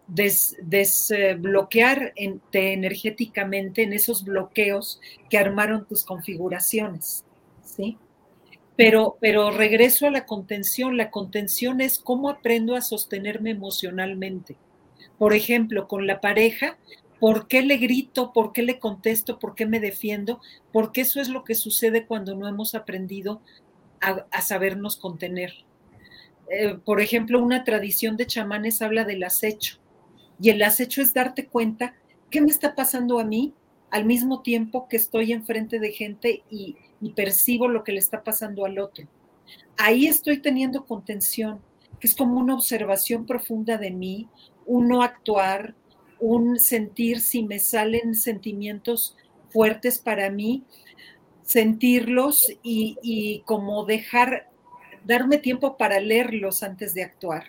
desbloquear 0.07 2.13
energéticamente 2.17 3.83
en 3.83 3.93
esos 3.93 4.25
bloqueos 4.25 5.01
que 5.31 5.39
armaron 5.39 5.87
tus 5.87 6.05
configuraciones, 6.05 7.25
¿sí? 7.63 7.97
Pero, 8.77 9.17
pero 9.21 9.51
regreso 9.51 10.07
a 10.07 10.11
la 10.11 10.25
contención. 10.25 10.97
La 10.97 11.11
contención 11.11 11.81
es 11.81 11.99
cómo 11.99 12.31
aprendo 12.31 12.77
a 12.77 12.81
sostenerme 12.81 13.51
emocionalmente. 13.51 14.57
Por 15.19 15.35
ejemplo, 15.35 15.89
con 15.89 16.07
la 16.07 16.21
pareja, 16.21 16.79
¿Por 17.21 17.49
qué 17.49 17.63
le 17.63 17.79
grito? 17.79 18.33
¿Por 18.33 18.53
qué 18.53 18.63
le 18.63 18.79
contesto? 18.79 19.39
¿Por 19.39 19.55
qué 19.55 19.67
me 19.67 19.81
defiendo? 19.81 20.41
Porque 20.73 21.01
eso 21.01 21.21
es 21.21 21.29
lo 21.29 21.45
que 21.45 21.55
sucede 21.55 22.07
cuando 22.07 22.37
no 22.37 22.47
hemos 22.47 22.75
aprendido 22.75 23.41
a, 24.01 24.43
sabernos 24.43 24.97
contener. 24.97 25.53
Eh, 26.51 26.77
por 26.85 27.01
ejemplo, 27.01 27.43
una 27.43 27.65
tradición 27.65 28.17
de 28.17 28.27
chamanes 28.27 28.83
habla 28.83 29.05
del 29.05 29.25
acecho. 29.25 29.79
Y 30.41 30.51
el 30.51 30.63
acecho 30.63 31.03
es 31.03 31.13
darte 31.15 31.47
cuenta 31.47 31.95
qué 32.31 32.41
me 32.41 32.51
está 32.51 32.75
pasando 32.75 33.19
a 33.19 33.25
mí 33.25 33.55
al 33.91 34.05
mismo 34.05 34.43
tiempo 34.43 34.89
que 34.89 34.97
estoy 34.97 35.33
enfrente 35.33 35.79
de 35.79 35.93
gente 35.93 36.43
y, 36.51 36.77
y 37.01 37.11
percibo 37.11 37.69
lo 37.69 37.85
que 37.85 37.93
le 37.93 37.99
está 37.99 38.23
pasando 38.23 38.65
al 38.65 38.79
otro. 38.79 39.07
Ahí 39.77 40.07
estoy 40.07 40.39
teniendo 40.39 40.85
contención, 40.85 41.61
que 42.01 42.07
es 42.07 42.15
como 42.15 42.39
una 42.39 42.55
observación 42.55 43.27
profunda 43.27 43.79
de 43.79 43.91
mí, 43.91 44.29
un 44.67 44.89
no 44.89 45.03
actuar, 45.03 45.75
un 46.21 46.59
sentir 46.59 47.21
si 47.21 47.43
me 47.43 47.59
salen 47.59 48.15
sentimientos 48.15 49.17
fuertes 49.51 49.99
para 49.99 50.31
mí, 50.31 50.65
sentirlos 51.43 52.53
y, 52.63 53.43
como 53.47 53.85
dejar, 53.85 54.48
darme 55.09 55.39
tiempo 55.39 55.79
para 55.79 56.01
leerlos 56.01 56.63
antes 56.63 56.93
de 56.93 57.03
actuar, 57.03 57.45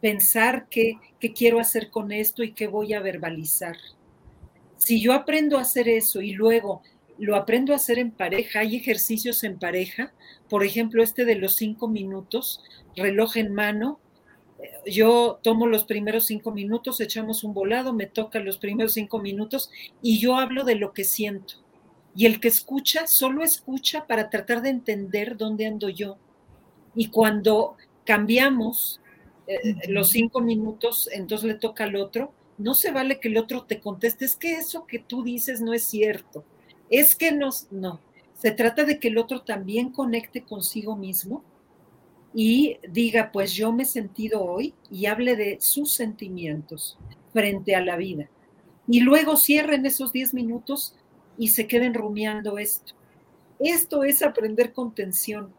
pensar 0.00 0.66
qué, 0.68 0.94
qué 1.20 1.32
quiero 1.32 1.60
hacer 1.60 1.88
con 1.88 2.10
esto 2.10 2.42
y 2.42 2.52
qué 2.52 2.66
voy 2.66 2.94
a 2.94 3.00
verbalizar. 3.00 3.76
Si 4.76 5.00
yo 5.00 5.12
aprendo 5.12 5.56
a 5.56 5.60
hacer 5.60 5.88
eso 5.88 6.20
y 6.20 6.32
luego 6.32 6.82
lo 7.16 7.36
aprendo 7.36 7.72
a 7.72 7.76
hacer 7.76 8.00
en 8.00 8.10
pareja, 8.10 8.60
hay 8.60 8.74
ejercicios 8.74 9.44
en 9.44 9.58
pareja, 9.58 10.12
por 10.48 10.64
ejemplo, 10.64 11.02
este 11.04 11.24
de 11.24 11.36
los 11.36 11.54
cinco 11.54 11.86
minutos, 11.86 12.60
reloj 12.96 13.36
en 13.36 13.54
mano, 13.54 14.00
yo 14.84 15.38
tomo 15.44 15.68
los 15.68 15.84
primeros 15.84 16.24
cinco 16.24 16.50
minutos, 16.50 17.00
echamos 17.00 17.44
un 17.44 17.54
volado, 17.54 17.92
me 17.92 18.06
toca 18.06 18.40
los 18.40 18.58
primeros 18.58 18.94
cinco 18.94 19.20
minutos 19.20 19.70
y 20.02 20.18
yo 20.18 20.36
hablo 20.36 20.64
de 20.64 20.74
lo 20.74 20.92
que 20.92 21.04
siento. 21.04 21.54
Y 22.16 22.26
el 22.26 22.40
que 22.40 22.48
escucha, 22.48 23.06
solo 23.06 23.44
escucha 23.44 24.08
para 24.08 24.28
tratar 24.28 24.60
de 24.60 24.70
entender 24.70 25.36
dónde 25.36 25.66
ando 25.66 25.88
yo. 25.88 26.18
Y 26.94 27.08
cuando 27.08 27.76
cambiamos 28.04 29.00
eh, 29.46 29.74
los 29.88 30.10
cinco 30.10 30.40
minutos, 30.40 31.08
entonces 31.12 31.46
le 31.46 31.54
toca 31.54 31.84
al 31.84 31.96
otro, 31.96 32.32
no 32.58 32.74
se 32.74 32.90
vale 32.90 33.20
que 33.20 33.28
el 33.28 33.38
otro 33.38 33.64
te 33.64 33.80
conteste, 33.80 34.24
es 34.24 34.36
que 34.36 34.52
eso 34.52 34.86
que 34.86 34.98
tú 34.98 35.22
dices 35.22 35.60
no 35.60 35.72
es 35.72 35.84
cierto, 35.84 36.44
es 36.90 37.16
que 37.16 37.32
no, 37.32 37.50
no, 37.70 38.00
se 38.34 38.50
trata 38.50 38.84
de 38.84 38.98
que 38.98 39.08
el 39.08 39.18
otro 39.18 39.42
también 39.42 39.90
conecte 39.90 40.42
consigo 40.42 40.96
mismo 40.96 41.44
y 42.34 42.78
diga, 42.88 43.30
pues 43.32 43.52
yo 43.52 43.72
me 43.72 43.82
he 43.82 43.86
sentido 43.86 44.42
hoy 44.42 44.74
y 44.90 45.06
hable 45.06 45.36
de 45.36 45.58
sus 45.60 45.92
sentimientos 45.92 46.96
frente 47.32 47.74
a 47.74 47.84
la 47.84 47.96
vida. 47.96 48.28
Y 48.88 49.00
luego 49.00 49.36
cierren 49.36 49.84
esos 49.86 50.12
10 50.12 50.34
minutos 50.34 50.94
y 51.38 51.48
se 51.48 51.66
queden 51.66 51.94
rumiando 51.94 52.58
esto. 52.58 52.94
Esto 53.58 54.04
es 54.04 54.22
aprender 54.22 54.72
con 54.72 54.94
tensión. 54.94 55.52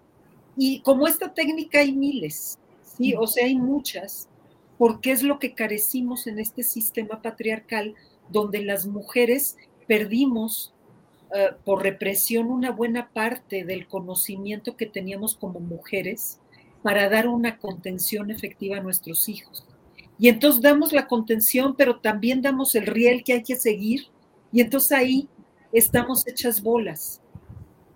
Y 0.63 0.81
como 0.81 1.07
esta 1.07 1.33
técnica 1.33 1.79
hay 1.79 1.91
miles, 1.91 2.59
¿sí? 2.83 3.15
O 3.17 3.25
sea, 3.25 3.45
hay 3.45 3.55
muchas, 3.55 4.29
porque 4.77 5.11
es 5.11 5.23
lo 5.23 5.39
que 5.39 5.55
carecimos 5.55 6.27
en 6.27 6.37
este 6.37 6.61
sistema 6.61 7.23
patriarcal 7.23 7.95
donde 8.29 8.63
las 8.63 8.85
mujeres 8.85 9.57
perdimos 9.87 10.71
eh, 11.33 11.49
por 11.65 11.81
represión 11.81 12.51
una 12.51 12.69
buena 12.69 13.09
parte 13.09 13.63
del 13.63 13.87
conocimiento 13.87 14.77
que 14.77 14.85
teníamos 14.85 15.35
como 15.35 15.59
mujeres 15.59 16.37
para 16.83 17.09
dar 17.09 17.27
una 17.27 17.57
contención 17.57 18.29
efectiva 18.29 18.77
a 18.77 18.83
nuestros 18.83 19.29
hijos. 19.29 19.65
Y 20.19 20.29
entonces 20.29 20.61
damos 20.61 20.93
la 20.93 21.07
contención, 21.07 21.75
pero 21.75 22.01
también 22.01 22.43
damos 22.43 22.75
el 22.75 22.85
riel 22.85 23.23
que 23.23 23.33
hay 23.33 23.41
que 23.41 23.55
seguir, 23.55 24.09
y 24.51 24.61
entonces 24.61 24.91
ahí 24.91 25.27
estamos 25.73 26.27
hechas 26.27 26.61
bolas. 26.61 27.19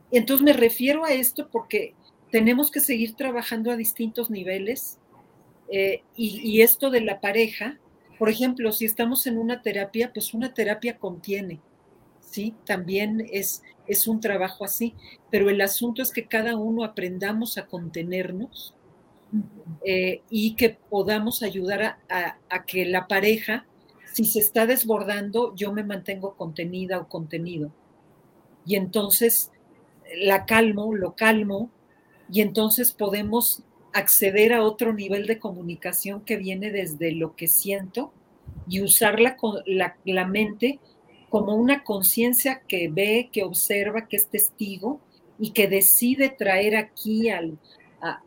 Entonces 0.09 0.43
me 0.43 0.53
refiero 0.53 1.05
a 1.05 1.11
esto 1.13 1.47
porque 1.51 1.93
tenemos 2.31 2.71
que 2.71 2.79
seguir 2.79 3.15
trabajando 3.15 3.71
a 3.71 3.77
distintos 3.77 4.29
niveles, 4.29 4.99
eh, 5.71 6.03
y, 6.15 6.39
y 6.39 6.61
esto 6.61 6.89
de 6.89 7.01
la 7.01 7.19
pareja, 7.19 7.79
por 8.17 8.29
ejemplo, 8.29 8.71
si 8.71 8.85
estamos 8.85 9.27
en 9.27 9.37
una 9.37 9.61
terapia, 9.61 10.11
pues 10.13 10.33
una 10.33 10.53
terapia 10.53 10.97
contiene, 10.97 11.59
¿sí? 12.19 12.53
También 12.65 13.27
es, 13.31 13.63
es 13.87 14.07
un 14.07 14.19
trabajo 14.19 14.65
así, 14.65 14.93
pero 15.29 15.49
el 15.49 15.61
asunto 15.61 16.01
es 16.01 16.11
que 16.11 16.25
cada 16.25 16.55
uno 16.55 16.83
aprendamos 16.83 17.57
a 17.57 17.65
contenernos 17.65 18.73
eh, 19.83 20.21
y 20.29 20.55
que 20.55 20.77
podamos 20.89 21.43
ayudar 21.43 21.97
a, 22.09 22.65
que 22.65 22.85
la 22.85 23.07
pareja, 23.07 23.65
si 24.13 24.25
se 24.25 24.39
está 24.39 24.65
desbordando, 24.65 25.53
yo 25.55 25.73
me 25.73 25.83
mantengo 25.83 26.35
contenida 26.35 26.99
o 26.99 27.07
contenido. 27.07 27.71
Y 28.65 28.75
entonces 28.75 29.51
la 30.17 30.45
calmo, 30.45 30.95
lo 30.95 31.15
calmo, 31.15 31.69
y 32.31 32.41
entonces 32.41 32.91
podemos 32.91 33.63
acceder 33.93 34.53
a 34.53 34.63
otro 34.63 34.93
nivel 34.93 35.25
de 35.25 35.39
comunicación 35.39 36.21
que 36.21 36.37
viene 36.37 36.71
desde 36.71 37.11
lo 37.11 37.35
que 37.35 37.47
siento 37.47 38.11
y 38.67 38.81
usar 38.81 39.19
la, 39.19 39.37
la 40.03 40.27
mente 40.27 40.79
como 41.29 41.55
una 41.55 41.83
conciencia 41.83 42.61
que 42.67 42.89
ve, 42.89 43.29
que 43.31 43.43
observa, 43.43 44.07
que 44.07 44.17
es 44.17 44.27
testigo 44.27 44.99
y 45.39 45.51
que 45.51 45.67
decide 45.67 46.29
traer 46.29 46.75
aquí 46.75 47.29
al, 47.29 47.57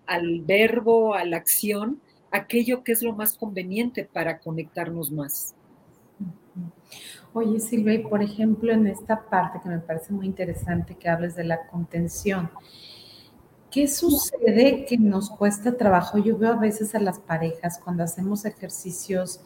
al 0.07 0.41
verbo, 0.43 1.15
a 1.15 1.25
la 1.25 1.37
acción, 1.37 2.01
aquello 2.31 2.85
que 2.85 2.93
es 2.93 3.03
lo 3.03 3.15
más 3.15 3.37
conveniente 3.37 4.05
para 4.05 4.39
conectarnos 4.39 5.11
más. 5.11 5.55
Oye, 7.33 7.61
Silvia, 7.61 8.03
por 8.09 8.23
ejemplo, 8.23 8.73
en 8.73 8.87
esta 8.87 9.29
parte 9.29 9.61
que 9.63 9.69
me 9.69 9.79
parece 9.79 10.13
muy 10.13 10.27
interesante 10.27 10.97
que 10.97 11.09
hables 11.09 11.37
de 11.37 11.45
la 11.45 11.67
contención, 11.67 12.51
¿qué 13.71 13.89
sucede 13.89 14.85
que 14.87 14.99
nos 14.99 15.31
cuesta 15.31 15.77
trabajo? 15.77 16.19
Yo 16.19 16.37
veo 16.39 16.53
a 16.53 16.57
veces 16.57 16.95
a 16.95 17.01
las 17.01 17.19
parejas 17.19 17.81
cuando 17.83 18.03
hacemos 18.03 18.45
ejercicios 18.45 19.41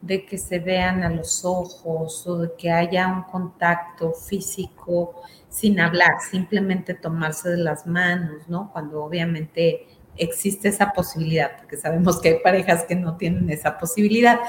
de 0.00 0.24
que 0.24 0.38
se 0.38 0.58
vean 0.58 1.02
a 1.02 1.10
los 1.10 1.44
ojos 1.44 2.26
o 2.26 2.38
de 2.38 2.52
que 2.56 2.70
haya 2.70 3.06
un 3.08 3.22
contacto 3.24 4.12
físico 4.12 5.22
sin 5.48 5.78
hablar, 5.78 6.20
simplemente 6.30 6.94
tomarse 6.94 7.50
de 7.50 7.58
las 7.58 7.86
manos, 7.86 8.48
¿no? 8.48 8.70
Cuando 8.72 9.04
obviamente 9.04 9.86
existe 10.16 10.68
esa 10.68 10.92
posibilidad, 10.92 11.56
porque 11.58 11.76
sabemos 11.76 12.20
que 12.20 12.28
hay 12.30 12.38
parejas 12.42 12.84
que 12.84 12.94
no 12.94 13.16
tienen 13.16 13.50
esa 13.50 13.78
posibilidad, 13.78 14.40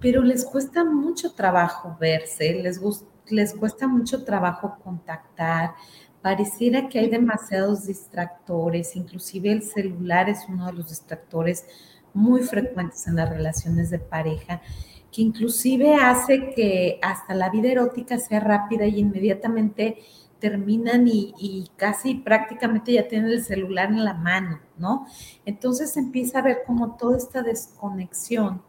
pero 0.00 0.22
les 0.22 0.44
cuesta 0.44 0.84
mucho 0.84 1.32
trabajo 1.32 1.96
verse, 2.00 2.54
les, 2.54 2.80
les 3.28 3.54
cuesta 3.54 3.86
mucho 3.86 4.24
trabajo 4.24 4.76
contactar, 4.82 5.74
pareciera 6.22 6.88
que 6.88 7.00
hay 7.00 7.10
demasiados 7.10 7.86
distractores, 7.86 8.96
inclusive 8.96 9.50
el 9.50 9.62
celular 9.62 10.28
es 10.28 10.46
uno 10.48 10.66
de 10.66 10.72
los 10.72 10.88
distractores 10.88 11.66
muy 12.14 12.42
frecuentes 12.42 13.06
en 13.08 13.16
las 13.16 13.28
relaciones 13.28 13.90
de 13.90 13.98
pareja, 13.98 14.62
que 15.10 15.22
inclusive 15.22 15.94
hace 15.96 16.54
que 16.54 16.98
hasta 17.02 17.34
la 17.34 17.50
vida 17.50 17.70
erótica 17.70 18.18
sea 18.18 18.40
rápida 18.40 18.86
y 18.86 19.00
inmediatamente 19.00 19.98
terminan 20.38 21.06
y, 21.06 21.70
casi 21.76 22.14
prácticamente 22.16 22.92
ya 22.92 23.06
tienen 23.06 23.30
el 23.30 23.44
celular 23.44 23.90
en 23.90 24.04
la 24.04 24.14
mano, 24.14 24.60
¿no? 24.76 25.06
Entonces 25.44 25.96
empieza 25.96 26.40
a 26.40 26.42
ver 26.42 26.62
como 26.66 26.96
toda 26.96 27.16
esta 27.16 27.42
desconexión 27.42 28.62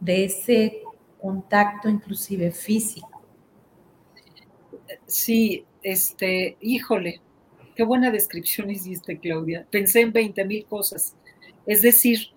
de 0.00 0.24
ese 0.24 0.82
contacto 1.20 1.88
inclusive 1.90 2.50
físico. 2.52 3.22
Sí, 5.06 5.66
este, 5.82 6.56
híjole, 6.60 7.20
qué 7.74 7.84
buena 7.84 8.10
descripción 8.10 8.70
hiciste, 8.70 9.18
Claudia. 9.18 9.66
Pensé 9.70 10.00
en 10.00 10.12
20 10.12 10.44
mil 10.44 10.66
cosas. 10.66 11.14
Es 11.66 11.82
decir, 11.82 12.28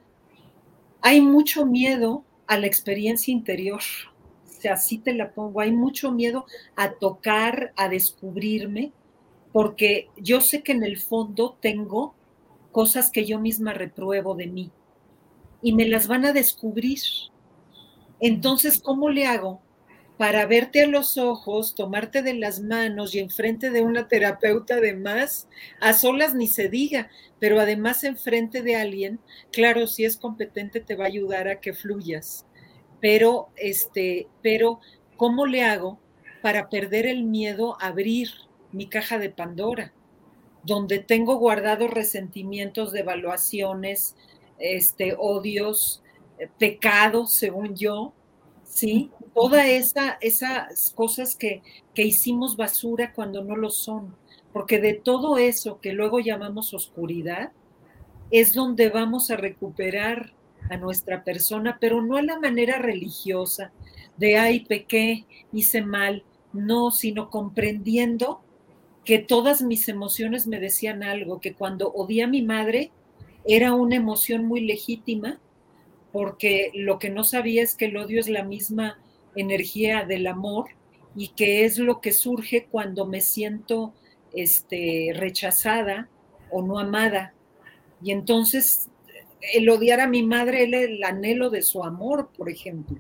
hay 1.02 1.22
mucho 1.22 1.66
miedo 1.66 2.24
a 2.48 2.58
la 2.58 2.68
experiencia 2.68 3.32
interior. 3.32 3.82
O 4.46 4.62
sea, 4.62 4.74
así 4.74 4.98
te 4.98 5.14
la 5.14 5.32
pongo. 5.32 5.60
Hay 5.60 5.72
mucho 5.72 6.12
miedo 6.12 6.46
a 6.76 6.92
tocar, 6.94 7.74
a 7.76 7.90
descubrirme, 7.90 8.92
porque 9.52 10.10
yo 10.18 10.42
sé 10.42 10.64
que 10.64 10.72
en 10.72 10.84
el 10.84 10.98
fondo 10.98 11.58
tengo 11.60 12.16
cosas 12.72 13.12
que 13.12 13.26
yo 13.26 13.40
misma 13.40 13.74
repruebo 13.74 14.36
de 14.36 14.48
mí 14.48 14.72
y 15.62 15.74
me 15.74 15.88
las 15.88 16.08
van 16.08 16.26
a 16.26 16.34
descubrir. 16.34 17.00
Entonces, 18.20 18.82
¿cómo 18.82 19.10
le 19.10 19.26
hago 19.26 19.62
para 20.18 20.46
verte 20.46 20.84
a 20.84 20.88
los 20.88 21.18
ojos, 21.18 21.74
tomarte 21.76 22.22
de 22.22 22.36
las 22.36 22.62
manos 22.62 23.16
y 23.16 23.20
enfrente 23.20 23.72
de 23.72 23.82
una 23.82 24.08
terapeuta 24.08 24.76
además, 24.76 25.48
a 25.80 25.94
solas 25.94 26.36
ni 26.36 26.48
se 26.48 26.70
diga, 26.70 27.10
pero 27.40 27.60
además 27.60 28.04
enfrente 28.04 28.62
de 28.62 28.76
alguien, 28.76 29.20
claro, 29.52 29.88
si 29.88 30.06
es 30.06 30.18
competente 30.18 30.80
te 30.82 30.96
va 30.96 31.06
a 31.06 31.08
ayudar 31.08 31.48
a 31.48 31.60
que 31.60 31.74
fluyas. 31.74 32.46
Pero 33.02 33.50
este, 33.58 34.28
pero 34.42 34.80
¿cómo 35.18 35.46
le 35.46 35.64
hago 35.64 36.00
para 36.42 36.70
perder 36.70 37.08
el 37.08 37.24
miedo 37.24 37.78
a 37.82 37.88
abrir 37.88 38.30
mi 38.72 38.88
caja 38.88 39.18
de 39.18 39.30
Pandora, 39.30 39.94
donde 40.64 41.00
tengo 41.00 41.38
guardados 41.38 41.90
resentimientos, 41.90 42.92
devaluaciones, 42.92 44.16
este 44.60 45.16
odios, 45.18 46.04
eh, 46.38 46.50
pecados, 46.58 47.34
según 47.34 47.76
yo, 47.76 48.14
¿sí? 48.64 49.12
Toda 49.34 49.68
esa, 49.68 50.18
esas 50.22 50.94
cosas 50.96 51.36
que, 51.36 51.62
que 51.94 52.04
hicimos 52.04 52.56
basura 52.56 53.14
cuando 53.14 53.44
no 53.44 53.56
lo 53.56 53.70
son, 53.70 54.16
porque 54.52 54.80
de 54.80 54.94
todo 54.94 55.38
eso 55.38 55.80
que 55.82 55.94
luego 55.94 56.20
llamamos 56.20 56.74
oscuridad, 56.74 57.52
es 58.32 58.54
donde 58.54 58.90
vamos 58.90 59.30
a 59.32 59.36
recuperar 59.36 60.34
a 60.70 60.78
nuestra 60.78 61.24
persona, 61.24 61.78
pero 61.80 62.02
no 62.02 62.18
a 62.18 62.22
la 62.22 62.40
manera 62.40 62.80
religiosa, 62.80 63.72
de 64.18 64.38
ay, 64.38 64.62
pequé, 64.62 65.26
hice 65.52 65.82
mal, 65.82 66.24
no, 66.54 66.92
sino 66.92 67.30
comprendiendo 67.30 68.42
que 69.04 69.20
todas 69.20 69.62
mis 69.62 69.90
emociones 69.90 70.48
me 70.48 70.60
decían 70.60 71.04
algo, 71.04 71.42
que 71.42 71.54
cuando 71.54 71.92
odié 71.92 72.24
a 72.24 72.28
mi 72.28 72.42
madre 72.42 72.92
era 73.46 73.74
una 73.74 73.96
emoción 73.96 74.46
muy 74.46 74.62
legítima, 74.62 75.40
porque 76.12 76.72
lo 76.74 77.00
que 77.00 77.10
no 77.10 77.24
sabía 77.24 77.64
es 77.64 77.76
que 77.76 77.86
el 77.86 77.98
odio 77.98 78.20
es 78.20 78.30
la 78.30 78.44
misma 78.44 79.00
energía 79.36 80.06
del 80.06 80.28
amor 80.28 80.68
y 81.16 81.30
que 81.30 81.66
es 81.66 81.78
lo 81.78 82.02
que 82.02 82.12
surge 82.12 82.66
cuando 82.66 83.06
me 83.06 83.22
siento 83.22 83.94
este, 84.34 85.12
rechazada 85.16 86.10
o 86.52 86.62
no 86.62 86.80
amada. 86.80 87.34
Y 88.02 88.12
entonces 88.12 88.90
el 89.54 89.70
odiar 89.70 90.00
a 90.00 90.08
mi 90.08 90.24
madre 90.24 90.64
es 90.64 90.74
el 90.74 91.04
anhelo 91.04 91.50
de 91.50 91.62
su 91.62 91.84
amor, 91.84 92.30
por 92.36 92.50
ejemplo. 92.50 93.00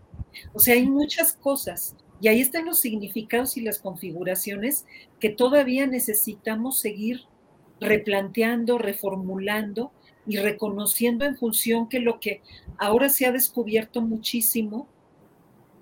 O 0.53 0.59
sea, 0.59 0.75
hay 0.75 0.87
muchas 0.87 1.33
cosas. 1.33 1.95
Y 2.21 2.27
ahí 2.27 2.41
están 2.41 2.65
los 2.65 2.79
significados 2.79 3.57
y 3.57 3.61
las 3.61 3.79
configuraciones 3.79 4.85
que 5.19 5.29
todavía 5.29 5.87
necesitamos 5.87 6.79
seguir 6.79 7.21
replanteando, 7.79 8.77
reformulando 8.77 9.91
y 10.25 10.37
reconociendo 10.37 11.25
en 11.25 11.35
función 11.35 11.89
que 11.89 11.99
lo 11.99 12.19
que 12.19 12.41
ahora 12.77 13.09
se 13.09 13.25
ha 13.25 13.31
descubierto 13.31 14.01
muchísimo 14.01 14.87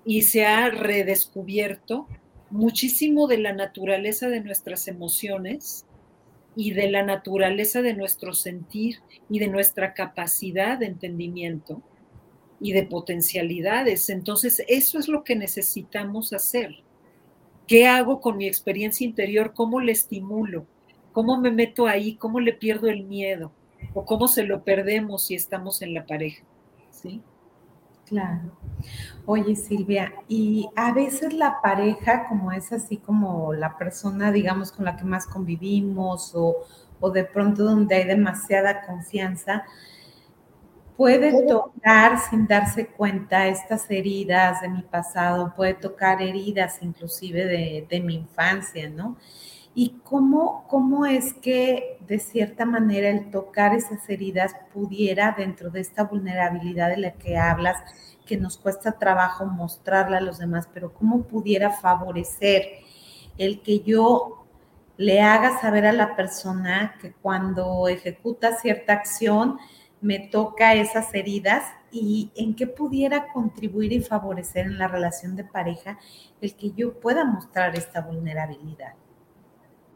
y 0.04 0.22
se 0.22 0.44
ha 0.44 0.68
redescubierto 0.70 2.08
muchísimo 2.50 3.26
de 3.26 3.38
la 3.38 3.52
naturaleza 3.52 4.28
de 4.28 4.40
nuestras 4.40 4.88
emociones 4.88 5.86
y 6.54 6.72
de 6.72 6.90
la 6.90 7.02
naturaleza 7.02 7.80
de 7.82 7.94
nuestro 7.94 8.34
sentir 8.34 8.98
y 9.30 9.38
de 9.38 9.48
nuestra 9.48 9.94
capacidad 9.94 10.78
de 10.78 10.86
entendimiento 10.86 11.82
y 12.60 12.72
de 12.72 12.82
potencialidades. 12.84 14.10
Entonces, 14.10 14.62
eso 14.68 14.98
es 14.98 15.08
lo 15.08 15.24
que 15.24 15.34
necesitamos 15.34 16.32
hacer. 16.32 16.76
¿Qué 17.66 17.86
hago 17.86 18.20
con 18.20 18.36
mi 18.36 18.46
experiencia 18.46 19.06
interior? 19.06 19.54
¿Cómo 19.54 19.80
le 19.80 19.92
estimulo? 19.92 20.66
¿Cómo 21.12 21.40
me 21.40 21.50
meto 21.50 21.86
ahí? 21.86 22.16
¿Cómo 22.16 22.38
le 22.40 22.52
pierdo 22.52 22.88
el 22.88 23.04
miedo? 23.04 23.52
¿O 23.94 24.04
cómo 24.04 24.28
se 24.28 24.44
lo 24.44 24.62
perdemos 24.62 25.26
si 25.26 25.34
estamos 25.34 25.80
en 25.82 25.94
la 25.94 26.06
pareja? 26.06 26.44
¿Sí? 26.90 27.20
Claro. 28.12 28.52
Oye, 29.24 29.56
Silvia, 29.56 30.12
y 30.28 30.68
a 30.76 30.92
veces 30.92 31.32
la 31.32 31.62
pareja, 31.62 32.28
como 32.28 32.52
es 32.52 32.70
así 32.72 32.98
como 32.98 33.54
la 33.54 33.78
persona, 33.78 34.30
digamos, 34.30 34.70
con 34.70 34.84
la 34.84 34.96
que 34.96 35.04
más 35.04 35.26
convivimos 35.26 36.32
o, 36.34 36.58
o 37.00 37.10
de 37.10 37.24
pronto 37.24 37.64
donde 37.64 37.94
hay 37.94 38.04
demasiada 38.04 38.82
confianza, 38.82 39.64
puede 40.96 41.46
tocar 41.46 42.18
sin 42.18 42.46
darse 42.46 42.86
cuenta 42.86 43.46
estas 43.48 43.90
heridas 43.90 44.60
de 44.60 44.68
mi 44.68 44.82
pasado, 44.82 45.52
puede 45.56 45.74
tocar 45.74 46.20
heridas 46.22 46.78
inclusive 46.82 47.46
de, 47.46 47.86
de 47.88 48.00
mi 48.00 48.14
infancia, 48.14 48.88
¿no? 48.90 49.16
Y 49.74 50.00
cómo, 50.04 50.66
cómo 50.68 51.06
es 51.06 51.32
que 51.34 51.98
de 52.06 52.18
cierta 52.18 52.66
manera 52.66 53.08
el 53.08 53.30
tocar 53.30 53.74
esas 53.74 54.08
heridas 54.08 54.54
pudiera 54.72 55.34
dentro 55.36 55.70
de 55.70 55.80
esta 55.80 56.04
vulnerabilidad 56.04 56.90
de 56.90 56.98
la 56.98 57.12
que 57.12 57.38
hablas, 57.38 57.78
que 58.26 58.36
nos 58.36 58.58
cuesta 58.58 58.92
trabajo 58.92 59.46
mostrarla 59.46 60.18
a 60.18 60.22
los 60.22 60.38
demás, 60.38 60.68
pero 60.72 60.92
cómo 60.92 61.22
pudiera 61.22 61.70
favorecer 61.70 62.66
el 63.38 63.62
que 63.62 63.80
yo 63.80 64.46
le 64.98 65.22
haga 65.22 65.58
saber 65.60 65.86
a 65.86 65.92
la 65.92 66.16
persona 66.16 66.94
que 67.00 67.12
cuando 67.12 67.88
ejecuta 67.88 68.56
cierta 68.58 68.92
acción 68.92 69.58
me 70.02 70.18
toca 70.18 70.74
esas 70.74 71.14
heridas 71.14 71.64
y 71.90 72.30
en 72.34 72.54
qué 72.54 72.66
pudiera 72.66 73.32
contribuir 73.32 73.92
y 73.92 74.00
favorecer 74.00 74.66
en 74.66 74.78
la 74.78 74.88
relación 74.88 75.34
de 75.34 75.44
pareja 75.44 75.98
el 76.40 76.54
que 76.56 76.72
yo 76.72 77.00
pueda 77.00 77.24
mostrar 77.24 77.74
esta 77.76 78.00
vulnerabilidad 78.00 78.94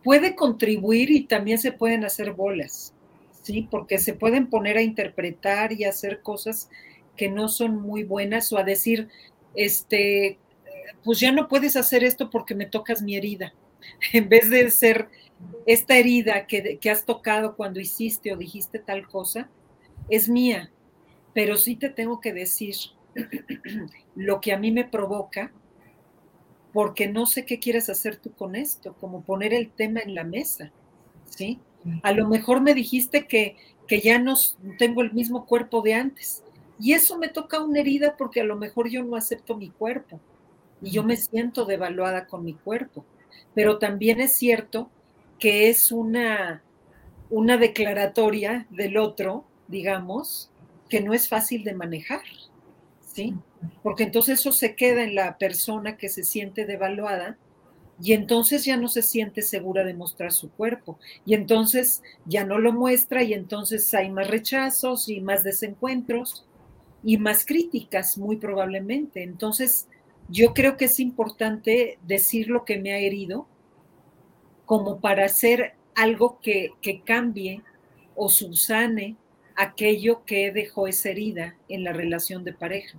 puede 0.06 0.36
contribuir 0.36 1.10
y 1.10 1.24
también 1.24 1.58
se 1.58 1.72
pueden 1.72 2.04
hacer 2.04 2.30
bolas, 2.32 2.94
¿sí? 3.42 3.66
Porque 3.68 3.98
se 3.98 4.14
pueden 4.14 4.46
poner 4.46 4.76
a 4.76 4.82
interpretar 4.82 5.72
y 5.72 5.82
hacer 5.82 6.22
cosas 6.22 6.70
que 7.16 7.28
no 7.28 7.48
son 7.48 7.82
muy 7.82 8.04
buenas 8.04 8.52
o 8.52 8.56
a 8.56 8.62
decir, 8.62 9.08
este, 9.56 10.38
pues 11.02 11.18
ya 11.18 11.32
no 11.32 11.48
puedes 11.48 11.74
hacer 11.74 12.04
esto 12.04 12.30
porque 12.30 12.54
me 12.54 12.66
tocas 12.66 13.02
mi 13.02 13.16
herida. 13.16 13.52
En 14.12 14.28
vez 14.28 14.48
de 14.48 14.70
ser 14.70 15.08
esta 15.66 15.96
herida 15.96 16.46
que, 16.46 16.78
que 16.78 16.88
has 16.88 17.04
tocado 17.04 17.56
cuando 17.56 17.80
hiciste 17.80 18.32
o 18.32 18.36
dijiste 18.36 18.78
tal 18.78 19.08
cosa, 19.08 19.50
es 20.08 20.28
mía, 20.28 20.70
pero 21.34 21.56
sí 21.56 21.74
te 21.74 21.90
tengo 21.90 22.20
que 22.20 22.32
decir 22.32 22.76
lo 24.14 24.40
que 24.40 24.52
a 24.52 24.58
mí 24.58 24.70
me 24.70 24.84
provoca 24.84 25.50
porque 26.76 27.08
no 27.08 27.24
sé 27.24 27.46
qué 27.46 27.58
quieres 27.58 27.88
hacer 27.88 28.18
tú 28.18 28.32
con 28.32 28.54
esto, 28.54 28.92
como 29.00 29.22
poner 29.22 29.54
el 29.54 29.70
tema 29.70 30.00
en 30.00 30.14
la 30.14 30.24
mesa, 30.24 30.70
¿sí? 31.24 31.58
A 32.02 32.12
lo 32.12 32.28
mejor 32.28 32.60
me 32.60 32.74
dijiste 32.74 33.26
que, 33.26 33.56
que 33.88 34.02
ya 34.02 34.18
no 34.18 34.34
tengo 34.76 35.00
el 35.00 35.14
mismo 35.14 35.46
cuerpo 35.46 35.80
de 35.80 35.94
antes, 35.94 36.44
y 36.78 36.92
eso 36.92 37.16
me 37.16 37.28
toca 37.28 37.64
una 37.64 37.80
herida 37.80 38.18
porque 38.18 38.42
a 38.42 38.44
lo 38.44 38.56
mejor 38.56 38.90
yo 38.90 39.02
no 39.02 39.16
acepto 39.16 39.56
mi 39.56 39.70
cuerpo 39.70 40.20
y 40.82 40.90
yo 40.90 41.02
me 41.02 41.16
siento 41.16 41.64
devaluada 41.64 42.26
con 42.26 42.44
mi 42.44 42.52
cuerpo. 42.52 43.06
Pero 43.54 43.78
también 43.78 44.20
es 44.20 44.34
cierto 44.34 44.90
que 45.38 45.70
es 45.70 45.90
una, 45.90 46.62
una 47.30 47.56
declaratoria 47.56 48.66
del 48.68 48.98
otro, 48.98 49.46
digamos, 49.66 50.50
que 50.90 51.00
no 51.00 51.14
es 51.14 51.26
fácil 51.26 51.64
de 51.64 51.72
manejar, 51.72 52.20
porque 53.82 54.04
entonces 54.04 54.40
eso 54.40 54.52
se 54.52 54.74
queda 54.74 55.02
en 55.02 55.14
la 55.14 55.38
persona 55.38 55.96
que 55.96 56.08
se 56.08 56.24
siente 56.24 56.66
devaluada 56.66 57.38
y 58.00 58.12
entonces 58.12 58.64
ya 58.64 58.76
no 58.76 58.88
se 58.88 59.02
siente 59.02 59.42
segura 59.42 59.84
de 59.84 59.94
mostrar 59.94 60.32
su 60.32 60.50
cuerpo. 60.50 60.98
Y 61.24 61.34
entonces 61.34 62.02
ya 62.26 62.44
no 62.44 62.58
lo 62.58 62.72
muestra 62.72 63.22
y 63.22 63.32
entonces 63.32 63.92
hay 63.94 64.10
más 64.10 64.28
rechazos 64.28 65.08
y 65.08 65.20
más 65.20 65.44
desencuentros 65.44 66.46
y 67.02 67.16
más 67.16 67.46
críticas 67.46 68.18
muy 68.18 68.36
probablemente. 68.36 69.22
Entonces 69.22 69.88
yo 70.28 70.52
creo 70.52 70.76
que 70.76 70.86
es 70.86 71.00
importante 71.00 71.98
decir 72.06 72.48
lo 72.48 72.64
que 72.64 72.78
me 72.78 72.92
ha 72.92 72.98
herido 72.98 73.46
como 74.66 75.00
para 75.00 75.24
hacer 75.24 75.74
algo 75.94 76.38
que, 76.40 76.72
que 76.82 77.00
cambie 77.00 77.62
o 78.14 78.28
subsane 78.28 79.16
aquello 79.54 80.24
que 80.26 80.52
dejó 80.52 80.86
esa 80.86 81.08
herida 81.10 81.56
en 81.68 81.84
la 81.84 81.92
relación 81.94 82.44
de 82.44 82.52
pareja 82.52 82.98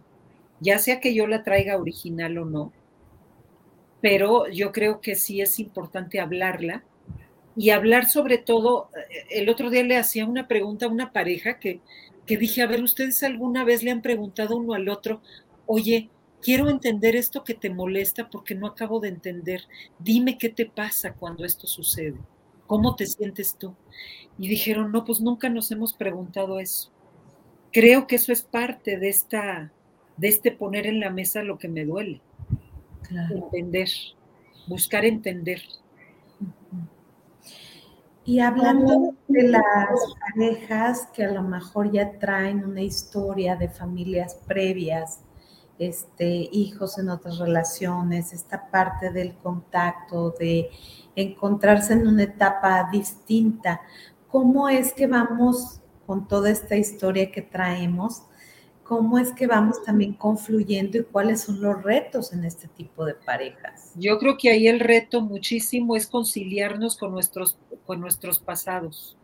ya 0.60 0.80
sea 0.80 1.00
que 1.00 1.14
yo 1.14 1.28
la 1.28 1.44
traiga 1.44 1.78
original 1.78 2.38
o 2.38 2.46
no, 2.46 2.74
pero 4.02 4.48
yo 4.50 4.72
creo 4.72 5.02
que 5.02 5.16
sí 5.16 5.42
es 5.42 5.60
importante 5.60 6.20
hablarla 6.20 6.84
y 7.56 7.72
hablar 7.72 8.08
sobre 8.08 8.38
todo, 8.38 8.90
eh, 8.96 9.26
el 9.32 9.50
otro 9.50 9.70
día 9.70 9.84
le 9.84 9.98
hacía 9.98 10.26
una 10.26 10.48
pregunta 10.48 10.86
a 10.86 10.90
una 10.90 11.12
pareja 11.12 11.60
que, 11.60 11.82
que 12.26 12.38
dije, 12.38 12.62
a 12.62 12.68
ver, 12.68 12.84
ustedes 12.84 13.24
alguna 13.24 13.64
vez 13.64 13.84
le 13.84 13.92
han 13.92 14.02
preguntado 14.02 14.58
uno 14.58 14.74
al 14.74 14.90
otro, 14.90 15.22
oye, 15.66 16.10
quiero 16.42 16.70
entender 16.70 17.16
esto 17.16 17.44
que 17.44 17.56
te 17.56 17.70
molesta 17.70 18.30
porque 18.30 18.54
no 18.54 18.68
acabo 18.68 19.00
de 19.00 19.10
entender, 19.10 19.64
dime 19.98 20.38
qué 20.38 20.50
te 20.50 20.66
pasa 20.66 21.14
cuando 21.14 21.46
esto 21.46 21.66
sucede, 21.68 22.18
cómo 22.68 22.96
te 22.96 23.08
sientes 23.08 23.56
tú. 23.58 23.76
Y 24.38 24.48
dijeron, 24.48 24.92
no, 24.92 25.04
pues 25.04 25.20
nunca 25.20 25.50
nos 25.50 25.72
hemos 25.72 25.94
preguntado 25.94 26.60
eso. 26.60 26.92
Creo 27.72 28.06
que 28.06 28.18
eso 28.18 28.32
es 28.32 28.44
parte 28.44 28.98
de 28.98 29.10
esta 29.10 29.72
de 30.18 30.28
este 30.28 30.52
poner 30.52 30.88
en 30.88 31.00
la 31.00 31.10
mesa 31.10 31.44
lo 31.44 31.58
que 31.58 31.70
me 31.70 31.86
duele. 31.86 32.22
Entender, 33.32 33.90
buscar 34.68 35.06
entender. 35.06 35.62
Y 38.26 38.42
hablando 38.42 39.14
de 39.30 39.44
las 39.44 39.64
parejas 40.20 41.08
que 41.14 41.24
a 41.24 41.32
lo 41.32 41.44
mejor 41.44 41.92
ya 41.94 42.20
traen 42.20 42.66
una 42.66 42.82
historia 42.82 43.56
de 43.56 43.70
familias 43.70 44.38
previas, 44.46 45.22
este, 45.80 46.50
hijos 46.52 46.98
en 46.98 47.10
otras 47.10 47.38
relaciones, 47.38 48.34
esta 48.34 48.70
parte 48.70 49.12
del 49.12 49.38
contacto, 49.38 50.32
de 50.32 50.70
encontrarse 51.16 51.94
en 51.94 52.06
una 52.06 52.24
etapa 52.24 52.90
distinta, 52.92 53.80
¿cómo 54.28 54.68
es 54.68 54.92
que 54.92 55.08
vamos 55.08 55.80
con 56.06 56.28
toda 56.28 56.50
esta 56.50 56.76
historia 56.76 57.32
que 57.32 57.42
traemos 57.42 58.24
cómo 58.88 59.18
es 59.18 59.34
que 59.34 59.48
vamos 59.48 59.84
también 59.84 60.14
confluyendo 60.14 60.98
y 60.98 61.04
cuáles 61.04 61.42
son 61.42 61.62
los 61.62 61.84
retos 61.84 62.34
en 62.34 62.44
este 62.46 62.68
tipo 62.70 63.06
de 63.06 63.14
parejas. 63.14 63.92
Yo 63.96 64.18
creo 64.18 64.38
que 64.38 64.50
ahí 64.50 64.68
el 64.68 64.80
reto 64.80 65.22
muchísimo 65.22 65.96
es 65.96 66.08
conciliarnos 66.08 66.98
con 66.98 67.12
nuestros, 67.12 67.58
con 67.86 68.00
nuestros 68.00 68.40
pasados. 68.40 69.18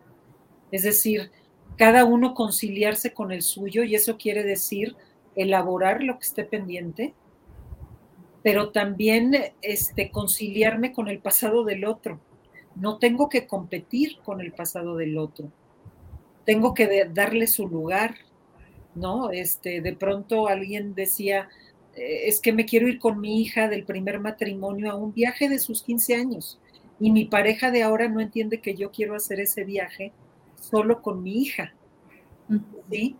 Es 0.71 0.83
decir, 0.83 1.31
cada 1.77 2.05
uno 2.05 2.33
conciliarse 2.33 3.13
con 3.13 3.31
el 3.31 3.41
suyo 3.41 3.83
y 3.83 3.95
eso 3.95 4.17
quiere 4.17 4.43
decir 4.43 4.95
elaborar 5.35 6.03
lo 6.03 6.19
que 6.19 6.25
esté 6.25 6.43
pendiente 6.43 7.13
pero 8.43 8.71
también 8.71 9.33
este, 9.61 10.11
conciliarme 10.11 10.91
con 10.91 11.07
el 11.07 11.19
pasado 11.19 11.63
del 11.63 11.85
otro. 11.85 12.19
No 12.75 12.97
tengo 12.97 13.29
que 13.29 13.47
competir 13.47 14.19
con 14.23 14.41
el 14.41 14.51
pasado 14.51 14.97
del 14.97 15.17
otro. 15.17 15.49
Tengo 16.45 16.73
que 16.73 17.09
darle 17.11 17.47
su 17.47 17.67
lugar, 17.69 18.15
¿no? 18.95 19.31
Este, 19.31 19.81
de 19.81 19.93
pronto 19.93 20.47
alguien 20.47 20.95
decía, 20.95 21.49
eh, 21.95 22.27
es 22.27 22.39
que 22.39 22.53
me 22.53 22.65
quiero 22.65 22.87
ir 22.87 22.99
con 22.99 23.19
mi 23.19 23.41
hija 23.41 23.67
del 23.67 23.85
primer 23.85 24.19
matrimonio 24.19 24.91
a 24.91 24.95
un 24.95 25.13
viaje 25.13 25.49
de 25.49 25.59
sus 25.59 25.83
15 25.83 26.15
años 26.15 26.59
y 26.99 27.11
mi 27.11 27.25
pareja 27.25 27.71
de 27.71 27.83
ahora 27.83 28.07
no 28.07 28.19
entiende 28.19 28.61
que 28.61 28.75
yo 28.75 28.91
quiero 28.91 29.15
hacer 29.15 29.39
ese 29.39 29.63
viaje 29.63 30.13
solo 30.59 31.01
con 31.01 31.21
mi 31.21 31.41
hija. 31.41 31.73
¿Sí? 32.89 33.15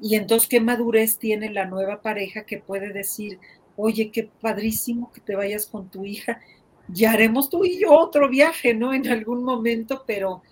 Y 0.00 0.16
entonces, 0.16 0.48
¿qué 0.48 0.60
madurez 0.60 1.18
tiene 1.18 1.50
la 1.50 1.66
nueva 1.66 2.02
pareja 2.02 2.44
que 2.44 2.58
puede 2.58 2.92
decir, 2.92 3.38
oye, 3.76 4.10
qué 4.10 4.30
padrísimo 4.40 5.10
que 5.12 5.20
te 5.20 5.34
vayas 5.34 5.66
con 5.66 5.88
tu 5.88 6.04
hija? 6.04 6.40
Ya 6.88 7.12
haremos 7.12 7.48
tú 7.48 7.64
y 7.64 7.80
yo 7.80 7.92
otro 7.98 8.28
viaje, 8.28 8.74
¿no? 8.74 8.92
En 8.92 9.08
algún 9.08 9.42
momento, 9.42 10.04
pero 10.06 10.42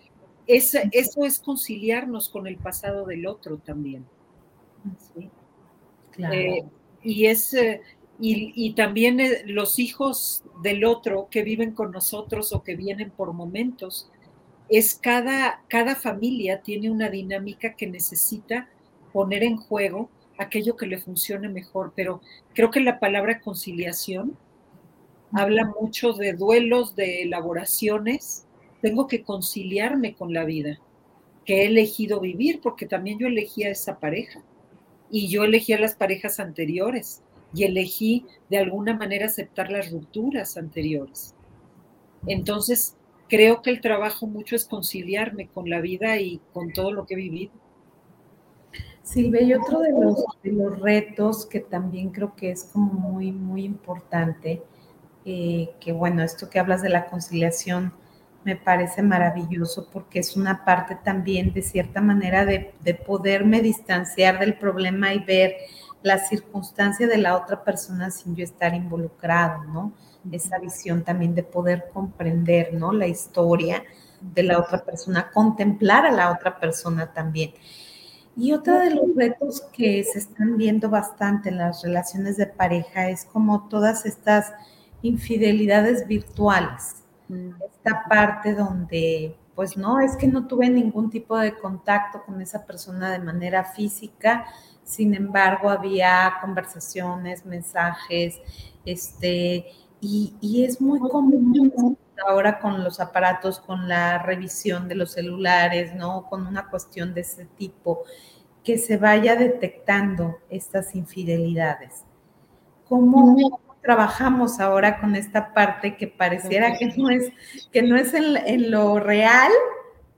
eso 0.46 0.80
es 0.92 1.38
conciliarnos 1.38 2.28
con 2.28 2.46
el 2.46 2.56
pasado 2.56 3.06
del 3.06 3.26
otro 3.26 3.58
también. 3.58 4.04
¿Sí? 5.14 5.30
Claro. 6.12 6.34
Eh, 6.34 6.64
y 7.02 7.26
es, 7.26 7.52
eh, 7.54 7.82
y, 8.18 8.72
también 8.74 9.20
eh, 9.20 9.42
los 9.46 9.78
hijos 9.78 10.44
del 10.62 10.84
otro 10.84 11.28
que 11.30 11.42
viven 11.42 11.72
con 11.72 11.90
nosotros 11.90 12.52
o 12.52 12.62
que 12.62 12.76
vienen 12.76 13.10
por 13.10 13.32
momentos, 13.32 14.10
es 14.68 14.94
cada, 14.94 15.62
cada 15.68 15.94
familia 15.94 16.62
tiene 16.62 16.90
una 16.90 17.10
dinámica 17.10 17.74
que 17.74 17.86
necesita 17.86 18.68
poner 19.12 19.42
en 19.42 19.56
juego 19.56 20.08
aquello 20.38 20.76
que 20.76 20.86
le 20.86 20.98
funcione 20.98 21.48
mejor, 21.48 21.92
pero 21.94 22.20
creo 22.54 22.70
que 22.70 22.80
la 22.80 22.98
palabra 22.98 23.40
conciliación 23.40 24.36
habla 25.32 25.72
mucho 25.80 26.12
de 26.12 26.32
duelos, 26.32 26.96
de 26.96 27.22
elaboraciones. 27.22 28.46
Tengo 28.80 29.06
que 29.06 29.22
conciliarme 29.22 30.14
con 30.14 30.32
la 30.32 30.44
vida 30.44 30.78
que 31.44 31.62
he 31.62 31.66
elegido 31.66 32.20
vivir, 32.20 32.60
porque 32.62 32.86
también 32.86 33.18
yo 33.18 33.26
elegí 33.26 33.64
a 33.64 33.70
esa 33.70 33.98
pareja 33.98 34.42
y 35.14 35.28
yo 35.28 35.44
elegí 35.44 35.72
a 35.72 35.78
las 35.78 35.94
parejas 35.94 36.40
anteriores 36.40 37.22
y 37.54 37.62
elegí 37.62 38.26
de 38.50 38.58
alguna 38.58 38.96
manera 38.96 39.26
aceptar 39.26 39.70
las 39.70 39.92
rupturas 39.92 40.56
anteriores. 40.56 41.36
Entonces, 42.26 42.96
creo 43.28 43.62
que 43.62 43.70
el 43.70 43.80
trabajo 43.80 44.26
mucho 44.26 44.56
es 44.56 44.64
conciliarme 44.64 45.46
con 45.46 45.70
la 45.70 45.80
vida 45.80 46.18
y 46.18 46.40
con 46.52 46.72
todo 46.72 46.90
lo 46.90 47.06
que 47.06 47.14
he 47.14 47.16
vivido. 47.16 47.52
Silvia, 49.04 49.42
y 49.42 49.54
otro 49.54 49.82
de 49.82 49.92
los, 49.92 50.24
de 50.42 50.50
los 50.50 50.80
retos 50.80 51.46
que 51.46 51.60
también 51.60 52.10
creo 52.10 52.34
que 52.34 52.50
es 52.50 52.64
como 52.64 52.92
muy, 52.94 53.30
muy 53.30 53.62
importante, 53.62 54.64
eh, 55.24 55.70
que 55.78 55.92
bueno, 55.92 56.24
esto 56.24 56.50
que 56.50 56.58
hablas 56.58 56.82
de 56.82 56.88
la 56.88 57.06
conciliación 57.06 57.92
me 58.44 58.56
parece 58.56 59.02
maravilloso 59.02 59.88
porque 59.90 60.20
es 60.20 60.36
una 60.36 60.64
parte 60.64 60.96
también 60.96 61.52
de 61.52 61.62
cierta 61.62 62.00
manera 62.00 62.44
de, 62.44 62.74
de 62.80 62.94
poderme 62.94 63.60
distanciar 63.60 64.38
del 64.38 64.58
problema 64.58 65.14
y 65.14 65.20
ver 65.20 65.56
la 66.02 66.18
circunstancia 66.18 67.06
de 67.06 67.16
la 67.16 67.36
otra 67.36 67.64
persona 67.64 68.10
sin 68.10 68.36
yo 68.36 68.44
estar 68.44 68.74
involucrado, 68.74 69.64
¿no? 69.64 69.94
Esa 70.30 70.58
visión 70.58 71.02
también 71.02 71.34
de 71.34 71.42
poder 71.42 71.86
comprender, 71.92 72.74
¿no? 72.74 72.92
La 72.92 73.06
historia 73.06 73.82
de 74.20 74.42
la 74.42 74.58
otra 74.58 74.84
persona, 74.84 75.30
contemplar 75.32 76.04
a 76.04 76.12
la 76.12 76.30
otra 76.30 76.58
persona 76.58 77.12
también. 77.12 77.52
Y 78.36 78.52
otro 78.52 78.78
de 78.78 78.90
los 78.90 79.14
retos 79.16 79.62
que 79.72 80.02
se 80.04 80.18
están 80.18 80.56
viendo 80.56 80.90
bastante 80.90 81.50
en 81.50 81.58
las 81.58 81.82
relaciones 81.82 82.36
de 82.36 82.48
pareja 82.48 83.08
es 83.08 83.24
como 83.24 83.68
todas 83.68 84.06
estas 84.06 84.52
infidelidades 85.02 86.06
virtuales. 86.06 87.03
Mm. 87.28 87.50
Esta 87.66 88.04
parte 88.08 88.54
donde, 88.54 89.36
pues 89.54 89.76
no, 89.76 90.00
es 90.00 90.16
que 90.16 90.26
no 90.26 90.46
tuve 90.46 90.68
ningún 90.68 91.10
tipo 91.10 91.38
de 91.38 91.56
contacto 91.56 92.22
con 92.24 92.40
esa 92.40 92.66
persona 92.66 93.12
de 93.12 93.18
manera 93.18 93.64
física, 93.64 94.46
sin 94.82 95.14
embargo 95.14 95.70
había 95.70 96.34
conversaciones, 96.40 97.46
mensajes, 97.46 98.40
este, 98.84 99.66
y, 100.00 100.34
y 100.40 100.64
es 100.64 100.80
muy 100.80 101.00
común 101.00 101.96
ahora 102.28 102.60
con 102.60 102.84
los 102.84 103.00
aparatos, 103.00 103.60
con 103.60 103.88
la 103.88 104.18
revisión 104.18 104.88
de 104.88 104.94
los 104.94 105.12
celulares, 105.12 105.94
¿no? 105.94 106.26
Con 106.28 106.46
una 106.46 106.68
cuestión 106.68 107.14
de 107.14 107.22
ese 107.22 107.46
tipo, 107.56 108.04
que 108.62 108.78
se 108.78 108.96
vaya 108.96 109.36
detectando 109.36 110.38
estas 110.48 110.94
infidelidades. 110.94 112.04
¿Cómo 112.88 113.36
trabajamos 113.84 114.58
ahora 114.60 114.98
con 114.98 115.14
esta 115.14 115.52
parte 115.52 115.96
que 115.96 116.08
pareciera 116.08 116.76
que 116.76 116.86
no 116.96 117.10
es, 117.10 117.30
que 117.70 117.82
no 117.82 117.96
es 117.96 118.14
en, 118.14 118.36
en 118.36 118.70
lo 118.70 118.98
real, 118.98 119.52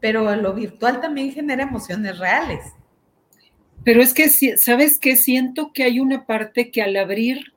pero 0.00 0.34
lo 0.36 0.54
virtual 0.54 1.00
también 1.00 1.32
genera 1.32 1.64
emociones 1.64 2.18
reales? 2.18 2.60
Pero 3.84 4.02
es 4.02 4.14
que, 4.14 4.28
¿sabes 4.56 4.98
qué? 4.98 5.16
Siento 5.16 5.72
que 5.72 5.84
hay 5.84 6.00
una 6.00 6.26
parte 6.26 6.70
que 6.70 6.82
al 6.82 6.96
abrir 6.96 7.54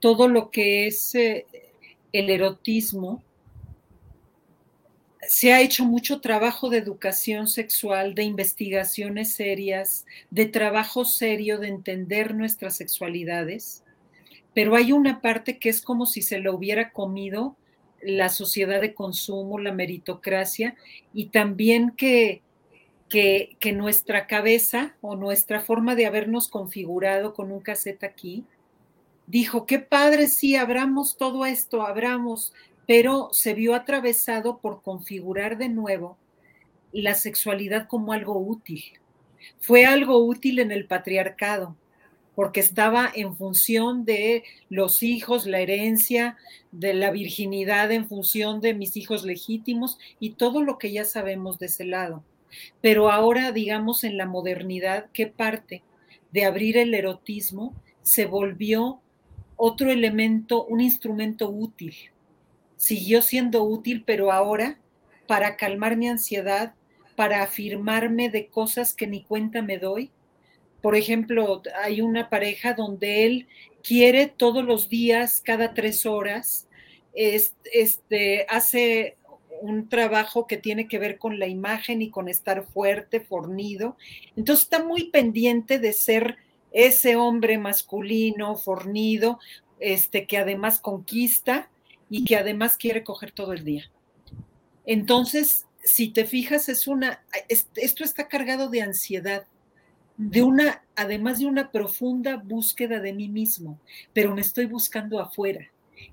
todo 0.00 0.28
lo 0.28 0.50
que 0.50 0.86
es 0.86 1.14
eh, 1.14 1.46
el 2.12 2.28
erotismo, 2.28 3.22
se 5.28 5.52
ha 5.52 5.60
hecho 5.60 5.84
mucho 5.84 6.20
trabajo 6.20 6.70
de 6.70 6.78
educación 6.78 7.46
sexual, 7.46 8.14
de 8.14 8.24
investigaciones 8.24 9.34
serias, 9.34 10.04
de 10.30 10.46
trabajo 10.46 11.04
serio 11.04 11.58
de 11.58 11.68
entender 11.68 12.34
nuestras 12.34 12.76
sexualidades, 12.76 13.84
pero 14.54 14.76
hay 14.76 14.92
una 14.92 15.20
parte 15.20 15.58
que 15.58 15.68
es 15.68 15.80
como 15.80 16.06
si 16.06 16.22
se 16.22 16.38
lo 16.38 16.54
hubiera 16.54 16.92
comido 16.92 17.56
la 18.02 18.28
sociedad 18.28 18.80
de 18.80 18.94
consumo, 18.94 19.58
la 19.58 19.72
meritocracia, 19.72 20.76
y 21.14 21.26
también 21.26 21.92
que, 21.92 22.42
que, 23.08 23.72
nuestra 23.74 24.26
cabeza 24.26 24.96
o 25.00 25.16
nuestra 25.16 25.60
forma 25.60 25.94
de 25.94 26.06
habernos 26.06 26.48
configurado 26.48 27.32
con 27.34 27.52
un 27.52 27.60
cassette 27.60 28.04
aquí, 28.04 28.44
dijo, 29.26 29.66
qué 29.66 29.78
padre, 29.78 30.26
sí, 30.26 30.56
abramos 30.56 31.16
todo 31.16 31.46
esto, 31.46 31.82
abramos, 31.82 32.52
pero 32.86 33.28
se 33.32 33.54
vio 33.54 33.74
atravesado 33.74 34.58
por 34.58 34.82
configurar 34.82 35.56
de 35.56 35.68
nuevo 35.68 36.18
la 36.90 37.14
sexualidad 37.14 37.86
como 37.86 38.12
algo 38.12 38.38
útil. 38.38 38.82
Fue 39.60 39.86
algo 39.86 40.18
útil 40.24 40.58
en 40.58 40.72
el 40.72 40.86
patriarcado, 40.86 41.76
porque 42.34 42.60
estaba 42.60 43.10
en 43.14 43.36
función 43.36 44.04
de 44.04 44.44
los 44.68 45.02
hijos, 45.02 45.46
la 45.46 45.60
herencia, 45.60 46.36
de 46.70 46.94
la 46.94 47.10
virginidad 47.10 47.92
en 47.92 48.08
función 48.08 48.60
de 48.60 48.74
mis 48.74 48.96
hijos 48.96 49.24
legítimos 49.24 49.98
y 50.18 50.30
todo 50.30 50.62
lo 50.62 50.78
que 50.78 50.92
ya 50.92 51.04
sabemos 51.04 51.58
de 51.58 51.66
ese 51.66 51.84
lado. 51.84 52.24
Pero 52.80 53.10
ahora, 53.10 53.52
digamos, 53.52 54.04
en 54.04 54.16
la 54.16 54.26
modernidad, 54.26 55.06
¿qué 55.12 55.26
parte 55.26 55.82
de 56.32 56.44
abrir 56.44 56.78
el 56.78 56.94
erotismo 56.94 57.74
se 58.02 58.26
volvió 58.26 59.00
otro 59.56 59.90
elemento, 59.90 60.64
un 60.64 60.80
instrumento 60.80 61.50
útil? 61.50 61.94
siguió 62.82 63.22
siendo 63.22 63.62
útil, 63.62 64.02
pero 64.04 64.32
ahora 64.32 64.76
para 65.28 65.56
calmar 65.56 65.96
mi 65.96 66.08
ansiedad, 66.08 66.74
para 67.14 67.44
afirmarme 67.44 68.28
de 68.28 68.48
cosas 68.48 68.92
que 68.92 69.06
ni 69.06 69.22
cuenta 69.22 69.62
me 69.62 69.78
doy. 69.78 70.10
Por 70.82 70.96
ejemplo, 70.96 71.62
hay 71.82 72.00
una 72.00 72.28
pareja 72.28 72.74
donde 72.74 73.24
él 73.24 73.48
quiere 73.82 74.26
todos 74.26 74.64
los 74.64 74.88
días, 74.88 75.40
cada 75.40 75.72
tres 75.72 76.04
horas, 76.04 76.68
este, 77.14 78.46
hace 78.48 79.16
un 79.60 79.88
trabajo 79.88 80.46
que 80.46 80.56
tiene 80.56 80.88
que 80.88 80.98
ver 80.98 81.18
con 81.18 81.38
la 81.38 81.46
imagen 81.46 82.02
y 82.02 82.10
con 82.10 82.28
estar 82.28 82.66
fuerte, 82.66 83.20
fornido. 83.20 83.96
Entonces 84.36 84.64
está 84.64 84.84
muy 84.84 85.10
pendiente 85.10 85.78
de 85.78 85.92
ser 85.92 86.36
ese 86.72 87.16
hombre 87.16 87.58
masculino, 87.58 88.56
fornido, 88.56 89.38
este, 89.78 90.26
que 90.26 90.38
además 90.38 90.80
conquista 90.80 91.70
y 92.10 92.24
que 92.24 92.36
además 92.36 92.76
quiere 92.76 93.04
coger 93.04 93.30
todo 93.30 93.52
el 93.52 93.64
día. 93.64 93.90
Entonces, 94.84 95.66
si 95.84 96.08
te 96.08 96.24
fijas, 96.24 96.68
es 96.68 96.88
una, 96.88 97.22
esto 97.48 98.04
está 98.04 98.26
cargado 98.26 98.68
de 98.68 98.82
ansiedad, 98.82 99.46
de 100.16 100.42
una, 100.42 100.82
además 100.94 101.38
de 101.38 101.46
una 101.46 101.70
profunda 101.70 102.36
búsqueda 102.36 103.00
de 103.00 103.12
mí 103.12 103.28
mismo, 103.28 103.78
pero 104.12 104.34
me 104.34 104.40
estoy 104.40 104.66
buscando 104.66 105.20
afuera, 105.20 105.70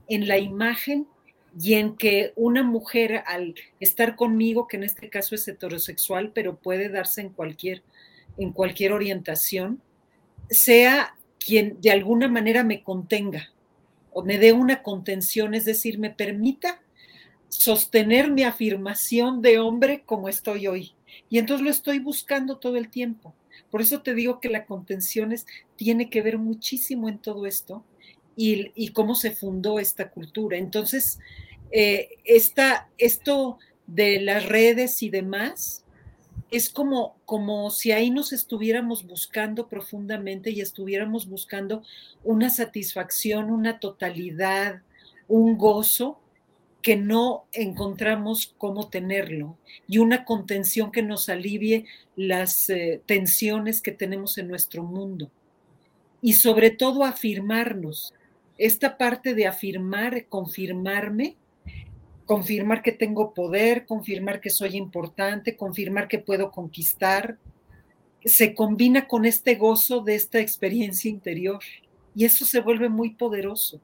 en 0.07 0.27
la 0.27 0.37
imagen 0.37 1.07
y 1.59 1.73
en 1.75 1.95
que 1.95 2.33
una 2.35 2.63
mujer 2.63 3.23
al 3.25 3.55
estar 3.79 4.15
conmigo, 4.15 4.67
que 4.67 4.77
en 4.77 4.83
este 4.83 5.09
caso 5.09 5.35
es 5.35 5.47
heterosexual, 5.47 6.31
pero 6.33 6.57
puede 6.57 6.89
darse 6.89 7.21
en 7.21 7.29
cualquier, 7.29 7.83
en 8.37 8.51
cualquier 8.51 8.93
orientación, 8.93 9.81
sea 10.49 11.15
quien 11.39 11.79
de 11.81 11.91
alguna 11.91 12.27
manera 12.27 12.63
me 12.63 12.83
contenga, 12.83 13.51
o 14.11 14.23
me 14.23 14.37
dé 14.37 14.53
una 14.53 14.81
contención, 14.81 15.53
es 15.53 15.65
decir, 15.65 15.99
me 15.99 16.09
permita 16.09 16.81
sostener 17.47 18.31
mi 18.31 18.43
afirmación 18.43 19.41
de 19.41 19.59
hombre 19.59 20.03
como 20.05 20.29
estoy 20.29 20.67
hoy. 20.67 20.93
Y 21.29 21.39
entonces 21.39 21.63
lo 21.63 21.71
estoy 21.71 21.99
buscando 21.99 22.57
todo 22.57 22.77
el 22.77 22.89
tiempo. 22.89 23.33
Por 23.69 23.81
eso 23.81 24.01
te 24.01 24.13
digo 24.13 24.39
que 24.39 24.49
la 24.49 24.65
contención 24.65 25.31
es, 25.31 25.45
tiene 25.75 26.09
que 26.09 26.21
ver 26.21 26.37
muchísimo 26.37 27.09
en 27.09 27.19
todo 27.19 27.45
esto 27.45 27.83
y, 28.35 28.89
cómo 28.91 29.15
se 29.15 29.31
fundó 29.31 29.79
esta 29.79 30.09
cultura. 30.11 30.57
Entonces, 30.57 31.19
eh, 31.71 32.09
esto 32.25 33.57
de 33.85 34.21
las 34.21 34.45
redes 34.45 35.03
y 35.03 35.09
demás 35.09 35.83
es 36.51 36.69
como, 36.69 37.15
como 37.25 37.69
si 37.69 37.91
ahí 37.91 38.09
nos 38.09 38.33
estuviéramos 38.33 39.05
buscando 39.05 39.67
profundamente 39.67 40.51
y 40.51 40.61
estuviéramos 40.61 41.27
buscando 41.27 41.83
una 42.23 42.49
satisfacción, 42.49 43.51
una 43.51 43.79
totalidad, 43.79 44.81
un 45.27 45.57
gozo 45.57 46.19
que 46.81 46.95
no 46.95 47.45
encontramos 47.51 48.53
cómo 48.57 48.89
tenerlo 48.89 49.57
y 49.87 49.97
una 49.97 50.23
contención 50.23 50.91
que 50.91 51.03
nos 51.03 51.27
alivie 51.27 51.85
las 52.15 52.69
eh, 52.69 53.01
tensiones 53.05 53.81
que 53.81 53.91
tenemos 53.91 54.37
en 54.37 54.47
nuestro 54.47 54.83
mundo. 54.83 55.29
Y 56.21 56.33
sobre 56.33 56.69
todo 56.69 57.03
afirmarnos, 57.03 58.13
esta 58.57 58.97
parte 58.97 59.33
de 59.33 59.47
afirmar, 59.47 60.25
confirmarme, 60.27 61.35
confirmar 62.25 62.81
que 62.81 62.91
tengo 62.91 63.33
poder, 63.33 63.85
confirmar 63.85 64.41
que 64.41 64.49
soy 64.49 64.75
importante, 64.75 65.55
confirmar 65.55 66.07
que 66.07 66.19
puedo 66.19 66.51
conquistar, 66.51 67.37
se 68.23 68.53
combina 68.53 69.07
con 69.07 69.25
este 69.25 69.55
gozo 69.55 70.01
de 70.01 70.15
esta 70.15 70.39
experiencia 70.39 71.09
interior 71.09 71.59
y 72.15 72.25
eso 72.25 72.45
se 72.45 72.59
vuelve 72.59 72.89
muy 72.89 73.11
poderoso. 73.11 73.79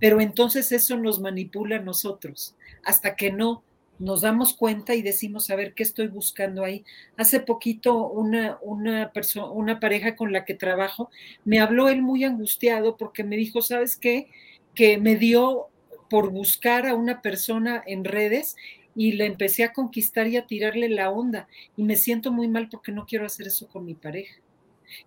Pero 0.00 0.20
entonces 0.20 0.70
eso 0.72 0.96
nos 0.96 1.20
manipula 1.20 1.76
a 1.76 1.82
nosotros, 1.82 2.54
hasta 2.84 3.16
que 3.16 3.32
no 3.32 3.62
nos 3.98 4.20
damos 4.20 4.54
cuenta 4.54 4.94
y 4.94 5.02
decimos, 5.02 5.50
a 5.50 5.56
ver, 5.56 5.74
¿qué 5.74 5.82
estoy 5.82 6.06
buscando 6.06 6.64
ahí? 6.64 6.84
Hace 7.16 7.40
poquito 7.40 8.08
una, 8.08 8.58
una, 8.62 9.12
una 9.52 9.80
pareja 9.80 10.14
con 10.14 10.32
la 10.32 10.44
que 10.44 10.54
trabajo 10.54 11.10
me 11.44 11.58
habló 11.58 11.88
él 11.88 12.02
muy 12.02 12.24
angustiado 12.24 12.96
porque 12.96 13.24
me 13.24 13.36
dijo, 13.36 13.60
¿sabes 13.60 13.96
qué? 13.96 14.28
Que 14.74 14.98
me 14.98 15.16
dio 15.16 15.66
por 16.08 16.30
buscar 16.30 16.86
a 16.86 16.94
una 16.94 17.20
persona 17.22 17.82
en 17.86 18.04
redes 18.04 18.56
y 18.94 19.12
le 19.12 19.26
empecé 19.26 19.64
a 19.64 19.72
conquistar 19.72 20.28
y 20.28 20.36
a 20.36 20.46
tirarle 20.46 20.88
la 20.88 21.10
onda 21.10 21.48
y 21.76 21.82
me 21.82 21.96
siento 21.96 22.32
muy 22.32 22.48
mal 22.48 22.68
porque 22.68 22.92
no 22.92 23.04
quiero 23.04 23.26
hacer 23.26 23.48
eso 23.48 23.68
con 23.68 23.84
mi 23.84 23.94
pareja. 23.94 24.36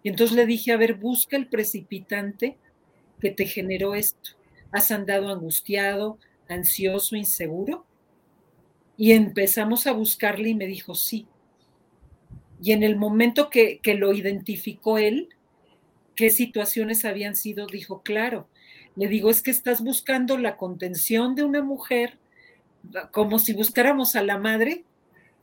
Y 0.04 0.10
entonces 0.10 0.36
le 0.36 0.46
dije, 0.46 0.72
a 0.74 0.78
ver, 0.78 0.96
busca 0.96 1.38
el 1.38 1.48
precipitante 1.48 2.58
que 3.20 3.32
te 3.32 3.46
generó 3.46 3.96
esto 3.96 4.41
¿Has 4.72 4.92
andado 4.92 5.30
angustiado, 5.30 6.18
ansioso, 6.48 7.16
inseguro? 7.16 7.86
Y 8.98 9.12
empezamos 9.14 9.88
a 9.88 9.94
buscarle 9.94 10.50
y 10.50 10.56
me 10.56 10.68
dijo 10.68 10.96
sí. 10.96 11.28
Y 12.62 12.72
en 12.74 12.84
el 12.84 12.96
momento 12.96 13.50
que, 13.50 13.80
que 13.80 13.96
lo 13.96 14.14
identificó 14.14 14.98
él, 14.98 15.30
qué 16.16 16.30
situaciones 16.30 17.06
habían 17.06 17.36
sido, 17.36 17.68
dijo, 17.68 18.02
claro. 18.02 18.48
Le 18.96 19.08
digo, 19.08 19.30
es 19.30 19.42
que 19.42 19.52
estás 19.52 19.82
buscando 19.82 20.38
la 20.38 20.58
contención 20.58 21.36
de 21.36 21.44
una 21.44 21.64
mujer, 21.64 22.20
como 23.12 23.40
si 23.40 23.54
buscáramos 23.54 24.16
a 24.16 24.24
la 24.24 24.38
madre 24.38 24.84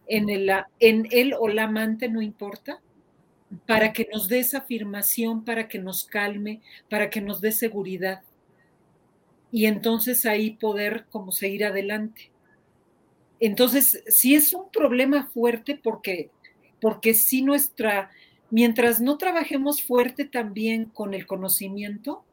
en, 0.07 0.29
el, 0.29 0.51
en 0.81 1.09
él 1.11 1.35
o 1.39 1.49
la 1.49 1.65
amante, 1.65 2.09
no 2.09 2.23
importa, 2.23 2.81
para 3.67 3.93
que 3.93 4.09
nos 4.13 4.29
dé 4.29 4.41
esa 4.41 4.59
afirmación, 4.59 5.45
para 5.45 5.69
que 5.69 5.79
nos 5.79 6.05
calme, 6.05 6.61
para 6.91 7.11
que 7.11 7.21
nos 7.21 7.41
dé 7.41 7.53
seguridad 7.53 8.23
y 9.51 9.67
entonces 9.67 10.27
ahí 10.27 10.53
poder 10.53 11.07
como 11.11 11.33
seguir 11.33 11.65
adelante. 11.65 12.31
Entonces, 13.41 14.03
sí 14.09 14.35
es 14.35 14.53
un 14.53 14.71
problema 14.71 15.29
fuerte 15.33 15.79
porque, 15.83 16.31
porque 16.81 17.15
sí 17.15 17.43
nuestra, 17.43 18.11
mientras 18.51 19.01
no 19.01 19.17
trabajemos 19.17 19.83
fuerte 19.83 20.25
también 20.25 20.87
con 20.87 21.15
el 21.15 21.27
conocimiento 21.27 22.25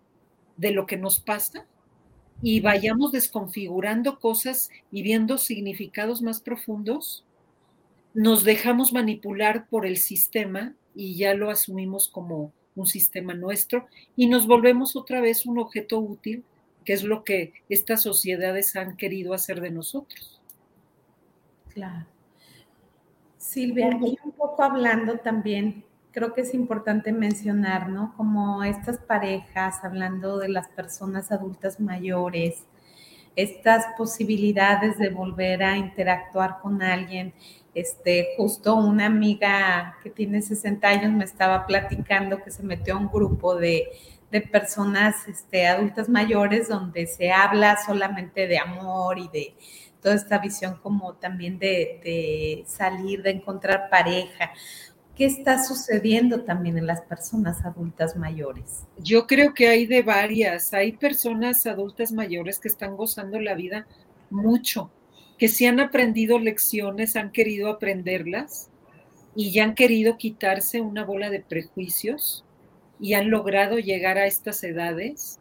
de 0.57 0.71
lo 0.71 0.85
que 0.85 0.97
nos 0.97 1.19
pasa 1.19 1.65
y 2.41 2.59
vayamos 2.59 3.11
desconfigurando 3.11 4.19
cosas 4.19 4.69
y 4.91 5.03
viendo 5.03 5.37
significados 5.37 6.21
más 6.21 6.41
profundos, 6.41 7.25
nos 8.13 8.43
dejamos 8.43 8.93
manipular 8.93 9.67
por 9.67 9.85
el 9.85 9.97
sistema 9.97 10.73
y 10.95 11.15
ya 11.15 11.33
lo 11.33 11.49
asumimos 11.49 12.07
como 12.07 12.51
un 12.75 12.87
sistema 12.87 13.33
nuestro 13.33 13.87
y 14.15 14.27
nos 14.27 14.47
volvemos 14.47 14.95
otra 14.95 15.21
vez 15.21 15.45
un 15.45 15.59
objeto 15.59 15.99
útil 15.99 16.43
que 16.85 16.93
es 16.93 17.03
lo 17.03 17.23
que 17.23 17.53
estas 17.67 18.03
sociedades 18.03 18.75
han 18.75 18.95
querido 18.95 19.33
hacer 19.33 19.59
de 19.59 19.71
nosotros. 19.71 20.41
Claro. 21.73 22.05
Silvia, 23.37 23.89
y 24.01 24.17
un 24.23 24.31
poco 24.31 24.63
hablando 24.63 25.17
también, 25.17 25.83
creo 26.11 26.33
que 26.33 26.41
es 26.41 26.53
importante 26.53 27.11
mencionar, 27.11 27.89
¿no? 27.89 28.13
Como 28.15 28.63
estas 28.63 28.99
parejas, 28.99 29.83
hablando 29.83 30.37
de 30.37 30.49
las 30.49 30.69
personas 30.69 31.31
adultas 31.31 31.79
mayores, 31.79 32.63
estas 33.35 33.85
posibilidades 33.97 34.97
de 34.97 35.09
volver 35.09 35.63
a 35.63 35.77
interactuar 35.77 36.59
con 36.61 36.81
alguien. 36.81 37.33
Este, 37.73 38.29
justo 38.37 38.75
una 38.75 39.07
amiga 39.07 39.97
que 40.01 40.09
tiene 40.09 40.41
60 40.41 40.87
años 40.87 41.11
me 41.11 41.25
estaba 41.25 41.65
platicando 41.65 42.41
que 42.41 42.51
se 42.51 42.63
metió 42.63 42.93
a 42.93 42.97
un 42.97 43.09
grupo 43.09 43.55
de 43.55 43.89
de 44.35 44.41
personas 44.41 45.29
este, 45.29 45.65
adultas 45.65 46.09
mayores 46.09 46.67
donde 46.67 47.07
se 47.07 47.31
habla 47.31 47.77
solamente 47.85 48.47
de 48.47 48.57
amor 48.57 49.17
y 49.17 49.29
de 49.29 49.55
toda 50.01 50.13
esta 50.13 50.39
visión 50.39 50.77
como 50.83 51.13
también 51.13 51.57
de, 51.57 52.65
salir, 52.67 53.23
de 53.23 53.29
encontrar 53.29 53.89
pareja. 53.89 54.51
¿Qué 55.15 55.23
está 55.23 55.63
sucediendo 55.63 56.43
también 56.43 56.77
en 56.77 56.85
las 56.85 56.99
personas 56.99 57.63
adultas 57.63 58.17
mayores? 58.17 58.83
Yo 58.97 59.25
creo 59.25 59.53
que 59.53 59.69
hay 59.69 59.85
de 59.85 60.01
varias. 60.01 60.73
Hay 60.73 60.91
personas 60.91 61.65
adultas 61.65 62.11
mayores 62.11 62.59
que 62.59 62.67
están 62.67 62.97
gozando 62.97 63.39
la 63.39 63.53
vida 63.53 63.87
mucho, 64.29 64.91
que 65.37 65.47
si 65.47 65.65
han 65.65 65.79
aprendido 65.79 66.39
lecciones, 66.39 67.15
han 67.15 67.31
querido 67.31 67.69
aprenderlas 67.69 68.69
y 69.33 69.51
ya 69.51 69.63
han 69.63 69.75
querido 69.75 70.17
quitarse 70.17 70.81
una 70.81 71.05
bola 71.05 71.29
de 71.29 71.39
prejuicios 71.39 72.44
y 72.99 73.13
han 73.13 73.29
logrado 73.29 73.79
llegar 73.79 74.17
a 74.17 74.25
estas 74.25 74.63
edades 74.63 75.39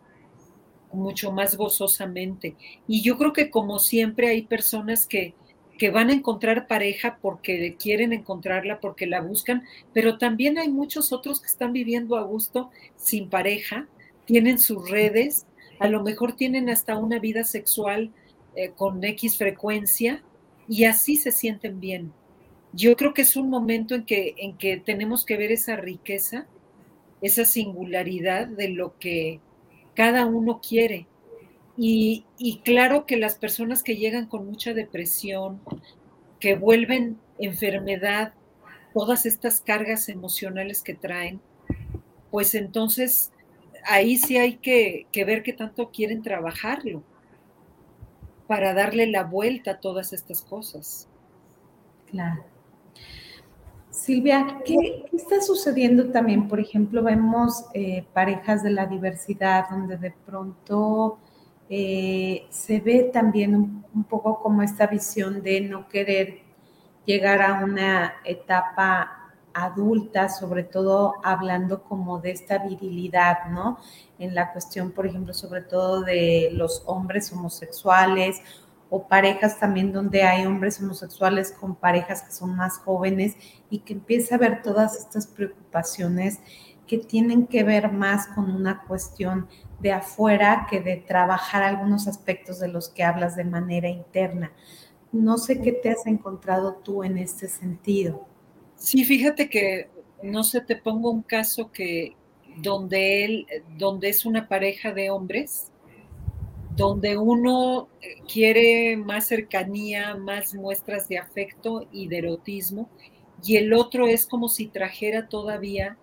mucho 0.92 1.32
más 1.32 1.56
gozosamente. 1.56 2.56
Y 2.86 3.02
yo 3.02 3.18
creo 3.18 3.32
que 3.32 3.50
como 3.50 3.78
siempre 3.78 4.28
hay 4.28 4.42
personas 4.42 5.06
que, 5.06 5.34
que 5.78 5.90
van 5.90 6.10
a 6.10 6.14
encontrar 6.14 6.66
pareja 6.66 7.18
porque 7.20 7.76
quieren 7.78 8.12
encontrarla, 8.12 8.80
porque 8.80 9.06
la 9.06 9.20
buscan, 9.20 9.64
pero 9.92 10.18
también 10.18 10.58
hay 10.58 10.68
muchos 10.68 11.12
otros 11.12 11.40
que 11.40 11.48
están 11.48 11.72
viviendo 11.72 12.16
a 12.16 12.22
gusto 12.22 12.70
sin 12.96 13.28
pareja, 13.28 13.88
tienen 14.24 14.58
sus 14.58 14.88
redes, 14.88 15.46
a 15.80 15.88
lo 15.88 16.02
mejor 16.02 16.34
tienen 16.34 16.70
hasta 16.70 16.96
una 16.96 17.18
vida 17.18 17.44
sexual 17.44 18.10
eh, 18.54 18.70
con 18.76 19.02
X 19.02 19.36
frecuencia 19.36 20.22
y 20.68 20.84
así 20.84 21.16
se 21.16 21.32
sienten 21.32 21.80
bien. 21.80 22.12
Yo 22.72 22.96
creo 22.96 23.14
que 23.14 23.22
es 23.22 23.36
un 23.36 23.50
momento 23.50 23.94
en 23.94 24.04
que, 24.04 24.34
en 24.38 24.56
que 24.56 24.78
tenemos 24.78 25.24
que 25.24 25.36
ver 25.36 25.52
esa 25.52 25.76
riqueza 25.76 26.46
esa 27.24 27.46
singularidad 27.46 28.46
de 28.46 28.68
lo 28.68 28.98
que 28.98 29.40
cada 29.94 30.26
uno 30.26 30.60
quiere. 30.60 31.06
Y, 31.74 32.26
claro 32.64 33.06
que 33.06 33.16
las 33.16 33.36
personas 33.36 33.82
que 33.82 33.96
llegan 33.96 34.26
con 34.26 34.44
mucha 34.44 34.74
depresión, 34.74 35.60
que 36.38 36.54
vuelven 36.54 37.18
enfermedad, 37.38 38.34
todas 38.92 39.24
estas 39.24 39.62
cargas 39.62 40.10
emocionales 40.10 40.82
que 40.82 40.92
traen, 40.92 41.40
pues 42.30 42.54
entonces 42.54 43.32
ahí 43.86 44.18
sí 44.18 44.36
hay 44.36 44.56
que, 44.56 45.06
que 45.10 45.24
ver 45.24 45.42
qué 45.42 45.54
tanto 45.54 45.90
quieren 45.90 46.22
trabajarlo 46.22 47.02
para 48.46 48.74
darle 48.74 49.06
la 49.06 49.24
vuelta 49.24 49.72
a 49.72 49.80
todas 49.80 50.12
estas 50.12 50.42
cosas. 50.42 51.08
Claro. 52.10 52.53
Silvia, 53.94 54.58
¿qué, 54.64 55.06
está 55.12 55.40
sucediendo 55.40 56.10
también? 56.10 56.48
Por 56.48 56.58
ejemplo, 56.58 57.00
vemos 57.00 57.66
eh, 57.74 58.04
parejas 58.12 58.64
de 58.64 58.70
la 58.70 58.86
diversidad 58.86 59.70
donde 59.70 59.96
de 59.96 60.10
pronto 60.10 61.18
eh, 61.70 62.44
se 62.50 62.80
ve 62.80 63.10
también 63.12 63.54
un, 63.54 64.04
poco 64.04 64.40
como 64.40 64.62
esta 64.62 64.88
visión 64.88 65.42
de 65.42 65.60
no 65.60 65.88
querer 65.88 66.40
llegar 67.06 67.40
a 67.40 67.62
una 67.62 68.14
etapa 68.24 69.30
adulta, 69.54 70.28
sobre 70.28 70.64
todo 70.64 71.14
hablando 71.22 71.84
como 71.84 72.18
de 72.18 72.32
esta 72.32 72.58
virilidad, 72.58 73.46
¿no? 73.50 73.78
En 74.18 74.34
la 74.34 74.52
cuestión, 74.52 74.90
por 74.90 75.06
ejemplo, 75.06 75.32
sobre 75.32 75.60
todo 75.60 76.00
de 76.00 76.50
los 76.52 76.82
hombres 76.86 77.32
homosexuales 77.32 78.42
o 78.90 79.08
parejas 79.08 79.58
también 79.58 79.92
donde 79.92 80.22
hay 80.22 80.46
hombres 80.46 80.80
homosexuales 80.80 81.52
con 81.52 81.74
parejas 81.74 82.22
que 82.22 82.32
son 82.32 82.54
más 82.54 82.78
jóvenes 82.78 83.36
y 83.70 83.80
que 83.80 83.94
empieza 83.94 84.34
a 84.34 84.38
ver 84.38 84.62
todas 84.62 84.96
estas 84.96 85.26
preocupaciones 85.26 86.40
que 86.86 86.98
tienen 86.98 87.46
que 87.46 87.62
ver 87.62 87.90
más 87.90 88.26
con 88.28 88.50
una 88.50 88.82
cuestión 88.84 89.48
de 89.80 89.92
afuera 89.92 90.66
que 90.70 90.80
de 90.80 90.96
trabajar 90.96 91.62
algunos 91.62 92.06
aspectos 92.06 92.60
de 92.60 92.68
los 92.68 92.88
que 92.88 93.02
hablas 93.02 93.36
de 93.36 93.44
manera 93.44 93.88
interna. 93.88 94.52
No 95.12 95.38
sé 95.38 95.60
qué 95.60 95.72
te 95.72 95.90
has 95.90 96.06
encontrado 96.06 96.74
tú 96.76 97.04
en 97.04 97.18
este 97.18 97.48
sentido. 97.48 98.26
Sí, 98.76 99.04
fíjate 99.04 99.48
que, 99.48 99.88
no 100.22 100.42
sé, 100.42 100.60
te 100.60 100.76
pongo 100.76 101.10
un 101.10 101.22
caso 101.22 101.70
que, 101.70 102.16
donde 102.56 103.24
él, 103.24 103.46
donde 103.78 104.08
es 104.08 104.26
una 104.26 104.48
pareja 104.48 104.92
de 104.92 105.10
hombres, 105.10 105.70
donde 106.76 107.16
uno 107.16 107.88
quiere 108.30 108.96
más 108.96 109.28
cercanía, 109.28 110.14
más 110.16 110.54
muestras 110.54 111.08
de 111.08 111.18
afecto 111.18 111.86
y 111.92 112.08
de 112.08 112.18
erotismo, 112.18 112.88
y 113.44 113.56
el 113.56 113.72
otro 113.72 114.06
es 114.06 114.26
como 114.26 114.48
si 114.48 114.66
trajera 114.66 115.28
todavía 115.28 115.96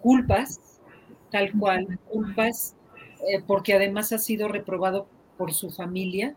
culpas, 0.00 0.60
tal 1.30 1.52
cual, 1.52 1.98
culpas, 2.08 2.76
eh, 3.28 3.42
porque 3.46 3.74
además 3.74 4.12
ha 4.12 4.18
sido 4.18 4.48
reprobado 4.48 5.06
por 5.36 5.52
su 5.52 5.70
familia, 5.70 6.34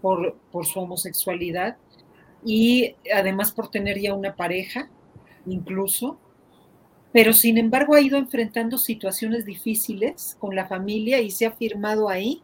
por, 0.00 0.36
por 0.50 0.66
su 0.66 0.80
homosexualidad, 0.80 1.76
y 2.44 2.96
además 3.14 3.52
por 3.52 3.70
tener 3.70 4.00
ya 4.00 4.14
una 4.14 4.36
pareja, 4.36 4.88
incluso, 5.46 6.18
pero 7.12 7.32
sin 7.32 7.58
embargo 7.58 7.94
ha 7.94 8.00
ido 8.00 8.18
enfrentando 8.18 8.78
situaciones 8.78 9.44
difíciles 9.44 10.36
con 10.38 10.54
la 10.54 10.66
familia 10.66 11.20
y 11.20 11.30
se 11.30 11.46
ha 11.46 11.52
firmado 11.52 12.08
ahí 12.08 12.42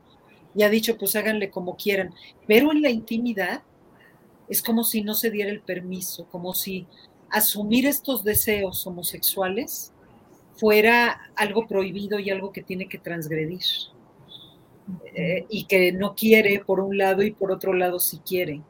y 0.54 0.62
ha 0.62 0.70
dicho, 0.70 0.98
pues 0.98 1.16
háganle 1.16 1.50
como 1.50 1.76
quieran, 1.76 2.14
pero 2.46 2.72
en 2.72 2.82
la 2.82 2.90
intimidad 2.90 3.62
es 4.48 4.62
como 4.62 4.84
si 4.84 5.02
no 5.02 5.14
se 5.14 5.30
diera 5.30 5.50
el 5.50 5.60
permiso, 5.60 6.26
como 6.30 6.54
si 6.54 6.86
asumir 7.30 7.86
estos 7.86 8.22
deseos 8.22 8.86
homosexuales 8.86 9.92
fuera 10.56 11.20
algo 11.34 11.66
prohibido 11.66 12.18
y 12.18 12.30
algo 12.30 12.52
que 12.52 12.62
tiene 12.62 12.88
que 12.88 12.98
transgredir. 12.98 13.62
Eh, 15.14 15.46
y 15.48 15.64
que 15.64 15.92
no 15.92 16.14
quiere 16.14 16.60
por 16.64 16.80
un 16.80 16.98
lado 16.98 17.22
y 17.22 17.30
por 17.30 17.52
otro 17.52 17.72
lado 17.72 17.98
sí 17.98 18.20
quiere. 18.26 18.62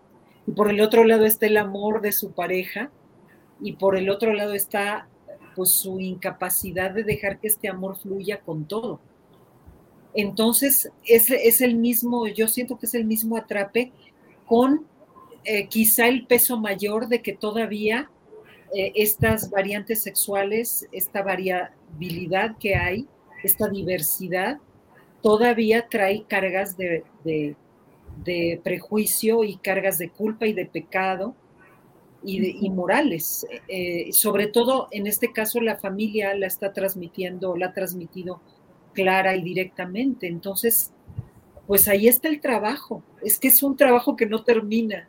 Y 0.47 0.53
por 0.53 0.71
el 0.71 0.81
otro 0.81 1.05
lado 1.05 1.25
está 1.25 1.47
el 1.47 1.57
amor 1.57 2.01
de 2.01 2.13
su 2.13 2.33
pareja 2.33 2.91
y 3.61 3.73
por 3.75 3.97
el 3.97 4.11
otro 4.11 4.33
lado 4.35 4.55
está 4.55 5.09
pues 5.55 5.71
su 5.71 6.01
incapacidad 6.01 6.91
de 6.91 7.05
dejar 7.05 7.39
que 7.39 7.49
este 7.49 7.69
amor 7.69 7.97
fluya 7.97 8.41
con 8.41 8.67
todo. 8.67 9.01
Entonces 10.15 10.91
es, 11.07 11.31
es 11.31 11.61
el 11.61 11.77
mismo, 11.77 12.27
yo 12.27 12.49
siento 12.49 12.79
que 12.79 12.87
es 12.87 12.95
el 12.95 13.05
mismo 13.05 13.37
atrape 13.37 13.93
con 14.47 14.87
eh, 15.45 15.67
quizá 15.67 16.07
el 16.07 16.27
peso 16.27 16.59
mayor 16.59 17.09
de 17.09 17.21
que 17.21 17.33
todavía 17.33 18.09
eh, 18.75 18.93
estas 18.95 19.51
variantes 19.51 20.01
sexuales, 20.03 20.89
esta 20.93 21.23
variabilidad 21.23 22.57
que 22.59 22.77
hay, 22.77 23.07
esta 23.43 23.69
diversidad, 23.69 24.59
todavía 25.21 25.89
trae 25.89 26.25
cargas 26.29 26.77
de, 26.77 27.05
prejuicio 28.63 29.43
y 29.43 29.57
cargas 29.57 29.99
de 29.99 30.11
culpa 30.11 30.47
y 30.47 30.53
de 30.53 30.67
pecado 30.67 31.35
y, 32.25 32.71
morales. 32.71 33.45
Eh, 33.67 34.13
sobre 34.13 34.47
todo 34.47 34.87
en 34.93 35.09
este 35.09 35.33
caso 35.33 35.61
la 35.61 35.77
familia 35.77 36.35
la 36.35 36.47
está 36.47 36.73
transmitiendo, 36.73 37.57
la 37.57 37.67
ha 37.67 37.73
transmitido 37.73 38.41
clara 38.93 39.37
y 39.37 39.43
directamente. 39.43 40.27
Entonces, 40.27 40.93
pues 41.67 41.89
ahí 41.89 42.09
está 42.09 42.29
el 42.29 42.41
trabajo. 42.41 43.03
Es 43.23 43.39
que 43.39 43.49
es 43.49 43.63
un 43.63 43.77
trabajo 43.77 44.17
que 44.17 44.27
no 44.27 44.43
termina, 44.45 45.09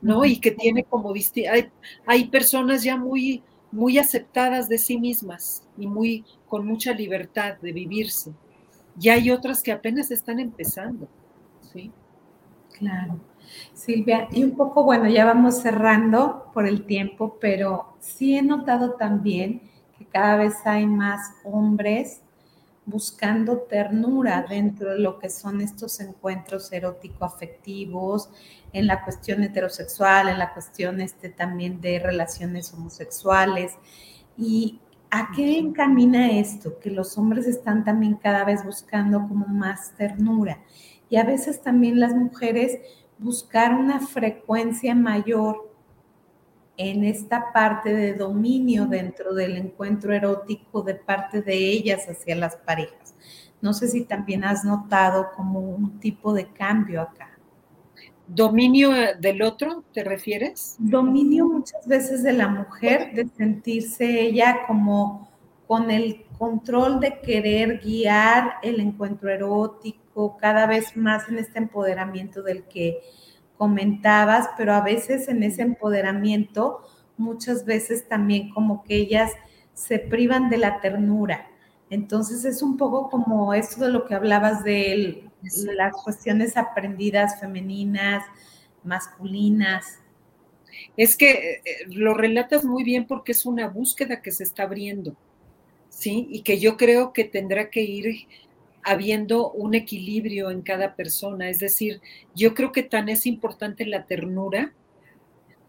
¿no? 0.00 0.24
Y 0.24 0.38
que 0.38 0.50
tiene 0.50 0.84
como 0.84 1.12
hay, 1.12 1.70
hay 2.06 2.24
personas 2.28 2.82
ya 2.82 2.96
muy, 2.96 3.42
muy 3.72 3.98
aceptadas 3.98 4.68
de 4.68 4.78
sí 4.78 4.98
mismas 4.98 5.66
y 5.76 5.86
muy 5.86 6.24
con 6.48 6.66
mucha 6.66 6.92
libertad 6.92 7.56
de 7.60 7.72
vivirse. 7.72 8.32
Y 9.00 9.08
hay 9.08 9.30
otras 9.30 9.62
que 9.62 9.72
apenas 9.72 10.10
están 10.10 10.40
empezando, 10.40 11.08
¿sí? 11.72 11.90
Claro. 12.78 13.18
Silvia, 13.72 14.28
y 14.32 14.42
un 14.42 14.56
poco, 14.56 14.84
bueno, 14.84 15.08
ya 15.08 15.24
vamos 15.24 15.62
cerrando 15.62 16.50
por 16.52 16.66
el 16.66 16.84
tiempo, 16.84 17.36
pero 17.40 17.96
sí 18.00 18.36
he 18.36 18.42
notado 18.42 18.92
también 18.92 19.62
que 19.98 20.04
cada 20.06 20.36
vez 20.36 20.54
hay 20.64 20.86
más 20.86 21.32
hombres 21.44 22.22
buscando 22.86 23.58
ternura 23.62 24.46
dentro 24.48 24.92
de 24.92 25.00
lo 25.00 25.18
que 25.18 25.28
son 25.28 25.60
estos 25.60 26.00
encuentros 26.00 26.72
erótico-afectivos, 26.72 28.30
en 28.72 28.86
la 28.86 29.02
cuestión 29.02 29.42
heterosexual, 29.42 30.28
en 30.28 30.38
la 30.38 30.52
cuestión 30.52 31.00
este, 31.00 31.28
también 31.28 31.80
de 31.80 31.98
relaciones 31.98 32.72
homosexuales. 32.72 33.74
¿Y 34.36 34.80
a 35.10 35.30
qué 35.34 35.58
encamina 35.58 36.30
esto? 36.30 36.78
Que 36.78 36.90
los 36.90 37.18
hombres 37.18 37.46
están 37.46 37.84
también 37.84 38.14
cada 38.14 38.44
vez 38.44 38.64
buscando 38.64 39.26
como 39.26 39.46
más 39.46 39.94
ternura. 39.96 40.62
Y 41.08 41.16
a 41.16 41.24
veces 41.24 41.62
también 41.62 42.00
las 42.00 42.14
mujeres 42.14 42.78
buscar 43.18 43.74
una 43.74 44.00
frecuencia 44.00 44.94
mayor 44.94 45.75
en 46.76 47.04
esta 47.04 47.52
parte 47.52 47.94
de 47.94 48.14
dominio 48.14 48.86
dentro 48.86 49.34
del 49.34 49.56
encuentro 49.56 50.12
erótico 50.12 50.82
de 50.82 50.94
parte 50.94 51.42
de 51.42 51.56
ellas 51.56 52.06
hacia 52.08 52.36
las 52.36 52.56
parejas. 52.56 53.14
No 53.60 53.72
sé 53.72 53.88
si 53.88 54.04
también 54.04 54.44
has 54.44 54.64
notado 54.64 55.30
como 55.34 55.60
un 55.60 55.98
tipo 55.98 56.32
de 56.32 56.46
cambio 56.46 57.00
acá. 57.00 57.30
¿Dominio 58.28 58.90
del 59.20 59.42
otro, 59.42 59.84
te 59.92 60.02
refieres? 60.02 60.76
Dominio 60.78 61.46
muchas 61.46 61.86
veces 61.86 62.22
de 62.22 62.32
la 62.32 62.48
mujer, 62.48 63.12
de 63.14 63.28
sentirse 63.36 64.20
ella 64.20 64.66
como 64.66 65.28
con 65.66 65.90
el 65.90 66.24
control 66.38 67.00
de 67.00 67.20
querer 67.20 67.80
guiar 67.80 68.54
el 68.62 68.80
encuentro 68.80 69.30
erótico, 69.30 70.36
cada 70.38 70.66
vez 70.66 70.96
más 70.96 71.28
en 71.28 71.38
este 71.38 71.58
empoderamiento 71.58 72.42
del 72.42 72.64
que 72.64 73.00
comentabas, 73.56 74.48
pero 74.56 74.74
a 74.74 74.80
veces 74.80 75.28
en 75.28 75.42
ese 75.42 75.62
empoderamiento, 75.62 76.82
muchas 77.16 77.64
veces 77.64 78.08
también 78.08 78.50
como 78.50 78.84
que 78.84 78.96
ellas 78.96 79.32
se 79.74 79.98
privan 79.98 80.48
de 80.48 80.58
la 80.58 80.80
ternura. 80.80 81.48
Entonces 81.90 82.44
es 82.44 82.62
un 82.62 82.76
poco 82.76 83.08
como 83.10 83.54
esto 83.54 83.84
de 83.84 83.92
lo 83.92 84.06
que 84.06 84.14
hablabas 84.14 84.64
de 84.64 85.24
las 85.76 85.92
cuestiones 86.02 86.56
aprendidas 86.56 87.38
femeninas, 87.40 88.24
masculinas. 88.82 90.00
Es 90.96 91.16
que 91.16 91.30
eh, 91.30 91.60
lo 91.88 92.14
relatas 92.14 92.64
muy 92.64 92.84
bien 92.84 93.06
porque 93.06 93.32
es 93.32 93.46
una 93.46 93.68
búsqueda 93.68 94.20
que 94.20 94.32
se 94.32 94.42
está 94.42 94.64
abriendo, 94.64 95.16
¿sí? 95.88 96.26
Y 96.30 96.42
que 96.42 96.58
yo 96.58 96.76
creo 96.76 97.12
que 97.12 97.24
tendrá 97.24 97.70
que 97.70 97.82
ir 97.82 98.26
habiendo 98.86 99.50
un 99.50 99.74
equilibrio 99.74 100.48
en 100.48 100.62
cada 100.62 100.94
persona. 100.94 101.50
Es 101.50 101.58
decir, 101.58 102.00
yo 102.36 102.54
creo 102.54 102.70
que 102.70 102.84
tan 102.84 103.08
es 103.08 103.26
importante 103.26 103.84
la 103.84 104.06
ternura 104.06 104.72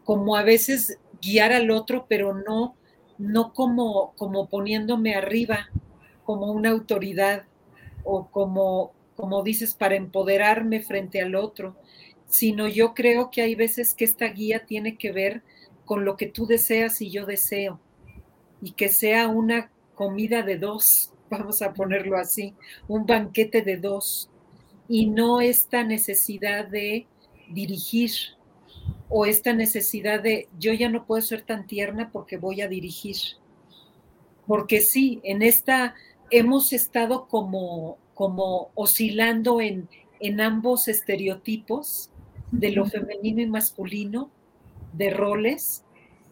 como 0.04 0.36
a 0.36 0.44
veces 0.44 1.00
guiar 1.20 1.52
al 1.52 1.72
otro, 1.72 2.06
pero 2.08 2.36
no, 2.36 2.76
no 3.18 3.54
como, 3.54 4.14
como 4.18 4.48
poniéndome 4.48 5.16
arriba, 5.16 5.70
como 6.26 6.52
una 6.52 6.70
autoridad 6.70 7.46
o 8.04 8.28
como, 8.30 8.94
como 9.16 9.42
dices, 9.42 9.74
para 9.74 9.96
empoderarme 9.96 10.82
frente 10.82 11.20
al 11.20 11.34
otro, 11.34 11.76
sino 12.28 12.68
yo 12.68 12.94
creo 12.94 13.32
que 13.32 13.42
hay 13.42 13.56
veces 13.56 13.96
que 13.96 14.06
esta 14.06 14.28
guía 14.28 14.68
tiene 14.68 14.96
que 14.96 15.12
ver 15.12 15.42
con 15.86 16.06
lo 16.06 16.18
que 16.18 16.28
tú 16.28 16.46
deseas 16.46 17.02
y 17.02 17.10
yo 17.10 17.26
deseo, 17.26 17.80
y 18.62 18.74
que 18.74 18.90
sea 18.90 19.28
una 19.28 19.72
comida 19.96 20.44
de 20.44 20.60
dos, 20.60 21.14
vamos 21.32 21.62
a 21.62 21.74
ponerlo 21.74 22.18
así, 22.18 22.54
un 22.88 23.06
banquete 23.06 23.62
de 23.62 23.78
dos, 23.78 24.30
y 24.88 25.08
no 25.08 25.42
esta 25.42 25.84
necesidad 25.84 26.68
de 26.68 27.08
dirigir 27.50 28.12
o 29.10 29.26
esta 29.26 29.54
necesidad 29.54 30.22
de 30.22 30.48
yo 30.60 30.74
ya 30.74 30.90
no 30.90 31.06
puedo 31.06 31.22
ser 31.22 31.42
tan 31.42 31.66
tierna 31.68 32.10
porque 32.12 32.38
voy 32.38 32.62
a 32.62 32.68
dirigir. 32.68 33.18
Porque 34.46 34.82
sí, 34.82 35.20
en 35.24 35.42
esta 35.42 35.96
hemos 36.30 36.74
estado 36.74 37.28
como, 37.28 37.98
como 38.14 38.70
oscilando 38.76 39.62
en, 39.62 39.90
en 40.20 40.42
ambos 40.42 40.88
estereotipos 40.88 42.12
de 42.52 42.72
lo 42.72 42.86
femenino 42.86 43.42
y 43.42 43.48
masculino, 43.48 44.30
de 44.94 45.10
roles, 45.10 45.84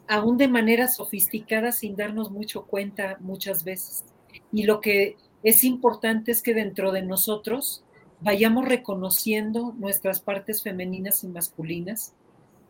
aún 0.08 0.38
de 0.38 0.48
manera 0.48 0.88
sofisticada 0.88 1.72
sin 1.72 1.96
darnos 1.96 2.32
mucho 2.32 2.66
cuenta 2.66 3.18
muchas 3.20 3.64
veces. 3.64 4.06
Y 4.56 4.64
lo 4.64 4.80
que 4.80 5.18
es 5.43 5.66
importante 5.66 6.32
es 6.32 6.41
que 6.41 6.53
dentro 6.53 6.93
de 6.93 7.01
nosotros 7.01 7.84
vayamos 8.22 8.66
reconociendo 8.66 9.76
nuestras 9.78 10.22
partes 10.22 10.64
femeninas 10.64 11.26
y 11.26 11.28
masculinas 11.28 12.14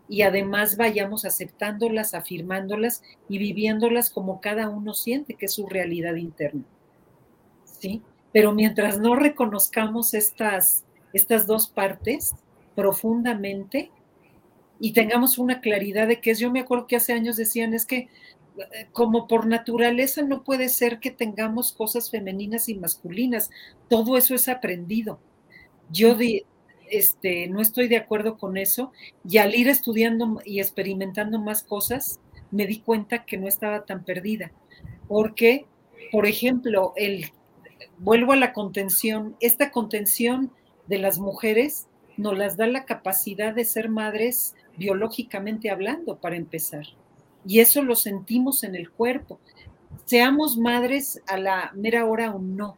y 0.09 0.23
además 0.23 0.77
vayamos 0.77 1.25
aceptándolas, 1.25 2.15
afirmándolas 2.15 3.03
y 3.29 3.37
viviéndolas 3.37 4.09
como 4.09 4.41
cada 4.41 4.67
uno 4.67 4.95
siente 4.95 5.35
que 5.35 5.45
es 5.45 5.53
su 5.53 5.67
realidad 5.67 6.15
interna. 6.15 6.63
¿Sí? 7.65 8.01
Pero 8.33 8.51
mientras 8.51 8.99
no 8.99 9.15
reconozcamos 9.15 10.15
estas, 10.15 10.85
estas 11.13 11.45
dos 11.45 11.67
partes 11.67 12.33
profundamente 12.75 13.91
y 14.79 14.93
tengamos 14.93 15.37
una 15.37 15.61
claridad 15.61 16.07
de 16.07 16.19
que 16.19 16.31
es, 16.31 16.39
yo 16.39 16.49
me 16.49 16.61
acuerdo 16.61 16.87
que 16.87 16.95
hace 16.95 17.13
años 17.13 17.37
decían, 17.37 17.75
es 17.75 17.85
que 17.85 18.09
como 18.91 19.27
por 19.27 19.47
naturaleza 19.47 20.21
no 20.21 20.43
puede 20.43 20.69
ser 20.69 20.99
que 20.99 21.11
tengamos 21.11 21.73
cosas 21.73 22.09
femeninas 22.09 22.69
y 22.69 22.75
masculinas. 22.75 23.49
Todo 23.89 24.17
eso 24.17 24.35
es 24.35 24.47
aprendido. 24.47 25.19
Yo 25.91 26.17
este, 26.89 27.47
no 27.47 27.61
estoy 27.61 27.87
de 27.87 27.97
acuerdo 27.97 28.37
con 28.37 28.57
eso 28.57 28.91
y 29.27 29.37
al 29.37 29.55
ir 29.55 29.67
estudiando 29.69 30.41
y 30.45 30.59
experimentando 30.59 31.39
más 31.39 31.63
cosas, 31.63 32.19
me 32.51 32.65
di 32.65 32.79
cuenta 32.79 33.25
que 33.25 33.37
no 33.37 33.47
estaba 33.47 33.85
tan 33.85 34.03
perdida, 34.03 34.51
porque 35.07 35.65
por 36.11 36.25
ejemplo, 36.25 36.93
el, 36.95 37.31
vuelvo 37.97 38.33
a 38.33 38.37
la 38.37 38.53
contención, 38.53 39.35
esta 39.39 39.71
contención 39.71 40.51
de 40.87 40.99
las 40.99 41.19
mujeres 41.19 41.87
nos 42.17 42.37
las 42.37 42.57
da 42.57 42.67
la 42.67 42.85
capacidad 42.85 43.53
de 43.53 43.65
ser 43.65 43.89
madres 43.89 44.55
biológicamente 44.77 45.69
hablando, 45.69 46.17
para 46.17 46.35
empezar. 46.35 46.85
Y 47.45 47.59
eso 47.59 47.81
lo 47.83 47.95
sentimos 47.95 48.63
en 48.63 48.75
el 48.75 48.89
cuerpo. 48.89 49.39
Seamos 50.05 50.57
madres 50.57 51.21
a 51.27 51.37
la 51.37 51.71
mera 51.75 52.05
hora 52.05 52.33
o 52.33 52.39
no. 52.39 52.77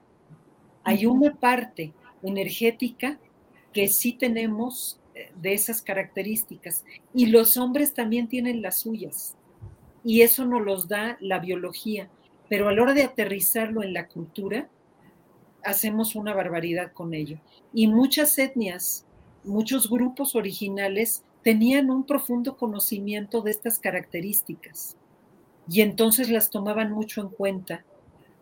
Hay 0.83 1.05
una 1.05 1.35
parte 1.35 1.93
energética 2.23 3.19
que 3.73 3.87
sí 3.87 4.13
tenemos 4.13 4.99
eh, 5.15 5.31
de 5.41 5.53
esas 5.53 5.81
características. 5.81 6.85
Y 7.13 7.27
los 7.27 7.57
hombres 7.57 7.93
también 7.93 8.27
tienen 8.27 8.61
las 8.61 8.79
suyas. 8.79 9.35
Y 10.03 10.21
eso 10.21 10.45
nos 10.45 10.61
los 10.61 10.87
da 10.87 11.17
la 11.19 11.39
biología. 11.39 12.09
Pero 12.49 12.69
a 12.69 12.73
la 12.73 12.81
hora 12.81 12.93
de 12.93 13.03
aterrizarlo 13.03 13.83
en 13.83 13.93
la 13.93 14.07
cultura, 14.07 14.69
hacemos 15.63 16.15
una 16.15 16.33
barbaridad 16.33 16.93
con 16.93 17.13
ello. 17.13 17.39
Y 17.73 17.87
muchas 17.87 18.37
etnias, 18.37 19.05
muchos 19.43 19.89
grupos 19.89 20.35
originales 20.35 21.23
tenían 21.47 21.89
un 21.89 22.05
profundo 22.05 22.57
conocimiento 22.57 23.39
de 23.39 23.51
estas 23.51 23.79
características 23.79 24.97
y 25.69 25.79
entonces 25.79 26.29
las 26.29 26.49
tomaban 26.49 26.91
mucho 26.91 27.21
en 27.21 27.29
cuenta 27.29 27.85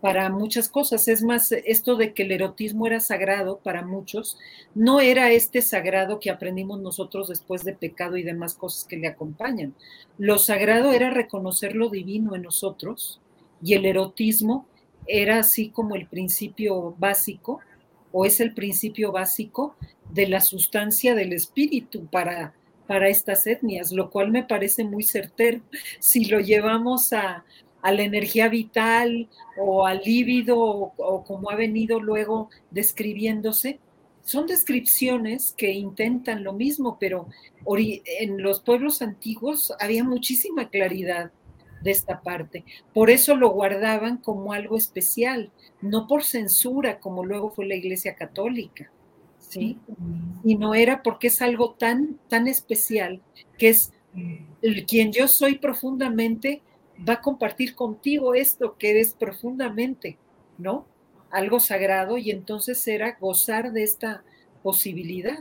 para 0.01 0.27
muchas 0.31 0.69
cosas. 0.69 1.07
Es 1.07 1.21
más, 1.21 1.51
esto 1.51 1.97
de 1.97 2.15
que 2.15 2.23
el 2.23 2.31
erotismo 2.31 2.87
era 2.87 2.99
sagrado 2.99 3.59
para 3.59 3.85
muchos, 3.85 4.39
no 4.73 5.01
era 5.01 5.29
este 5.29 5.61
sagrado 5.61 6.19
que 6.19 6.31
aprendimos 6.31 6.81
nosotros 6.81 7.27
después 7.27 7.63
de 7.63 7.73
pecado 7.73 8.17
y 8.17 8.23
demás 8.23 8.55
cosas 8.55 8.85
que 8.85 8.97
le 8.97 9.07
acompañan. 9.07 9.75
Lo 10.17 10.39
sagrado 10.39 10.91
era 10.91 11.11
reconocer 11.11 11.75
lo 11.75 11.89
divino 11.89 12.33
en 12.33 12.41
nosotros 12.41 13.21
y 13.61 13.75
el 13.75 13.85
erotismo 13.85 14.65
era 15.05 15.37
así 15.37 15.69
como 15.69 15.93
el 15.93 16.07
principio 16.07 16.95
básico 16.97 17.59
o 18.11 18.25
es 18.25 18.39
el 18.39 18.55
principio 18.55 19.11
básico 19.11 19.75
de 20.11 20.27
la 20.27 20.41
sustancia 20.41 21.13
del 21.13 21.33
espíritu 21.33 22.07
para, 22.07 22.55
para 22.87 23.09
estas 23.09 23.47
etnias, 23.47 23.91
lo 23.91 24.09
cual 24.09 24.31
me 24.31 24.43
parece 24.43 24.83
muy 24.83 25.03
certero. 25.03 25.61
Si 25.99 26.25
lo 26.25 26.39
llevamos 26.39 27.13
a, 27.13 27.43
la 27.83 28.01
energía 28.01 28.49
vital 28.49 29.29
o 29.59 29.85
al 29.85 30.01
líbido 30.03 30.57
o, 30.57 31.23
como 31.23 31.51
ha 31.51 31.55
venido 31.55 31.99
luego 31.99 32.49
describiéndose, 32.71 33.79
son 34.23 34.47
descripciones 34.47 35.53
que 35.55 35.71
intentan 35.71 36.43
lo 36.43 36.53
mismo, 36.53 36.97
pero 36.99 37.27
en 37.67 38.41
los 38.41 38.61
pueblos 38.61 39.03
antiguos 39.03 39.71
había 39.79 40.03
muchísima 40.03 40.69
claridad 40.69 41.31
de 41.85 41.91
esta 41.91 42.21
parte. 42.21 42.65
Por 42.91 43.11
eso 43.11 43.35
lo 43.35 43.49
guardaban 43.49 44.17
como 44.17 44.51
algo 44.51 44.75
especial, 44.75 45.51
no 45.81 46.07
por 46.07 46.23
censura 46.23 46.99
como 46.99 47.23
luego 47.23 47.51
fue 47.51 47.67
la 47.67 47.75
Iglesia 47.75 48.15
Católica, 48.15 48.91
¿sí? 49.49 49.77
Y 50.43 50.55
no 50.55 50.73
era 50.75 51.03
porque 51.03 51.27
es 51.27 51.41
algo 51.41 51.71
tan, 51.71 52.19
tan 52.29 52.47
especial 52.47 53.21
que 53.57 53.69
es 53.69 53.91
el, 54.61 54.85
quien 54.85 55.11
yo 55.11 55.27
soy 55.27 55.57
profundamente 55.57 56.61
va 57.07 57.13
a 57.13 57.21
compartir 57.21 57.75
contigo 57.75 58.33
esto 58.33 58.75
que 58.77 58.91
eres 58.91 59.13
profundamente, 59.13 60.17
¿no? 60.57 60.85
Algo 61.31 61.59
sagrado 61.59 62.17
y 62.17 62.31
entonces 62.31 62.87
era 62.87 63.17
gozar 63.19 63.71
de 63.71 63.83
esta 63.83 64.23
posibilidad. 64.63 65.39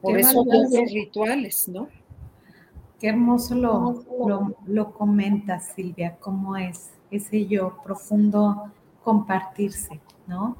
Por 0.00 0.18
eso 0.18 0.44
los 0.44 0.92
rituales, 0.92 1.68
¿no? 1.68 1.88
Qué 2.98 3.08
hermoso 3.08 3.54
lo, 3.54 4.04
lo, 4.26 4.56
lo 4.66 4.92
comentas, 4.92 5.72
Silvia, 5.74 6.16
cómo 6.20 6.56
es 6.56 6.90
ese 7.10 7.46
yo 7.46 7.78
profundo 7.84 8.72
compartirse, 9.02 10.00
¿no? 10.26 10.56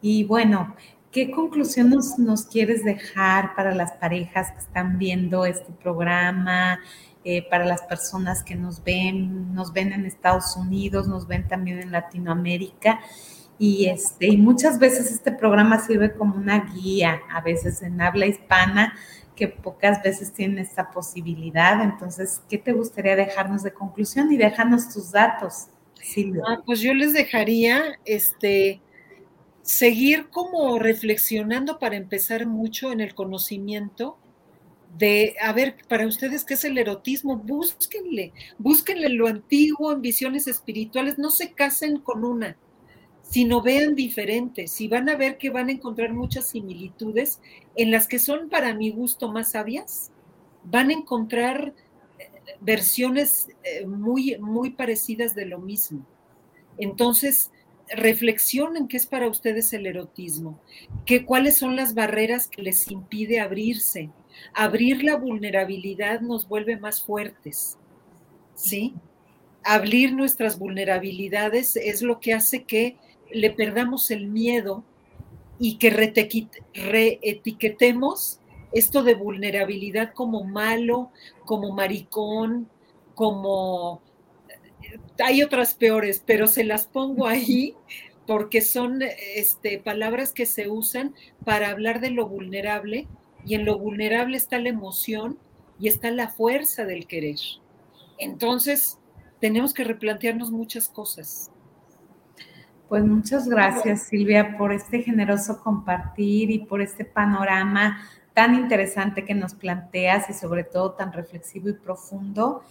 Y 0.00 0.24
bueno, 0.24 0.74
¿qué 1.16 1.30
conclusión 1.30 1.88
nos, 2.18 2.44
quieres 2.44 2.84
dejar 2.84 3.54
para 3.54 3.74
las 3.74 3.92
parejas 3.92 4.52
que 4.52 4.58
están 4.58 4.98
viendo 4.98 5.46
este 5.46 5.72
programa, 5.72 6.78
eh, 7.24 7.48
para 7.48 7.64
las 7.64 7.80
personas 7.84 8.42
que 8.42 8.54
nos 8.54 8.84
ven, 8.84 9.54
nos 9.54 9.72
ven 9.72 9.94
en 9.94 10.04
Estados 10.04 10.54
Unidos, 10.58 11.08
nos 11.08 11.26
ven 11.26 11.48
también 11.48 11.78
en 11.78 11.90
Latinoamérica. 11.90 13.00
Y, 13.58 13.86
este, 13.86 14.26
y 14.26 14.36
muchas 14.36 14.78
veces 14.78 15.10
este 15.10 15.32
programa 15.32 15.78
sirve 15.80 16.12
como 16.12 16.36
una 16.36 16.70
guía, 16.74 17.22
a 17.32 17.40
veces 17.40 17.80
en 17.80 17.98
habla 18.02 18.26
hispana, 18.26 18.92
que 19.34 19.48
pocas 19.48 20.02
veces 20.02 20.34
tienen 20.34 20.58
esta 20.58 20.90
posibilidad. 20.90 21.82
Entonces, 21.82 22.42
¿qué 22.46 22.58
te 22.58 22.74
gustaría 22.74 23.16
dejarnos 23.16 23.62
de 23.62 23.72
conclusión 23.72 24.30
y 24.34 24.36
déjanos 24.36 24.92
tus 24.92 25.12
datos, 25.12 25.68
Silvia? 25.94 26.42
Ah, 26.46 26.60
pues 26.66 26.80
yo 26.80 26.92
les 26.92 27.14
dejaría 27.14 27.98
este 28.04 28.82
seguir 29.66 30.28
como 30.28 30.78
reflexionando 30.78 31.80
para 31.80 31.96
empezar 31.96 32.46
mucho 32.46 32.92
en 32.92 33.00
el 33.00 33.16
conocimiento 33.16 34.16
de, 34.96 35.34
a 35.42 35.52
ver, 35.52 35.76
para 35.88 36.06
ustedes, 36.06 36.44
¿qué 36.44 36.54
es 36.54 36.64
el 36.64 36.78
erotismo? 36.78 37.36
Búsquenle, 37.36 38.32
búsquenle 38.58 39.08
lo 39.08 39.26
antiguo 39.26 39.92
en 39.92 40.02
visiones 40.02 40.46
espirituales, 40.46 41.18
no 41.18 41.30
se 41.30 41.52
casen 41.52 41.98
con 41.98 42.24
una, 42.24 42.56
sino 43.22 43.60
vean 43.60 43.96
diferentes 43.96 44.80
y 44.80 44.86
van 44.86 45.08
a 45.08 45.16
ver 45.16 45.36
que 45.36 45.50
van 45.50 45.68
a 45.68 45.72
encontrar 45.72 46.14
muchas 46.14 46.48
similitudes 46.48 47.40
en 47.74 47.90
las 47.90 48.06
que 48.06 48.20
son 48.20 48.48
para 48.48 48.72
mi 48.72 48.90
gusto 48.90 49.32
más 49.32 49.50
sabias, 49.50 50.12
van 50.62 50.90
a 50.90 50.94
encontrar 50.94 51.74
eh, 52.20 52.30
versiones 52.60 53.48
eh, 53.64 53.84
muy, 53.84 54.38
muy 54.38 54.70
parecidas 54.70 55.34
de 55.34 55.46
lo 55.46 55.58
mismo. 55.58 56.06
Entonces, 56.78 57.50
reflexionen 57.94 58.88
qué 58.88 58.96
es 58.96 59.06
para 59.06 59.28
ustedes 59.28 59.72
el 59.72 59.86
erotismo, 59.86 60.60
que, 61.04 61.24
cuáles 61.24 61.58
son 61.58 61.76
las 61.76 61.94
barreras 61.94 62.48
que 62.48 62.62
les 62.62 62.90
impide 62.90 63.40
abrirse, 63.40 64.10
Abrir 64.54 65.04
la 65.04 65.16
vulnerabilidad 65.16 66.20
nos 66.20 66.48
vuelve 66.48 66.76
más 66.76 67.02
fuertes, 67.02 67.78
¿sí? 68.54 68.94
Abrir 69.64 70.12
nuestras 70.12 70.58
vulnerabilidades 70.58 71.76
es 71.76 72.02
lo 72.02 72.20
que 72.20 72.34
hace 72.34 72.64
que 72.64 72.98
le 73.30 73.50
perdamos 73.50 74.10
el 74.10 74.26
miedo 74.28 74.84
y 75.58 75.78
que 75.78 75.88
reetiquetemos 75.90 78.40
esto 78.72 79.02
de 79.02 79.14
vulnerabilidad 79.14 80.12
como 80.12 80.44
malo, 80.44 81.10
como 81.44 81.72
maricón, 81.72 82.68
como... 83.14 84.02
Hay 85.24 85.42
otras 85.42 85.74
peores, 85.74 86.22
pero 86.24 86.46
se 86.46 86.64
las 86.64 86.86
pongo 86.86 87.26
ahí 87.26 87.74
porque 88.26 88.60
son 88.60 89.02
este, 89.02 89.78
palabras 89.78 90.32
que 90.32 90.46
se 90.46 90.68
usan 90.68 91.14
para 91.44 91.70
hablar 91.70 92.00
de 92.00 92.10
lo 92.10 92.28
vulnerable 92.28 93.06
y 93.44 93.54
en 93.54 93.64
lo 93.64 93.78
vulnerable 93.78 94.36
está 94.36 94.58
la 94.58 94.68
emoción 94.68 95.38
y 95.78 95.88
está 95.88 96.10
la 96.10 96.28
fuerza 96.28 96.84
del 96.84 97.06
querer. 97.06 97.36
Entonces, 98.18 98.98
tenemos 99.40 99.74
que 99.74 99.84
replantearnos 99.84 100.50
muchas 100.50 100.88
cosas. 100.88 101.50
Pues 102.88 103.04
muchas 103.04 103.48
gracias, 103.48 104.04
Silvia, 104.04 104.56
por 104.56 104.72
este 104.72 105.02
generoso 105.02 105.60
compartir 105.62 106.50
y 106.50 106.60
por 106.60 106.80
este 106.80 107.04
panorama 107.04 108.00
tan 108.32 108.54
interesante 108.54 109.24
que 109.24 109.34
nos 109.34 109.54
planteas 109.54 110.28
y 110.30 110.34
sobre 110.34 110.62
todo 110.62 110.92
tan 110.92 111.12
reflexivo 111.12 111.68
y 111.68 111.72
profundo. 111.72 112.62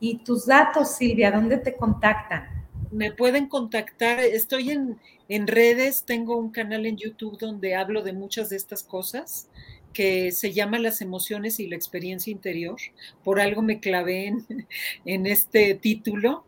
Y 0.00 0.18
tus 0.18 0.46
datos, 0.46 0.96
Silvia, 0.96 1.30
¿dónde 1.30 1.58
te 1.58 1.76
contactan? 1.76 2.66
Me 2.90 3.12
pueden 3.12 3.48
contactar, 3.48 4.20
estoy 4.20 4.70
en, 4.70 4.98
en 5.28 5.46
redes, 5.46 6.04
tengo 6.04 6.36
un 6.36 6.50
canal 6.50 6.86
en 6.86 6.96
YouTube 6.96 7.38
donde 7.38 7.74
hablo 7.74 8.02
de 8.02 8.12
muchas 8.12 8.50
de 8.50 8.56
estas 8.56 8.82
cosas 8.82 9.48
que 9.94 10.32
se 10.32 10.52
llama 10.52 10.78
Las 10.78 11.00
emociones 11.00 11.58
y 11.58 11.66
la 11.68 11.76
experiencia 11.76 12.30
interior. 12.30 12.76
Por 13.22 13.40
algo 13.40 13.62
me 13.62 13.80
clavé 13.80 14.34
en, 15.06 15.26
este 15.26 15.74
título. 15.74 16.44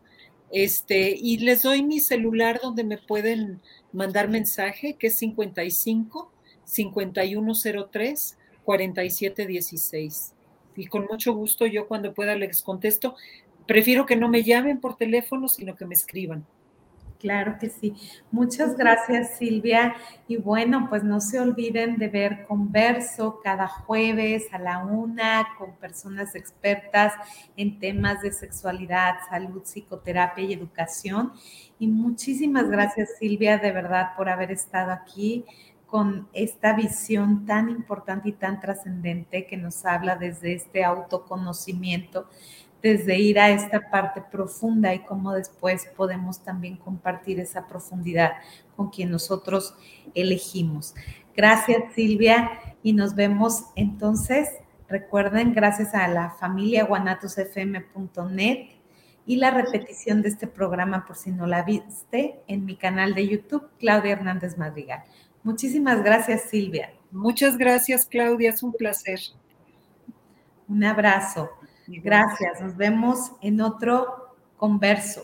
Este, 0.51 1.17
y 1.19 1.39
les 1.39 1.63
doy 1.63 1.81
mi 1.83 1.99
celular 1.99 2.59
donde 2.61 2.83
me 2.83 2.97
pueden 2.97 3.59
mandar 3.91 4.29
mensaje, 4.29 4.95
que 4.99 5.07
es 5.07 5.15
55 5.15 6.31
5103 6.65 8.37
4716. 8.63 10.36
Y 10.77 10.87
con 10.87 11.05
mucho 11.09 11.33
gusto 11.33 11.65
yo 11.65 11.87
cuando 11.87 12.13
pueda 12.13 12.35
les 12.35 12.61
contesto. 12.61 13.15
Prefiero 13.65 14.05
que 14.05 14.15
no 14.15 14.29
me 14.29 14.43
llamen 14.43 14.79
por 14.79 14.95
teléfono, 14.95 15.49
sino 15.49 15.75
que 15.75 15.85
me 15.85 15.95
escriban. 15.95 16.45
Claro 17.19 17.57
que 17.59 17.69
sí. 17.69 17.95
Muchas 18.31 18.77
gracias, 18.77 19.37
Silvia. 19.37 19.95
Y 20.27 20.37
bueno, 20.37 20.87
pues 20.87 21.03
no 21.03 21.19
se 21.19 21.39
olviden 21.39 21.97
de 21.97 22.09
ver 22.09 22.45
Converso 22.47 23.39
cada 23.43 23.67
jueves 23.67 24.45
a 24.51 24.59
la 24.59 24.79
una 24.85 25.47
con 25.57 25.75
personas 25.77 26.35
expertas 26.35 27.13
en 27.55 27.79
temas 27.79 28.21
de 28.21 28.31
sexualidad, 28.31 29.15
salud, 29.29 29.63
psicoterapia 29.63 30.43
y 30.43 30.53
educación. 30.53 31.33
Y 31.79 31.87
muchísimas 31.87 32.69
gracias, 32.69 33.17
Silvia, 33.19 33.57
de 33.57 33.71
verdad, 33.71 34.15
por 34.15 34.29
haber 34.29 34.51
estado 34.51 34.91
aquí 34.91 35.43
con 35.87 36.27
esta 36.33 36.73
visión 36.73 37.45
tan 37.45 37.69
importante 37.69 38.29
y 38.29 38.33
tan 38.33 38.59
trascendente 38.59 39.47
que 39.47 39.57
nos 39.57 39.85
habla 39.85 40.17
desde 40.17 40.53
este 40.53 40.83
autoconocimiento 40.83 42.27
desde 42.81 43.17
ir 43.17 43.39
a 43.39 43.49
esta 43.49 43.89
parte 43.89 44.21
profunda 44.21 44.93
y 44.93 44.99
cómo 44.99 45.33
después 45.33 45.87
podemos 45.95 46.43
también 46.43 46.77
compartir 46.77 47.39
esa 47.39 47.67
profundidad 47.67 48.33
con 48.75 48.89
quien 48.89 49.11
nosotros 49.11 49.75
elegimos. 50.13 50.93
Gracias 51.35 51.93
Silvia 51.93 52.51
y 52.83 52.93
nos 52.93 53.15
vemos 53.15 53.65
entonces, 53.75 54.49
recuerden, 54.87 55.53
gracias 55.53 55.93
a 55.93 56.07
la 56.07 56.31
familia 56.31 56.85
guanatosfm.net 56.85 58.69
y 59.25 59.35
la 59.35 59.51
repetición 59.51 60.21
de 60.21 60.29
este 60.29 60.47
programa 60.47 61.05
por 61.05 61.17
si 61.17 61.31
no 61.31 61.47
la 61.47 61.63
viste 61.63 62.39
en 62.47 62.63
mi 62.65 62.77
canal 62.77 63.13
de 63.13 63.27
YouTube, 63.27 63.69
Claudia 63.77 64.13
Hernández 64.13 64.57
Madrigal. 64.57 65.03
Muchísimas 65.47 66.03
gracias 66.03 66.49
Silvia. 66.49 66.91
Muchas 67.09 67.57
gracias 67.57 68.05
Claudia, 68.05 68.49
es 68.49 68.61
un 68.63 68.73
placer. 68.73 69.17
Un 70.67 70.83
abrazo. 70.83 71.49
Gracias. 71.87 72.59
Nos 72.59 72.75
vemos 72.75 73.31
en 73.41 73.61
otro 73.61 74.35
converso. 74.57 75.23